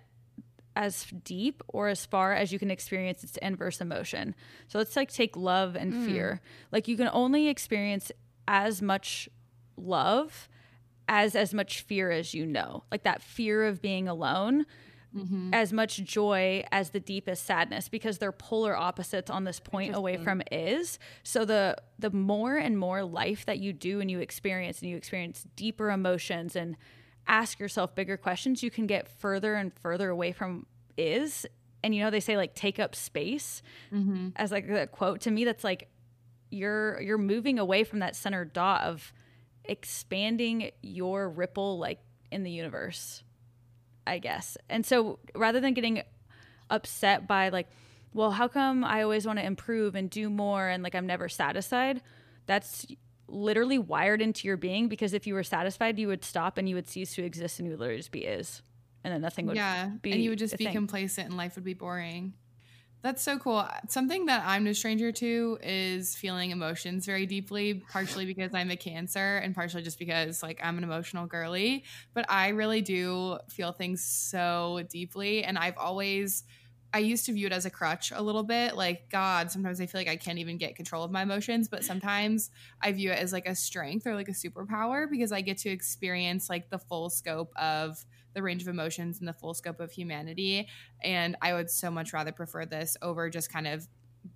as 0.77 1.05
deep 1.23 1.63
or 1.69 1.87
as 1.87 2.05
far 2.05 2.33
as 2.33 2.51
you 2.51 2.59
can 2.59 2.69
experience 2.69 3.23
its 3.23 3.37
inverse 3.37 3.79
emotion 3.79 4.35
so 4.67 4.77
let's 4.77 4.95
like 4.95 5.11
take 5.11 5.35
love 5.37 5.75
and 5.75 5.93
mm. 5.93 6.05
fear 6.05 6.41
like 6.71 6.87
you 6.87 6.97
can 6.97 7.09
only 7.13 7.47
experience 7.47 8.11
as 8.47 8.81
much 8.81 9.29
love 9.77 10.49
as 11.07 11.35
as 11.35 11.53
much 11.53 11.81
fear 11.81 12.11
as 12.11 12.33
you 12.33 12.45
know 12.45 12.83
like 12.91 13.03
that 13.03 13.21
fear 13.21 13.65
of 13.65 13.81
being 13.81 14.07
alone 14.07 14.65
mm-hmm. 15.15 15.53
as 15.53 15.71
much 15.71 16.03
joy 16.03 16.63
as 16.71 16.89
the 16.89 16.99
deepest 16.99 17.45
sadness 17.45 17.87
because 17.87 18.17
they're 18.17 18.31
polar 18.31 18.75
opposites 18.75 19.29
on 19.29 19.43
this 19.43 19.59
point 19.59 19.95
away 19.95 20.17
from 20.17 20.41
is. 20.51 20.99
So 21.23 21.45
the 21.45 21.77
the 21.97 22.11
more 22.11 22.57
and 22.57 22.77
more 22.77 23.03
life 23.03 23.45
that 23.45 23.59
you 23.59 23.73
do 23.73 23.99
and 24.01 24.11
you 24.11 24.19
experience 24.19 24.81
and 24.81 24.89
you 24.89 24.97
experience 24.97 25.45
deeper 25.55 25.89
emotions 25.89 26.55
and 26.55 26.75
ask 27.27 27.59
yourself 27.59 27.95
bigger 27.95 28.17
questions, 28.17 28.61
you 28.61 28.69
can 28.69 28.85
get 28.85 29.07
further 29.07 29.55
and 29.55 29.73
further 29.73 30.09
away 30.09 30.31
from 30.31 30.65
is. 30.97 31.45
And 31.83 31.93
you 31.93 32.03
know 32.03 32.09
they 32.09 32.19
say 32.19 32.35
like 32.35 32.55
take 32.55 32.79
up 32.79 32.95
space 32.95 33.61
mm-hmm. 33.93 34.29
as 34.35 34.51
like 34.51 34.67
a 34.69 34.87
quote 34.87 35.21
to 35.21 35.31
me 35.31 35.45
that's 35.45 35.63
like 35.63 35.87
you're 36.49 36.99
you're 37.01 37.17
moving 37.17 37.59
away 37.59 37.83
from 37.83 37.99
that 37.99 38.15
center 38.15 38.43
dot 38.43 38.81
of 38.81 39.13
expanding 39.67 40.71
your 40.81 41.29
ripple 41.29 41.77
like 41.77 41.99
in 42.31 42.43
the 42.43 42.51
universe. 42.51 43.23
I 44.07 44.19
guess. 44.19 44.57
And 44.69 44.85
so 44.85 45.19
rather 45.33 45.59
than 45.59 45.73
getting 45.73 46.03
upset 46.69 47.27
by 47.27 47.49
like, 47.49 47.67
well, 48.13 48.31
how 48.31 48.47
come 48.47 48.83
I 48.83 49.01
always 49.01 49.25
want 49.25 49.39
to 49.39 49.45
improve 49.45 49.95
and 49.95 50.09
do 50.09 50.29
more 50.29 50.67
and 50.67 50.83
like 50.83 50.95
I'm 50.95 51.07
never 51.07 51.27
satisfied? 51.27 52.01
That's 52.45 52.85
literally 53.27 53.79
wired 53.79 54.21
into 54.21 54.47
your 54.47 54.57
being 54.57 54.87
because 54.87 55.13
if 55.13 55.25
you 55.27 55.33
were 55.33 55.43
satisfied, 55.43 55.99
you 55.99 56.07
would 56.07 56.23
stop 56.23 56.57
and 56.57 56.69
you 56.69 56.75
would 56.75 56.87
cease 56.87 57.15
to 57.15 57.23
exist 57.23 57.59
and 57.59 57.67
you 57.67 57.71
would 57.71 57.79
literally 57.79 57.99
just 57.99 58.11
be 58.11 58.23
is. 58.23 58.61
And 59.03 59.13
then 59.13 59.21
nothing 59.21 59.47
would 59.47 59.55
yeah, 59.55 59.89
be. 60.01 60.11
And 60.11 60.21
you 60.23 60.29
would 60.29 60.39
just 60.39 60.57
be 60.57 60.65
thing. 60.65 60.73
complacent 60.73 61.27
and 61.27 61.37
life 61.37 61.55
would 61.55 61.63
be 61.63 61.73
boring. 61.73 62.33
That's 63.05 63.21
so 63.21 63.37
cool. 63.37 63.63
Something 63.87 64.25
that 64.25 64.41
I'm 64.47 64.63
no 64.63 64.73
stranger 64.73 65.11
to 65.11 65.59
is 65.61 66.15
feeling 66.15 66.49
emotions 66.49 67.05
very 67.05 67.27
deeply, 67.27 67.83
partially 67.91 68.25
because 68.25 68.55
I'm 68.55 68.71
a 68.71 68.75
cancer 68.75 69.37
and 69.37 69.53
partially 69.53 69.83
just 69.83 69.99
because 69.99 70.41
like 70.41 70.59
I'm 70.63 70.79
an 70.79 70.83
emotional 70.83 71.27
girly, 71.27 71.83
but 72.15 72.25
I 72.29 72.47
really 72.47 72.81
do 72.81 73.37
feel 73.47 73.73
things 73.73 74.03
so 74.03 74.81
deeply 74.89 75.43
and 75.43 75.55
I've 75.55 75.77
always 75.77 76.45
I 76.95 76.99
used 76.99 77.27
to 77.27 77.33
view 77.33 77.45
it 77.45 77.53
as 77.53 77.65
a 77.65 77.69
crutch 77.69 78.11
a 78.11 78.23
little 78.23 78.41
bit. 78.41 78.75
Like, 78.75 79.09
God, 79.11 79.51
sometimes 79.51 79.79
I 79.79 79.85
feel 79.85 80.01
like 80.01 80.07
I 80.07 80.15
can't 80.15 80.39
even 80.39 80.57
get 80.57 80.75
control 80.75 81.03
of 81.03 81.11
my 81.11 81.21
emotions, 81.21 81.67
but 81.67 81.83
sometimes 81.83 82.49
I 82.81 82.91
view 82.91 83.11
it 83.11 83.19
as 83.19 83.31
like 83.31 83.45
a 83.47 83.53
strength 83.53 84.07
or 84.07 84.15
like 84.15 84.29
a 84.29 84.31
superpower 84.31 85.05
because 85.07 85.31
I 85.31 85.41
get 85.41 85.59
to 85.59 85.69
experience 85.69 86.49
like 86.49 86.71
the 86.71 86.79
full 86.79 87.11
scope 87.11 87.51
of 87.55 88.03
the 88.35 88.43
range 88.43 88.61
of 88.61 88.67
emotions 88.67 89.19
and 89.19 89.27
the 89.27 89.33
full 89.33 89.55
scope 89.55 89.79
of 89.79 89.91
humanity. 89.91 90.67
And 91.03 91.35
I 91.41 91.53
would 91.53 91.71
so 91.71 91.89
much 91.89 92.13
rather 92.13 92.31
prefer 92.31 92.65
this 92.65 92.95
over 93.01 93.29
just 93.29 93.51
kind 93.51 93.67
of 93.67 93.87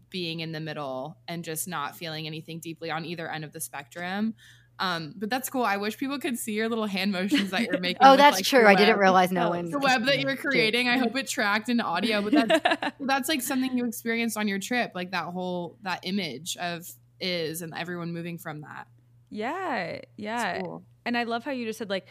being 0.10 0.40
in 0.40 0.52
the 0.52 0.60
middle 0.60 1.18
and 1.28 1.44
just 1.44 1.68
not 1.68 1.96
feeling 1.96 2.26
anything 2.26 2.60
deeply 2.60 2.90
on 2.90 3.06
either 3.06 3.30
end 3.30 3.44
of 3.44 3.54
the 3.54 3.60
spectrum. 3.60 4.34
Um, 4.80 5.14
but 5.18 5.30
that's 5.30 5.50
cool. 5.50 5.64
I 5.64 5.78
wish 5.78 5.98
people 5.98 6.20
could 6.20 6.40
see 6.40 6.54
your 6.54 6.70
little 6.70 6.86
hand 6.86 7.12
motions 7.12 7.52
that 7.52 7.64
you're 7.64 7.80
making. 7.82 7.98
oh, 8.02 8.12
with, 8.12 8.20
that's 8.20 8.38
like, 8.38 8.46
true. 8.46 8.66
I 8.66 8.76
didn't 8.76 8.98
realize 8.98 9.32
no 9.32 9.50
one. 9.50 9.70
The 9.70 9.80
web 9.80 10.06
that 10.06 10.20
you're 10.20 10.38
creating. 10.38 10.88
I 10.88 10.98
hope 10.98 11.16
it 11.18 11.28
tracked 11.28 11.68
in 11.68 11.82
audio, 11.82 12.22
but 12.22 12.32
that's 12.48 12.96
that's 13.00 13.30
like 13.30 13.42
something 13.42 13.78
you 13.78 13.86
experienced 13.86 14.38
on 14.38 14.48
your 14.48 14.60
trip, 14.60 14.92
like 14.96 15.12
that 15.12 15.26
whole 15.26 15.78
that 15.84 16.00
image 16.04 16.56
of 16.58 16.90
is 17.20 17.62
and 17.62 17.74
everyone 17.76 18.14
moving 18.14 18.38
from 18.38 18.62
that. 18.62 18.88
Yeah, 19.30 20.00
yeah. 20.16 20.62
Cool. 20.62 20.84
And 21.06 21.18
I 21.18 21.24
love 21.24 21.44
how 21.44 21.52
you 21.52 21.66
just 21.66 21.78
said 21.78 21.90
like 21.90 22.08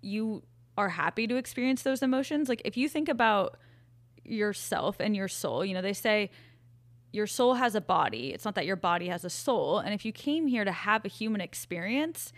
you 0.00 0.42
are 0.80 0.88
happy 0.88 1.26
to 1.26 1.36
experience 1.36 1.82
those 1.82 2.02
emotions. 2.02 2.48
Like 2.48 2.62
if 2.64 2.76
you 2.76 2.88
think 2.88 3.08
about 3.08 3.58
yourself 4.24 4.96
and 4.98 5.14
your 5.14 5.28
soul, 5.28 5.64
you 5.64 5.74
know, 5.74 5.82
they 5.82 5.92
say 5.92 6.30
your 7.12 7.26
soul 7.26 7.54
has 7.54 7.74
a 7.74 7.80
body. 7.80 8.32
It's 8.32 8.44
not 8.44 8.54
that 8.54 8.66
your 8.66 8.76
body 8.76 9.08
has 9.08 9.24
a 9.24 9.30
soul. 9.30 9.78
And 9.78 9.92
if 9.92 10.04
you 10.04 10.12
came 10.12 10.46
here 10.46 10.64
to 10.64 10.72
have 10.72 11.04
a 11.04 11.08
human 11.08 11.40
experience, 11.40 12.32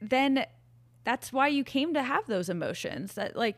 then 0.00 0.44
that's 1.04 1.32
why 1.32 1.48
you 1.48 1.64
came 1.64 1.94
to 1.94 2.02
have 2.02 2.26
those 2.26 2.48
emotions. 2.48 3.14
That 3.14 3.36
like 3.36 3.56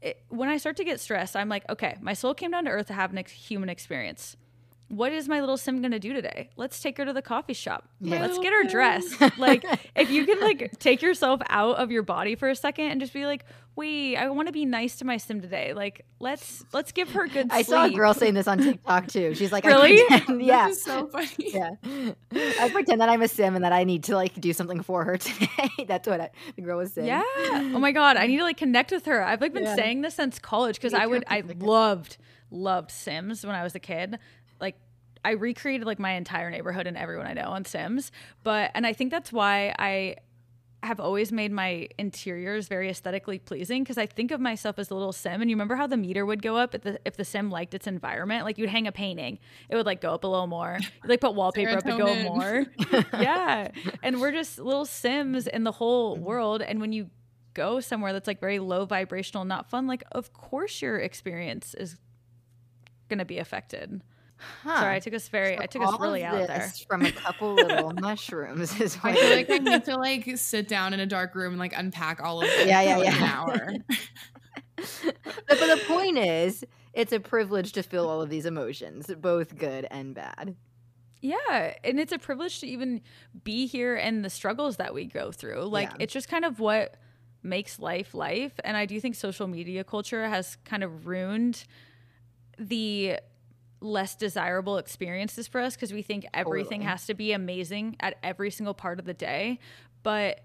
it, 0.00 0.22
when 0.28 0.48
I 0.48 0.56
start 0.56 0.76
to 0.78 0.84
get 0.84 1.00
stressed, 1.00 1.36
I'm 1.36 1.48
like, 1.48 1.68
okay, 1.68 1.96
my 2.00 2.14
soul 2.14 2.34
came 2.34 2.52
down 2.52 2.64
to 2.64 2.70
earth 2.70 2.86
to 2.86 2.94
have 2.94 3.14
a 3.14 3.22
human 3.22 3.68
experience 3.68 4.36
what 4.88 5.12
is 5.12 5.28
my 5.28 5.40
little 5.40 5.56
sim 5.56 5.80
gonna 5.82 5.98
do 5.98 6.12
today? 6.12 6.50
Let's 6.56 6.80
take 6.80 6.98
her 6.98 7.04
to 7.04 7.12
the 7.12 7.22
coffee 7.22 7.54
shop. 7.54 7.88
Yeah. 8.00 8.20
Let's 8.20 8.38
get 8.38 8.52
her 8.52 8.64
dressed. 8.64 9.20
like 9.38 9.64
if 9.96 10.10
you 10.10 10.26
can 10.26 10.40
like 10.40 10.78
take 10.78 11.02
yourself 11.02 11.40
out 11.48 11.76
of 11.76 11.90
your 11.90 12.02
body 12.02 12.34
for 12.34 12.48
a 12.48 12.56
second 12.56 12.86
and 12.90 13.00
just 13.00 13.12
be 13.12 13.24
like, 13.24 13.44
wait, 13.76 14.16
I 14.16 14.28
want 14.30 14.48
to 14.48 14.52
be 14.52 14.64
nice 14.64 14.96
to 14.96 15.04
my 15.04 15.16
sim 15.16 15.40
today. 15.40 15.72
Like 15.72 16.04
let's 16.20 16.64
let's 16.72 16.92
give 16.92 17.10
her 17.12 17.26
good. 17.26 17.48
I 17.50 17.62
saw 17.62 17.86
a 17.86 17.90
girl 17.90 18.14
saying 18.14 18.34
this 18.34 18.46
on 18.46 18.58
TikTok 18.58 19.08
too. 19.08 19.34
She's 19.34 19.52
like, 19.52 19.64
really? 19.64 20.00
yeah, 20.44 20.70
so 20.72 21.06
funny. 21.06 21.28
Yeah, 21.38 21.70
I 22.32 22.68
pretend 22.70 23.00
that 23.00 23.08
I'm 23.08 23.22
a 23.22 23.28
sim 23.28 23.54
and 23.54 23.64
that 23.64 23.72
I 23.72 23.84
need 23.84 24.04
to 24.04 24.14
like 24.14 24.38
do 24.40 24.52
something 24.52 24.82
for 24.82 25.04
her 25.04 25.16
today. 25.16 25.70
That's 25.86 26.06
what 26.06 26.20
I, 26.20 26.30
the 26.56 26.62
girl 26.62 26.78
was 26.78 26.92
saying. 26.92 27.08
Yeah. 27.08 27.22
Oh 27.24 27.78
my 27.78 27.92
god, 27.92 28.16
I 28.16 28.26
need 28.26 28.38
to 28.38 28.44
like 28.44 28.58
connect 28.58 28.92
with 28.92 29.06
her. 29.06 29.24
I've 29.24 29.40
like 29.40 29.54
been 29.54 29.64
yeah. 29.64 29.76
saying 29.76 30.02
this 30.02 30.14
since 30.14 30.38
college 30.38 30.76
because 30.76 30.94
I 30.94 31.06
would 31.06 31.24
I 31.26 31.42
loved 31.58 32.18
loved 32.50 32.90
Sims 32.90 33.44
when 33.44 33.54
I 33.54 33.62
was 33.62 33.74
a 33.74 33.80
kid 33.80 34.18
like 34.60 34.76
I 35.24 35.32
recreated 35.32 35.86
like 35.86 35.98
my 35.98 36.12
entire 36.12 36.50
neighborhood 36.50 36.86
and 36.86 36.96
everyone 36.96 37.26
I 37.26 37.32
know 37.32 37.48
on 37.48 37.64
Sims. 37.64 38.12
But 38.42 38.70
and 38.74 38.86
I 38.86 38.92
think 38.92 39.10
that's 39.10 39.32
why 39.32 39.74
I 39.78 40.16
have 40.84 41.00
always 41.00 41.32
made 41.32 41.50
my 41.50 41.88
interiors 41.98 42.68
very 42.68 42.90
aesthetically 42.90 43.38
pleasing 43.38 43.82
because 43.82 43.96
I 43.96 44.04
think 44.04 44.30
of 44.30 44.40
myself 44.40 44.78
as 44.78 44.90
a 44.90 44.94
little 44.94 45.12
sim. 45.12 45.40
And 45.40 45.50
you 45.50 45.56
remember 45.56 45.76
how 45.76 45.86
the 45.86 45.96
meter 45.96 46.26
would 46.26 46.42
go 46.42 46.56
up 46.56 46.74
if 46.74 46.82
the, 46.82 47.00
if 47.06 47.16
the 47.16 47.24
sim 47.24 47.50
liked 47.50 47.72
its 47.72 47.86
environment? 47.86 48.44
Like 48.44 48.58
you'd 48.58 48.68
hang 48.68 48.86
a 48.86 48.92
painting, 48.92 49.38
it 49.68 49.76
would 49.76 49.86
like 49.86 50.00
go 50.00 50.12
up 50.12 50.24
a 50.24 50.26
little 50.26 50.46
more. 50.46 50.78
You'd, 50.78 51.08
like 51.08 51.20
put 51.20 51.34
wallpaper 51.34 51.78
up, 51.78 51.86
and 51.86 51.98
go 51.98 52.14
more. 52.22 52.66
yeah. 53.14 53.68
And 54.02 54.20
we're 54.20 54.32
just 54.32 54.58
little 54.58 54.84
sims 54.84 55.46
in 55.46 55.64
the 55.64 55.72
whole 55.72 56.16
world. 56.16 56.60
And 56.60 56.80
when 56.80 56.92
you 56.92 57.08
go 57.54 57.80
somewhere 57.80 58.12
that's 58.12 58.26
like 58.26 58.40
very 58.40 58.58
low 58.58 58.84
vibrational, 58.84 59.44
not 59.44 59.70
fun, 59.70 59.86
like 59.86 60.04
of 60.12 60.32
course 60.34 60.82
your 60.82 60.98
experience 60.98 61.74
is 61.74 61.96
going 63.08 63.20
to 63.20 63.24
be 63.24 63.38
affected. 63.38 64.02
Huh. 64.62 64.80
Sorry, 64.80 64.96
I 64.96 64.98
took 64.98 65.14
us 65.14 65.28
very, 65.28 65.56
so 65.56 65.62
I 65.62 65.66
took 65.66 65.82
us 65.82 66.00
really 66.00 66.24
out 66.24 66.46
there 66.46 66.72
from 66.88 67.04
a 67.04 67.12
couple 67.12 67.54
little 67.54 67.92
mushrooms. 67.92 68.80
Is 68.80 68.96
I 69.02 69.14
feel 69.14 69.36
like 69.36 69.50
I 69.50 69.58
need 69.58 69.84
to 69.84 69.96
like 69.96 70.36
sit 70.36 70.68
down 70.68 70.94
in 70.94 71.00
a 71.00 71.06
dark 71.06 71.34
room 71.34 71.52
and 71.52 71.58
like 71.58 71.76
unpack 71.76 72.22
all 72.22 72.42
of 72.42 72.48
it. 72.48 72.66
Yeah, 72.66 72.82
yeah, 72.82 72.98
yeah. 72.98 73.16
An 73.16 73.22
hour. 73.22 73.72
but, 75.04 75.16
but 75.48 75.58
the 75.58 75.80
point 75.86 76.18
is, 76.18 76.64
it's 76.92 77.12
a 77.12 77.20
privilege 77.20 77.72
to 77.72 77.82
feel 77.82 78.08
all 78.08 78.22
of 78.22 78.30
these 78.30 78.46
emotions, 78.46 79.10
both 79.20 79.56
good 79.56 79.86
and 79.90 80.14
bad. 80.14 80.56
Yeah, 81.20 81.74
and 81.82 81.98
it's 81.98 82.12
a 82.12 82.18
privilege 82.18 82.60
to 82.60 82.66
even 82.66 83.00
be 83.44 83.66
here 83.66 83.96
and 83.96 84.24
the 84.24 84.30
struggles 84.30 84.76
that 84.76 84.92
we 84.92 85.06
go 85.06 85.32
through. 85.32 85.62
Like 85.62 85.88
yeah. 85.90 85.96
it's 86.00 86.12
just 86.12 86.28
kind 86.28 86.44
of 86.44 86.60
what 86.60 86.96
makes 87.42 87.78
life 87.78 88.14
life, 88.14 88.52
and 88.62 88.76
I 88.76 88.86
do 88.86 89.00
think 89.00 89.14
social 89.14 89.46
media 89.46 89.84
culture 89.84 90.28
has 90.28 90.56
kind 90.64 90.84
of 90.84 91.06
ruined 91.06 91.64
the 92.58 93.18
less 93.84 94.16
desirable 94.16 94.78
experiences 94.78 95.46
for 95.46 95.60
us 95.60 95.74
because 95.74 95.92
we 95.92 96.02
think 96.02 96.26
everything 96.34 96.80
totally. 96.80 96.90
has 96.90 97.06
to 97.06 97.14
be 97.14 97.32
amazing 97.32 97.96
at 98.00 98.16
every 98.22 98.50
single 98.50 98.74
part 98.74 98.98
of 98.98 99.04
the 99.04 99.14
day. 99.14 99.58
But 100.02 100.40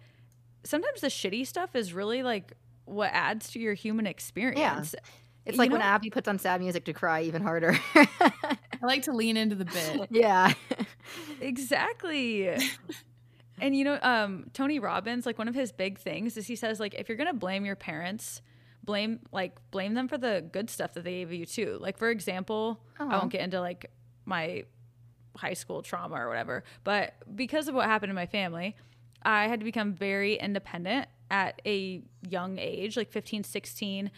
sometimes 0.63 1.01
the 1.01 1.07
shitty 1.07 1.47
stuff 1.47 1.75
is 1.75 1.93
really 1.93 2.21
like 2.21 2.53
what 2.85 3.11
adds 3.13 3.51
to 3.51 3.59
your 3.59 3.73
human 3.73 4.05
experience. 4.05 4.93
Yeah. 4.93 4.99
It's 5.45 5.55
you 5.55 5.57
like 5.57 5.69
know? 5.69 5.77
when 5.77 5.81
Abby 5.81 6.09
puts 6.09 6.27
on 6.27 6.37
sad 6.37 6.61
music 6.61 6.85
to 6.85 6.93
cry 6.93 7.23
even 7.23 7.41
harder. 7.41 7.79
I 7.95 8.57
like 8.81 9.03
to 9.03 9.13
lean 9.13 9.37
into 9.37 9.55
the 9.55 9.65
bit. 9.65 10.07
Yeah. 10.11 10.53
exactly. 11.41 12.55
And 13.61 13.75
you 13.75 13.83
know, 13.83 13.99
um, 14.01 14.49
Tony 14.53 14.79
Robbins, 14.79 15.25
like 15.25 15.37
one 15.37 15.49
of 15.49 15.53
his 15.53 15.73
big 15.73 15.99
things 15.99 16.37
is 16.37 16.47
he 16.47 16.55
says, 16.55 16.79
like, 16.79 16.93
if 16.93 17.09
you're 17.09 17.17
gonna 17.17 17.33
blame 17.33 17.65
your 17.65 17.75
parents, 17.75 18.41
blame 18.83 19.19
like 19.31 19.57
blame 19.71 19.93
them 19.93 20.07
for 20.07 20.17
the 20.17 20.43
good 20.51 20.69
stuff 20.69 20.93
that 20.93 21.03
they 21.03 21.11
gave 21.19 21.31
you 21.31 21.45
too. 21.45 21.77
Like 21.79 21.97
for 21.97 22.09
example, 22.09 22.79
I 22.99 23.17
won't 23.17 23.31
get 23.31 23.41
into 23.41 23.59
like 23.59 23.91
my 24.25 24.63
high 25.35 25.53
school 25.53 25.81
trauma 25.81 26.15
or 26.15 26.27
whatever, 26.27 26.63
but 26.83 27.13
because 27.35 27.67
of 27.67 27.75
what 27.75 27.85
happened 27.85 28.09
in 28.09 28.15
my 28.15 28.25
family, 28.25 28.75
I 29.23 29.47
had 29.47 29.59
to 29.59 29.63
become 29.63 29.93
very 29.93 30.35
independent 30.35 31.07
at 31.31 31.61
a 31.65 32.01
young 32.27 32.57
age, 32.57 32.97
like 32.97 33.11
15, 33.11 33.43
16. 33.43 34.11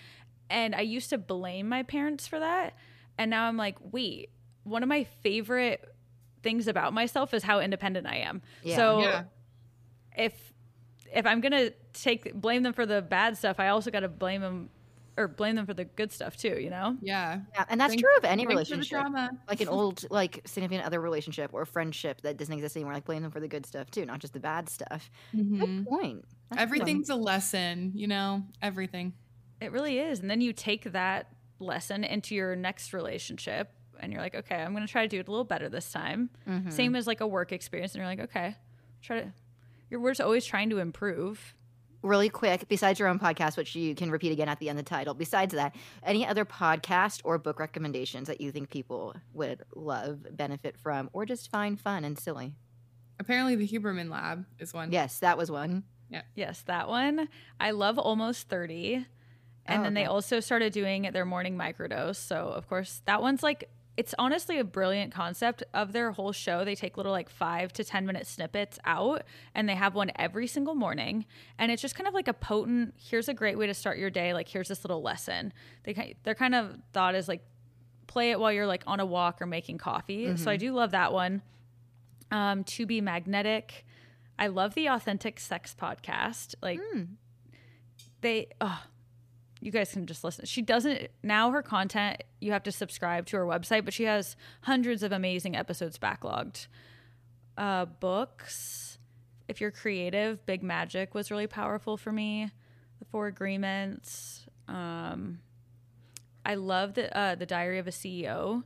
And 0.50 0.76
I 0.76 0.82
used 0.82 1.10
to 1.10 1.18
blame 1.18 1.68
my 1.70 1.84
parents 1.84 2.28
for 2.28 2.40
that. 2.40 2.76
And 3.18 3.30
now 3.30 3.46
I'm 3.48 3.58
like, 3.58 3.78
wait, 3.92 4.30
one 4.64 4.84
of 4.84 4.90
my 4.90 5.04
favorite 5.22 5.84
things 6.44 6.68
about 6.68 6.94
myself 6.94 7.34
is 7.34 7.44
how 7.44 7.60
independent 7.60 8.08
I 8.08 8.18
am. 8.18 8.42
Yeah. 8.64 8.76
So 8.76 9.00
Yeah. 9.02 9.24
if 10.18 10.51
if 11.14 11.26
I'm 11.26 11.42
gonna 11.42 11.72
take 11.94 12.34
blame 12.34 12.64
them 12.64 12.74
for 12.74 12.86
the 12.86 13.02
bad 13.02 13.38
stuff, 13.38 13.60
I 13.60 13.68
also 13.70 13.92
got 13.92 14.02
to 14.02 14.08
blame 14.10 14.42
them 14.42 14.70
or 15.18 15.28
blame 15.28 15.56
them 15.58 15.66
for 15.66 15.74
the 15.74 15.84
good 15.84 16.12
stuff 16.12 16.38
too. 16.38 16.58
You 16.60 16.70
know? 16.70 16.98
Yeah. 17.02 17.42
Yeah, 17.54 17.66
and 17.70 17.80
that's 17.80 17.92
Thank- 17.92 18.02
true 18.02 18.16
of 18.18 18.24
any 18.24 18.44
Thanks 18.46 18.50
the 18.70 18.76
relationship. 18.76 18.90
drama. 18.90 19.30
Like 19.48 19.60
an 19.62 19.68
old, 19.78 20.06
like 20.10 20.42
significant 20.46 20.86
other 20.86 21.02
relationship 21.02 21.52
or 21.54 21.66
friendship 21.66 22.22
that 22.22 22.38
doesn't 22.38 22.54
exist 22.54 22.78
anymore. 22.78 22.94
Like 22.94 23.06
blame 23.06 23.22
them 23.22 23.32
for 23.32 23.42
the 23.42 23.48
good 23.48 23.66
stuff 23.66 23.92
too, 23.92 24.06
not 24.06 24.20
just 24.20 24.34
the 24.34 24.40
bad 24.40 24.70
stuff. 24.70 25.10
Mhm. 25.36 25.60
Good 25.60 25.86
point. 25.88 26.26
That's 26.50 26.52
a 26.52 26.56
good. 26.56 26.60
Everything's 26.62 27.10
a 27.10 27.16
lesson, 27.16 27.92
you 27.94 28.08
know, 28.08 28.44
everything. 28.62 29.14
It 29.60 29.72
really 29.74 30.00
is. 30.00 30.20
And 30.22 30.30
then 30.32 30.40
you 30.42 30.54
take 30.54 30.92
that 30.94 31.28
lesson 31.60 32.04
into 32.04 32.34
your 32.34 32.56
next 32.56 32.94
relationship, 32.94 33.70
and 34.00 34.12
you're 34.12 34.22
like, 34.22 34.34
okay, 34.34 34.56
I'm 34.56 34.74
gonna 34.74 34.88
try 34.88 35.04
to 35.04 35.08
do 35.08 35.20
it 35.20 35.28
a 35.28 35.32
little 35.32 35.44
better 35.44 35.70
this 35.70 35.92
time. 35.92 36.30
Mhm. 36.48 36.72
Same 36.72 36.96
as 36.96 37.06
like 37.06 37.20
a 37.22 37.28
work 37.28 37.52
experience, 37.52 37.94
and 37.94 38.00
you're 38.00 38.08
like, 38.08 38.22
okay, 38.22 38.56
try 39.04 39.20
to. 39.22 39.34
You're 39.92 40.00
we're 40.00 40.12
just 40.12 40.22
always 40.22 40.46
trying 40.46 40.72
to 40.72 40.80
improve. 40.80 41.54
really 42.02 42.30
quick, 42.30 42.68
besides 42.68 42.98
your 42.98 43.08
own 43.08 43.20
podcast, 43.20 43.58
which 43.58 43.76
you 43.76 43.94
can 43.94 44.10
repeat 44.10 44.32
again 44.32 44.50
at 44.50 44.58
the 44.58 44.70
end 44.70 44.80
of 44.80 44.86
the 44.86 44.90
title, 44.90 45.14
besides 45.14 45.54
that, 45.54 45.76
any 46.02 46.26
other 46.26 46.46
podcast 46.46 47.22
or 47.24 47.38
book 47.38 47.60
recommendations 47.60 48.28
that 48.28 48.42
you 48.42 48.52
think 48.52 48.72
people 48.72 49.16
would 49.34 49.62
love, 49.76 50.26
benefit 50.36 50.78
from, 50.80 51.12
or 51.14 51.28
just 51.28 51.52
find 51.52 51.80
fun 51.80 52.04
and 52.04 52.18
silly? 52.18 52.56
Apparently, 53.20 53.56
the 53.56 53.68
Huberman 53.68 54.10
Lab 54.10 54.46
is 54.58 54.74
one. 54.74 54.92
Yes, 54.92 55.20
that 55.20 55.38
was 55.38 55.52
one. 55.52 55.84
Yeah. 56.10 56.24
Yes, 56.34 56.64
that 56.64 56.88
one. 56.88 57.30
I 57.60 57.70
love 57.70 58.00
Almost 58.00 58.50
30. 58.50 59.06
And 59.68 59.82
Oh, 59.82 59.84
then 59.84 59.94
they 59.94 60.06
also 60.06 60.40
started 60.40 60.74
doing 60.74 61.04
their 61.14 61.24
morning 61.26 61.56
microdose. 61.56 62.16
So, 62.16 62.48
of 62.48 62.68
course, 62.68 63.04
that 63.06 63.22
one's 63.22 63.44
like, 63.44 63.70
it's 63.98 64.16
honestly 64.18 64.58
a 64.58 64.64
brilliant 64.64 65.14
concept 65.14 65.64
of 65.74 65.92
their 65.92 66.12
whole 66.12 66.32
show. 66.32 66.64
They 66.64 66.76
take 66.76 66.96
little 66.98 67.12
like 67.12 67.30
five 67.30 67.74
to 67.74 67.84
10 67.84 68.06
minute 68.06 68.26
snippets 68.26 68.80
out 68.86 69.24
and 69.54 69.68
they 69.68 69.76
have 69.76 69.96
one 69.96 70.12
every 70.16 70.48
single 70.48 70.76
morning. 70.76 71.26
And 71.60 71.72
it's 71.72 71.82
just 71.82 71.96
kind 71.96 72.08
of 72.08 72.14
like 72.14 72.28
a 72.30 72.34
potent, 72.34 72.94
here's 72.98 73.28
a 73.28 73.34
great 73.34 73.58
way 73.58 73.68
to 73.68 73.74
start 73.74 73.98
your 73.98 74.10
day. 74.10 74.34
Like, 74.34 74.48
here's 74.48 74.70
this 74.70 74.84
little 74.86 75.02
lesson. 75.02 75.52
They, 75.84 76.16
their 76.24 76.36
kind 76.36 76.56
of 76.56 76.78
thought 76.94 77.16
is 77.16 77.28
like, 77.28 77.44
play 78.08 78.32
it 78.32 78.40
while 78.40 78.52
you're 78.52 78.66
like 78.68 78.84
on 78.88 79.00
a 79.00 79.06
walk 79.06 79.42
or 79.42 79.46
making 79.46 79.78
coffee. 79.78 80.36
So, 80.38 80.50
I 80.52 80.58
do 80.58 80.72
love 80.74 80.92
that 80.92 81.12
one. 81.14 81.42
Um, 82.32 82.64
to 82.64 82.86
be 82.86 83.02
magnetic. 83.02 83.86
I 84.40 84.48
love 84.48 84.74
the 84.74 84.88
Authentic 84.88 85.40
Sex 85.40 85.76
podcast. 85.80 86.56
Like, 86.62 86.80
Mm. 86.96 87.08
they 88.22 88.48
oh 88.62 88.84
you 89.62 89.72
guys 89.72 89.92
can 89.92 90.06
just 90.06 90.24
listen. 90.24 90.46
She 90.46 90.62
doesn't 90.62 91.10
now 91.24 91.52
her 91.52 91.62
content 91.62 92.24
you 92.40 92.52
have 92.52 92.64
to 92.64 92.72
subscribe 92.72 93.26
to 93.28 93.38
her 93.38 93.46
website 93.46 93.86
but 93.86 93.94
she 93.94 94.04
has 94.04 94.36
hundreds 94.62 95.04
of 95.04 95.12
amazing 95.12 95.56
episodes 95.56 95.98
backlogged. 95.98 96.68
Uh 97.58 97.86
books 97.86 98.98
if 99.48 99.62
you're 99.62 99.72
creative 99.72 100.46
big 100.46 100.64
magic 100.64 101.14
was 101.14 101.32
really 101.32 101.48
powerful 101.48 101.98
for 101.98 102.12
me. 102.12 102.50
The 103.00 103.06
four 103.06 103.28
agreements 103.28 104.46
um 104.68 105.40
i 106.46 106.54
love 106.56 106.94
the 106.94 107.16
uh 107.18 107.36
the 107.36 107.48
diary 107.48 107.80
of 107.80 107.88
a 107.88 107.92
ceo 107.92 108.64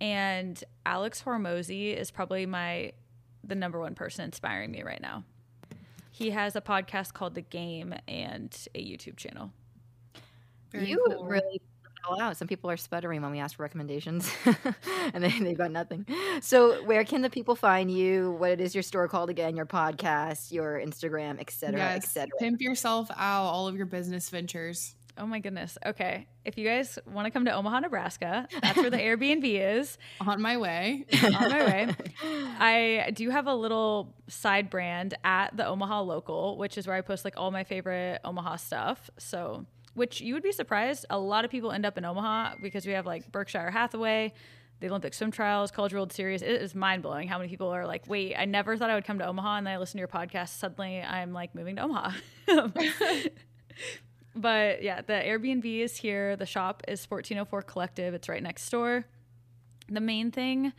and 0.00 0.62
alex 0.86 1.22
hormozi 1.26 1.94
is 1.94 2.10
probably 2.10 2.46
my 2.46 2.92
the 3.46 3.54
number 3.54 3.78
one 3.78 3.94
person 3.94 4.24
inspiring 4.24 4.70
me 4.70 4.82
right 4.82 5.00
now. 5.00 5.24
He 6.10 6.30
has 6.30 6.56
a 6.56 6.60
podcast 6.60 7.12
called 7.12 7.34
The 7.34 7.42
Game 7.42 7.94
and 8.08 8.56
a 8.74 8.82
YouTube 8.82 9.16
channel. 9.16 9.52
Very 10.72 10.88
you 10.88 11.04
cool. 11.08 11.24
really 11.24 11.60
put 11.82 11.92
it 11.92 12.08
all 12.08 12.20
out. 12.20 12.36
Some 12.36 12.48
people 12.48 12.70
are 12.70 12.76
sputtering 12.76 13.22
when 13.22 13.30
we 13.30 13.38
ask 13.40 13.56
for 13.56 13.62
recommendations, 13.62 14.30
and 15.14 15.22
they 15.24 15.30
they've 15.38 15.56
got 15.58 15.70
nothing. 15.70 16.06
So, 16.40 16.82
where 16.84 17.04
can 17.04 17.22
the 17.22 17.30
people 17.30 17.54
find 17.56 17.90
you? 17.90 18.32
What 18.32 18.50
it 18.52 18.60
is 18.60 18.74
your 18.74 18.82
store 18.82 19.08
called 19.08 19.30
again? 19.30 19.56
Your 19.56 19.66
podcast, 19.66 20.52
your 20.52 20.80
Instagram, 20.80 21.40
etc., 21.40 21.78
Yes. 21.78 22.04
etc. 22.04 22.28
Pimp 22.38 22.60
yourself 22.60 23.10
out, 23.16 23.44
all 23.46 23.68
of 23.68 23.76
your 23.76 23.86
business 23.86 24.28
ventures. 24.30 24.94
Oh 25.18 25.24
my 25.26 25.38
goodness. 25.38 25.78
Okay. 25.86 26.26
If 26.44 26.58
you 26.58 26.66
guys 26.68 26.98
want 27.10 27.24
to 27.24 27.30
come 27.30 27.46
to 27.46 27.50
Omaha, 27.52 27.80
Nebraska, 27.80 28.46
that's 28.60 28.76
where 28.76 28.90
the 28.90 28.98
Airbnb 28.98 29.44
is. 29.78 29.96
On 30.20 30.42
my 30.42 30.58
way. 30.58 31.06
On 31.24 31.32
my 31.32 31.64
way. 31.64 31.94
I 32.58 33.10
do 33.14 33.30
have 33.30 33.46
a 33.46 33.54
little 33.54 34.14
side 34.28 34.68
brand 34.68 35.14
at 35.24 35.56
the 35.56 35.66
Omaha 35.66 36.02
Local, 36.02 36.58
which 36.58 36.76
is 36.76 36.86
where 36.86 36.94
I 36.96 37.00
post 37.00 37.24
like 37.24 37.32
all 37.38 37.50
my 37.50 37.64
favorite 37.64 38.20
Omaha 38.26 38.56
stuff. 38.56 39.08
So, 39.16 39.64
which 39.96 40.20
you 40.20 40.34
would 40.34 40.42
be 40.42 40.52
surprised, 40.52 41.06
a 41.08 41.18
lot 41.18 41.44
of 41.46 41.50
people 41.50 41.72
end 41.72 41.86
up 41.86 41.96
in 41.96 42.04
Omaha 42.04 42.56
because 42.62 42.86
we 42.86 42.92
have 42.92 43.06
like 43.06 43.32
Berkshire 43.32 43.70
Hathaway, 43.70 44.34
the 44.80 44.88
Olympic 44.88 45.14
swim 45.14 45.30
trials, 45.30 45.70
College 45.70 45.94
World 45.94 46.12
Series. 46.12 46.42
It 46.42 46.60
is 46.60 46.74
mind 46.74 47.02
blowing 47.02 47.28
how 47.28 47.38
many 47.38 47.48
people 47.48 47.68
are 47.68 47.86
like, 47.86 48.06
wait, 48.06 48.36
I 48.36 48.44
never 48.44 48.76
thought 48.76 48.90
I 48.90 48.94
would 48.94 49.06
come 49.06 49.18
to 49.20 49.26
Omaha. 49.26 49.56
And 49.56 49.66
then 49.66 49.74
I 49.74 49.78
listen 49.78 49.96
to 49.96 50.00
your 50.00 50.08
podcast. 50.08 50.50
Suddenly 50.50 51.00
I'm 51.00 51.32
like 51.32 51.54
moving 51.54 51.76
to 51.76 51.82
Omaha. 51.82 52.10
but 54.36 54.82
yeah, 54.82 55.00
the 55.00 55.14
Airbnb 55.14 55.64
is 55.64 55.96
here. 55.96 56.36
The 56.36 56.44
shop 56.44 56.82
is 56.86 57.06
1404 57.08 57.62
Collective. 57.62 58.12
It's 58.12 58.28
right 58.28 58.42
next 58.42 58.68
door. 58.68 59.06
The 59.88 60.00
main 60.02 60.30
thing 60.30 60.74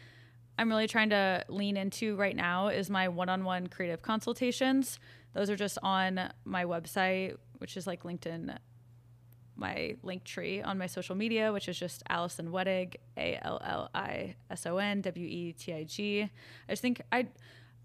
I'm 0.59 0.70
really 0.70 0.88
trying 0.88 1.09
to 1.09 1.43
lean 1.49 1.76
into 1.76 2.15
right 2.18 2.36
now 2.36 2.68
is 2.68 2.89
my 2.91 3.07
one 3.07 3.30
on 3.30 3.43
one 3.45 3.65
creative 3.65 4.03
consultations. 4.03 4.99
Those 5.34 5.49
are 5.49 5.55
just 5.55 5.80
on 5.82 6.32
my 6.45 6.65
website, 6.65 7.38
which 7.57 7.78
is 7.78 7.88
like 7.88 8.03
LinkedIn, 8.03 8.57
my 9.58 9.95
link 10.03 10.24
tree 10.24 10.62
on 10.62 10.78
my 10.78 10.88
social 10.88 11.16
media, 11.16 11.51
which 11.51 11.68
is 11.68 11.78
just 11.78 12.03
Allison 12.10 12.49
Wetig, 12.51 12.95
A 13.18 13.39
L 13.43 13.60
L 13.64 13.89
I 13.93 14.36
S 14.49 14.66
O 14.66 14.78
N 14.78 15.01
W 15.01 15.28
E 15.28 15.53
T 15.53 15.74
I 15.74 15.84
G. 15.84 16.22
I 16.24 16.72
just 16.72 16.82
think 16.82 17.01
I. 17.12 17.28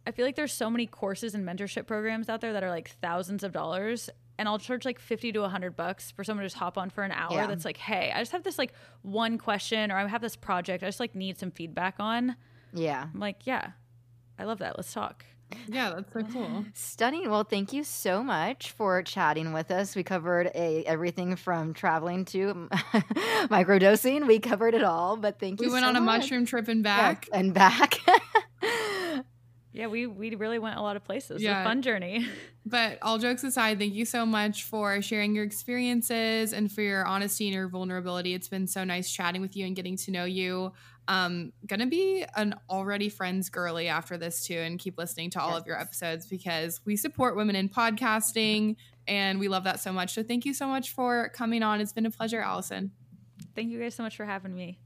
I 0.05 0.11
feel 0.11 0.27
like 0.27 0.35
there's 0.35 0.53
so 0.53 0.69
many 0.69 0.87
courses 0.87 1.33
and 1.37 1.47
mentorship 1.47 1.87
programs 1.87 2.29
out 2.29 2.41
there 2.41 2.55
that 2.55 2.65
are 2.65 2.71
like 2.71 2.91
thousands 3.01 3.45
of 3.45 3.53
dollars 3.53 4.11
and 4.37 4.49
I'll 4.49 4.59
charge 4.59 4.85
like 4.85 4.99
50 4.99 5.31
to 5.31 5.41
100 5.43 5.77
bucks 5.77 6.11
for 6.11 6.25
someone 6.25 6.43
to 6.43 6.47
just 6.47 6.57
hop 6.59 6.77
on 6.77 6.91
for 6.91 7.05
an 7.05 7.13
hour 7.13 7.35
Yeah. 7.35 7.47
that's 7.47 7.65
like, 7.65 7.77
"Hey, 7.77 8.11
I 8.13 8.19
just 8.21 8.33
have 8.33 8.43
this 8.43 8.59
like 8.59 8.73
one 9.03 9.39
question 9.39 9.93
or 9.93 9.97
I 9.97 10.07
have 10.09 10.21
this 10.21 10.35
project 10.35 10.83
I 10.83 10.89
just 10.89 10.99
like 10.99 11.15
need 11.15 11.39
some 11.39 11.53
feedback 11.53 11.97
on." 12.01 12.35
Yeah. 12.73 13.07
I'm 13.15 13.21
like, 13.21 13.47
"Yeah. 13.47 13.71
I 14.41 14.45
love 14.45 14.59
that. 14.59 14.77
Let's 14.77 14.93
talk." 14.93 15.25
Yeah, 15.69 15.91
that's 15.95 16.13
so 16.13 16.23
cool. 16.33 16.65
Stunning. 16.75 17.31
Well, 17.31 17.45
thank 17.45 17.73
you 17.73 17.85
so 17.85 18.23
much 18.23 18.73
for 18.73 19.03
chatting 19.03 19.53
with 19.53 19.71
us. 19.71 19.95
We 19.97 20.03
covered 20.03 20.51
a 20.55 20.85
everything 20.85 21.37
from 21.37 21.75
traveling 21.75 22.25
to 22.27 22.69
microdosing. 23.51 24.27
We 24.27 24.39
covered 24.39 24.75
it 24.75 24.85
all, 24.85 25.17
but 25.17 25.39
thank 25.39 25.61
you. 25.61 25.69
We 25.69 25.73
went 25.73 25.85
so 25.85 25.89
on 25.91 25.97
a 25.97 26.01
much. 26.01 26.23
mushroom 26.23 26.47
trip 26.47 26.69
and 26.69 26.85
Yes, 26.85 26.97
back. 26.97 27.29
and 27.33 27.55
back. 27.55 27.99
Yeah, 29.75 29.87
we 29.87 30.07
we 30.07 30.35
really 30.35 30.59
went 30.59 30.77
a 30.77 30.83
lot 30.83 30.97
of 30.97 31.05
places. 31.05 31.31
It 31.31 31.35
was 31.35 31.43
Yeah. 31.45 31.63
a 31.63 31.65
fun 31.65 31.81
journey. 31.83 32.27
But 32.65 32.99
all 33.03 33.19
jokes 33.19 33.43
aside, 33.43 33.79
thank 33.81 33.93
you 33.95 34.05
so 34.05 34.25
much 34.25 34.63
for 34.65 35.01
sharing 35.03 35.35
your 35.35 35.43
experiences 35.45 36.53
and 36.53 36.71
for 36.71 36.81
your 36.83 37.05
honesty 37.05 37.47
and 37.47 37.55
your 37.55 37.69
vulnerability. 37.69 38.35
It's 38.35 38.49
been 38.49 38.69
so 38.69 38.85
nice 38.85 39.11
chatting 39.11 39.41
with 39.41 39.57
you 39.57 39.67
and 39.67 39.75
getting 39.75 39.97
to 39.97 40.11
know 40.13 40.25
you. 40.27 40.73
Um, 41.09 41.53
gonna 41.67 41.87
be 41.87 42.25
an 42.37 42.55
already 42.71 43.09
friends 43.09 43.51
girly 43.51 43.89
after 43.89 44.17
this 44.17 44.47
too, 44.47 44.59
and 44.59 44.79
keep 44.79 44.99
listening 44.99 45.31
to 45.31 45.41
all 45.41 45.57
of 45.57 45.67
your 45.67 45.79
episodes 45.81 46.27
because 46.27 46.81
we 46.85 46.97
support 46.97 47.37
women 47.37 47.57
in 47.57 47.69
podcasting 47.69 48.77
and 49.09 49.41
we 49.41 49.49
love 49.49 49.65
that 49.65 49.81
so 49.81 49.93
much. 49.93 50.15
So 50.15 50.23
thank 50.23 50.45
you 50.45 50.55
so 50.55 50.67
much 50.67 50.93
for 50.93 51.31
coming 51.31 51.63
on. 51.63 51.81
It's 51.81 51.93
been 51.93 52.07
a 52.07 52.11
pleasure, 52.11 52.41
Allison. 52.41 52.93
Thank 53.55 53.71
you 53.71 53.81
guys 53.81 53.95
so 53.95 54.03
much 54.03 54.17
for 54.17 54.25
having 54.25 54.55
me. 54.55 54.79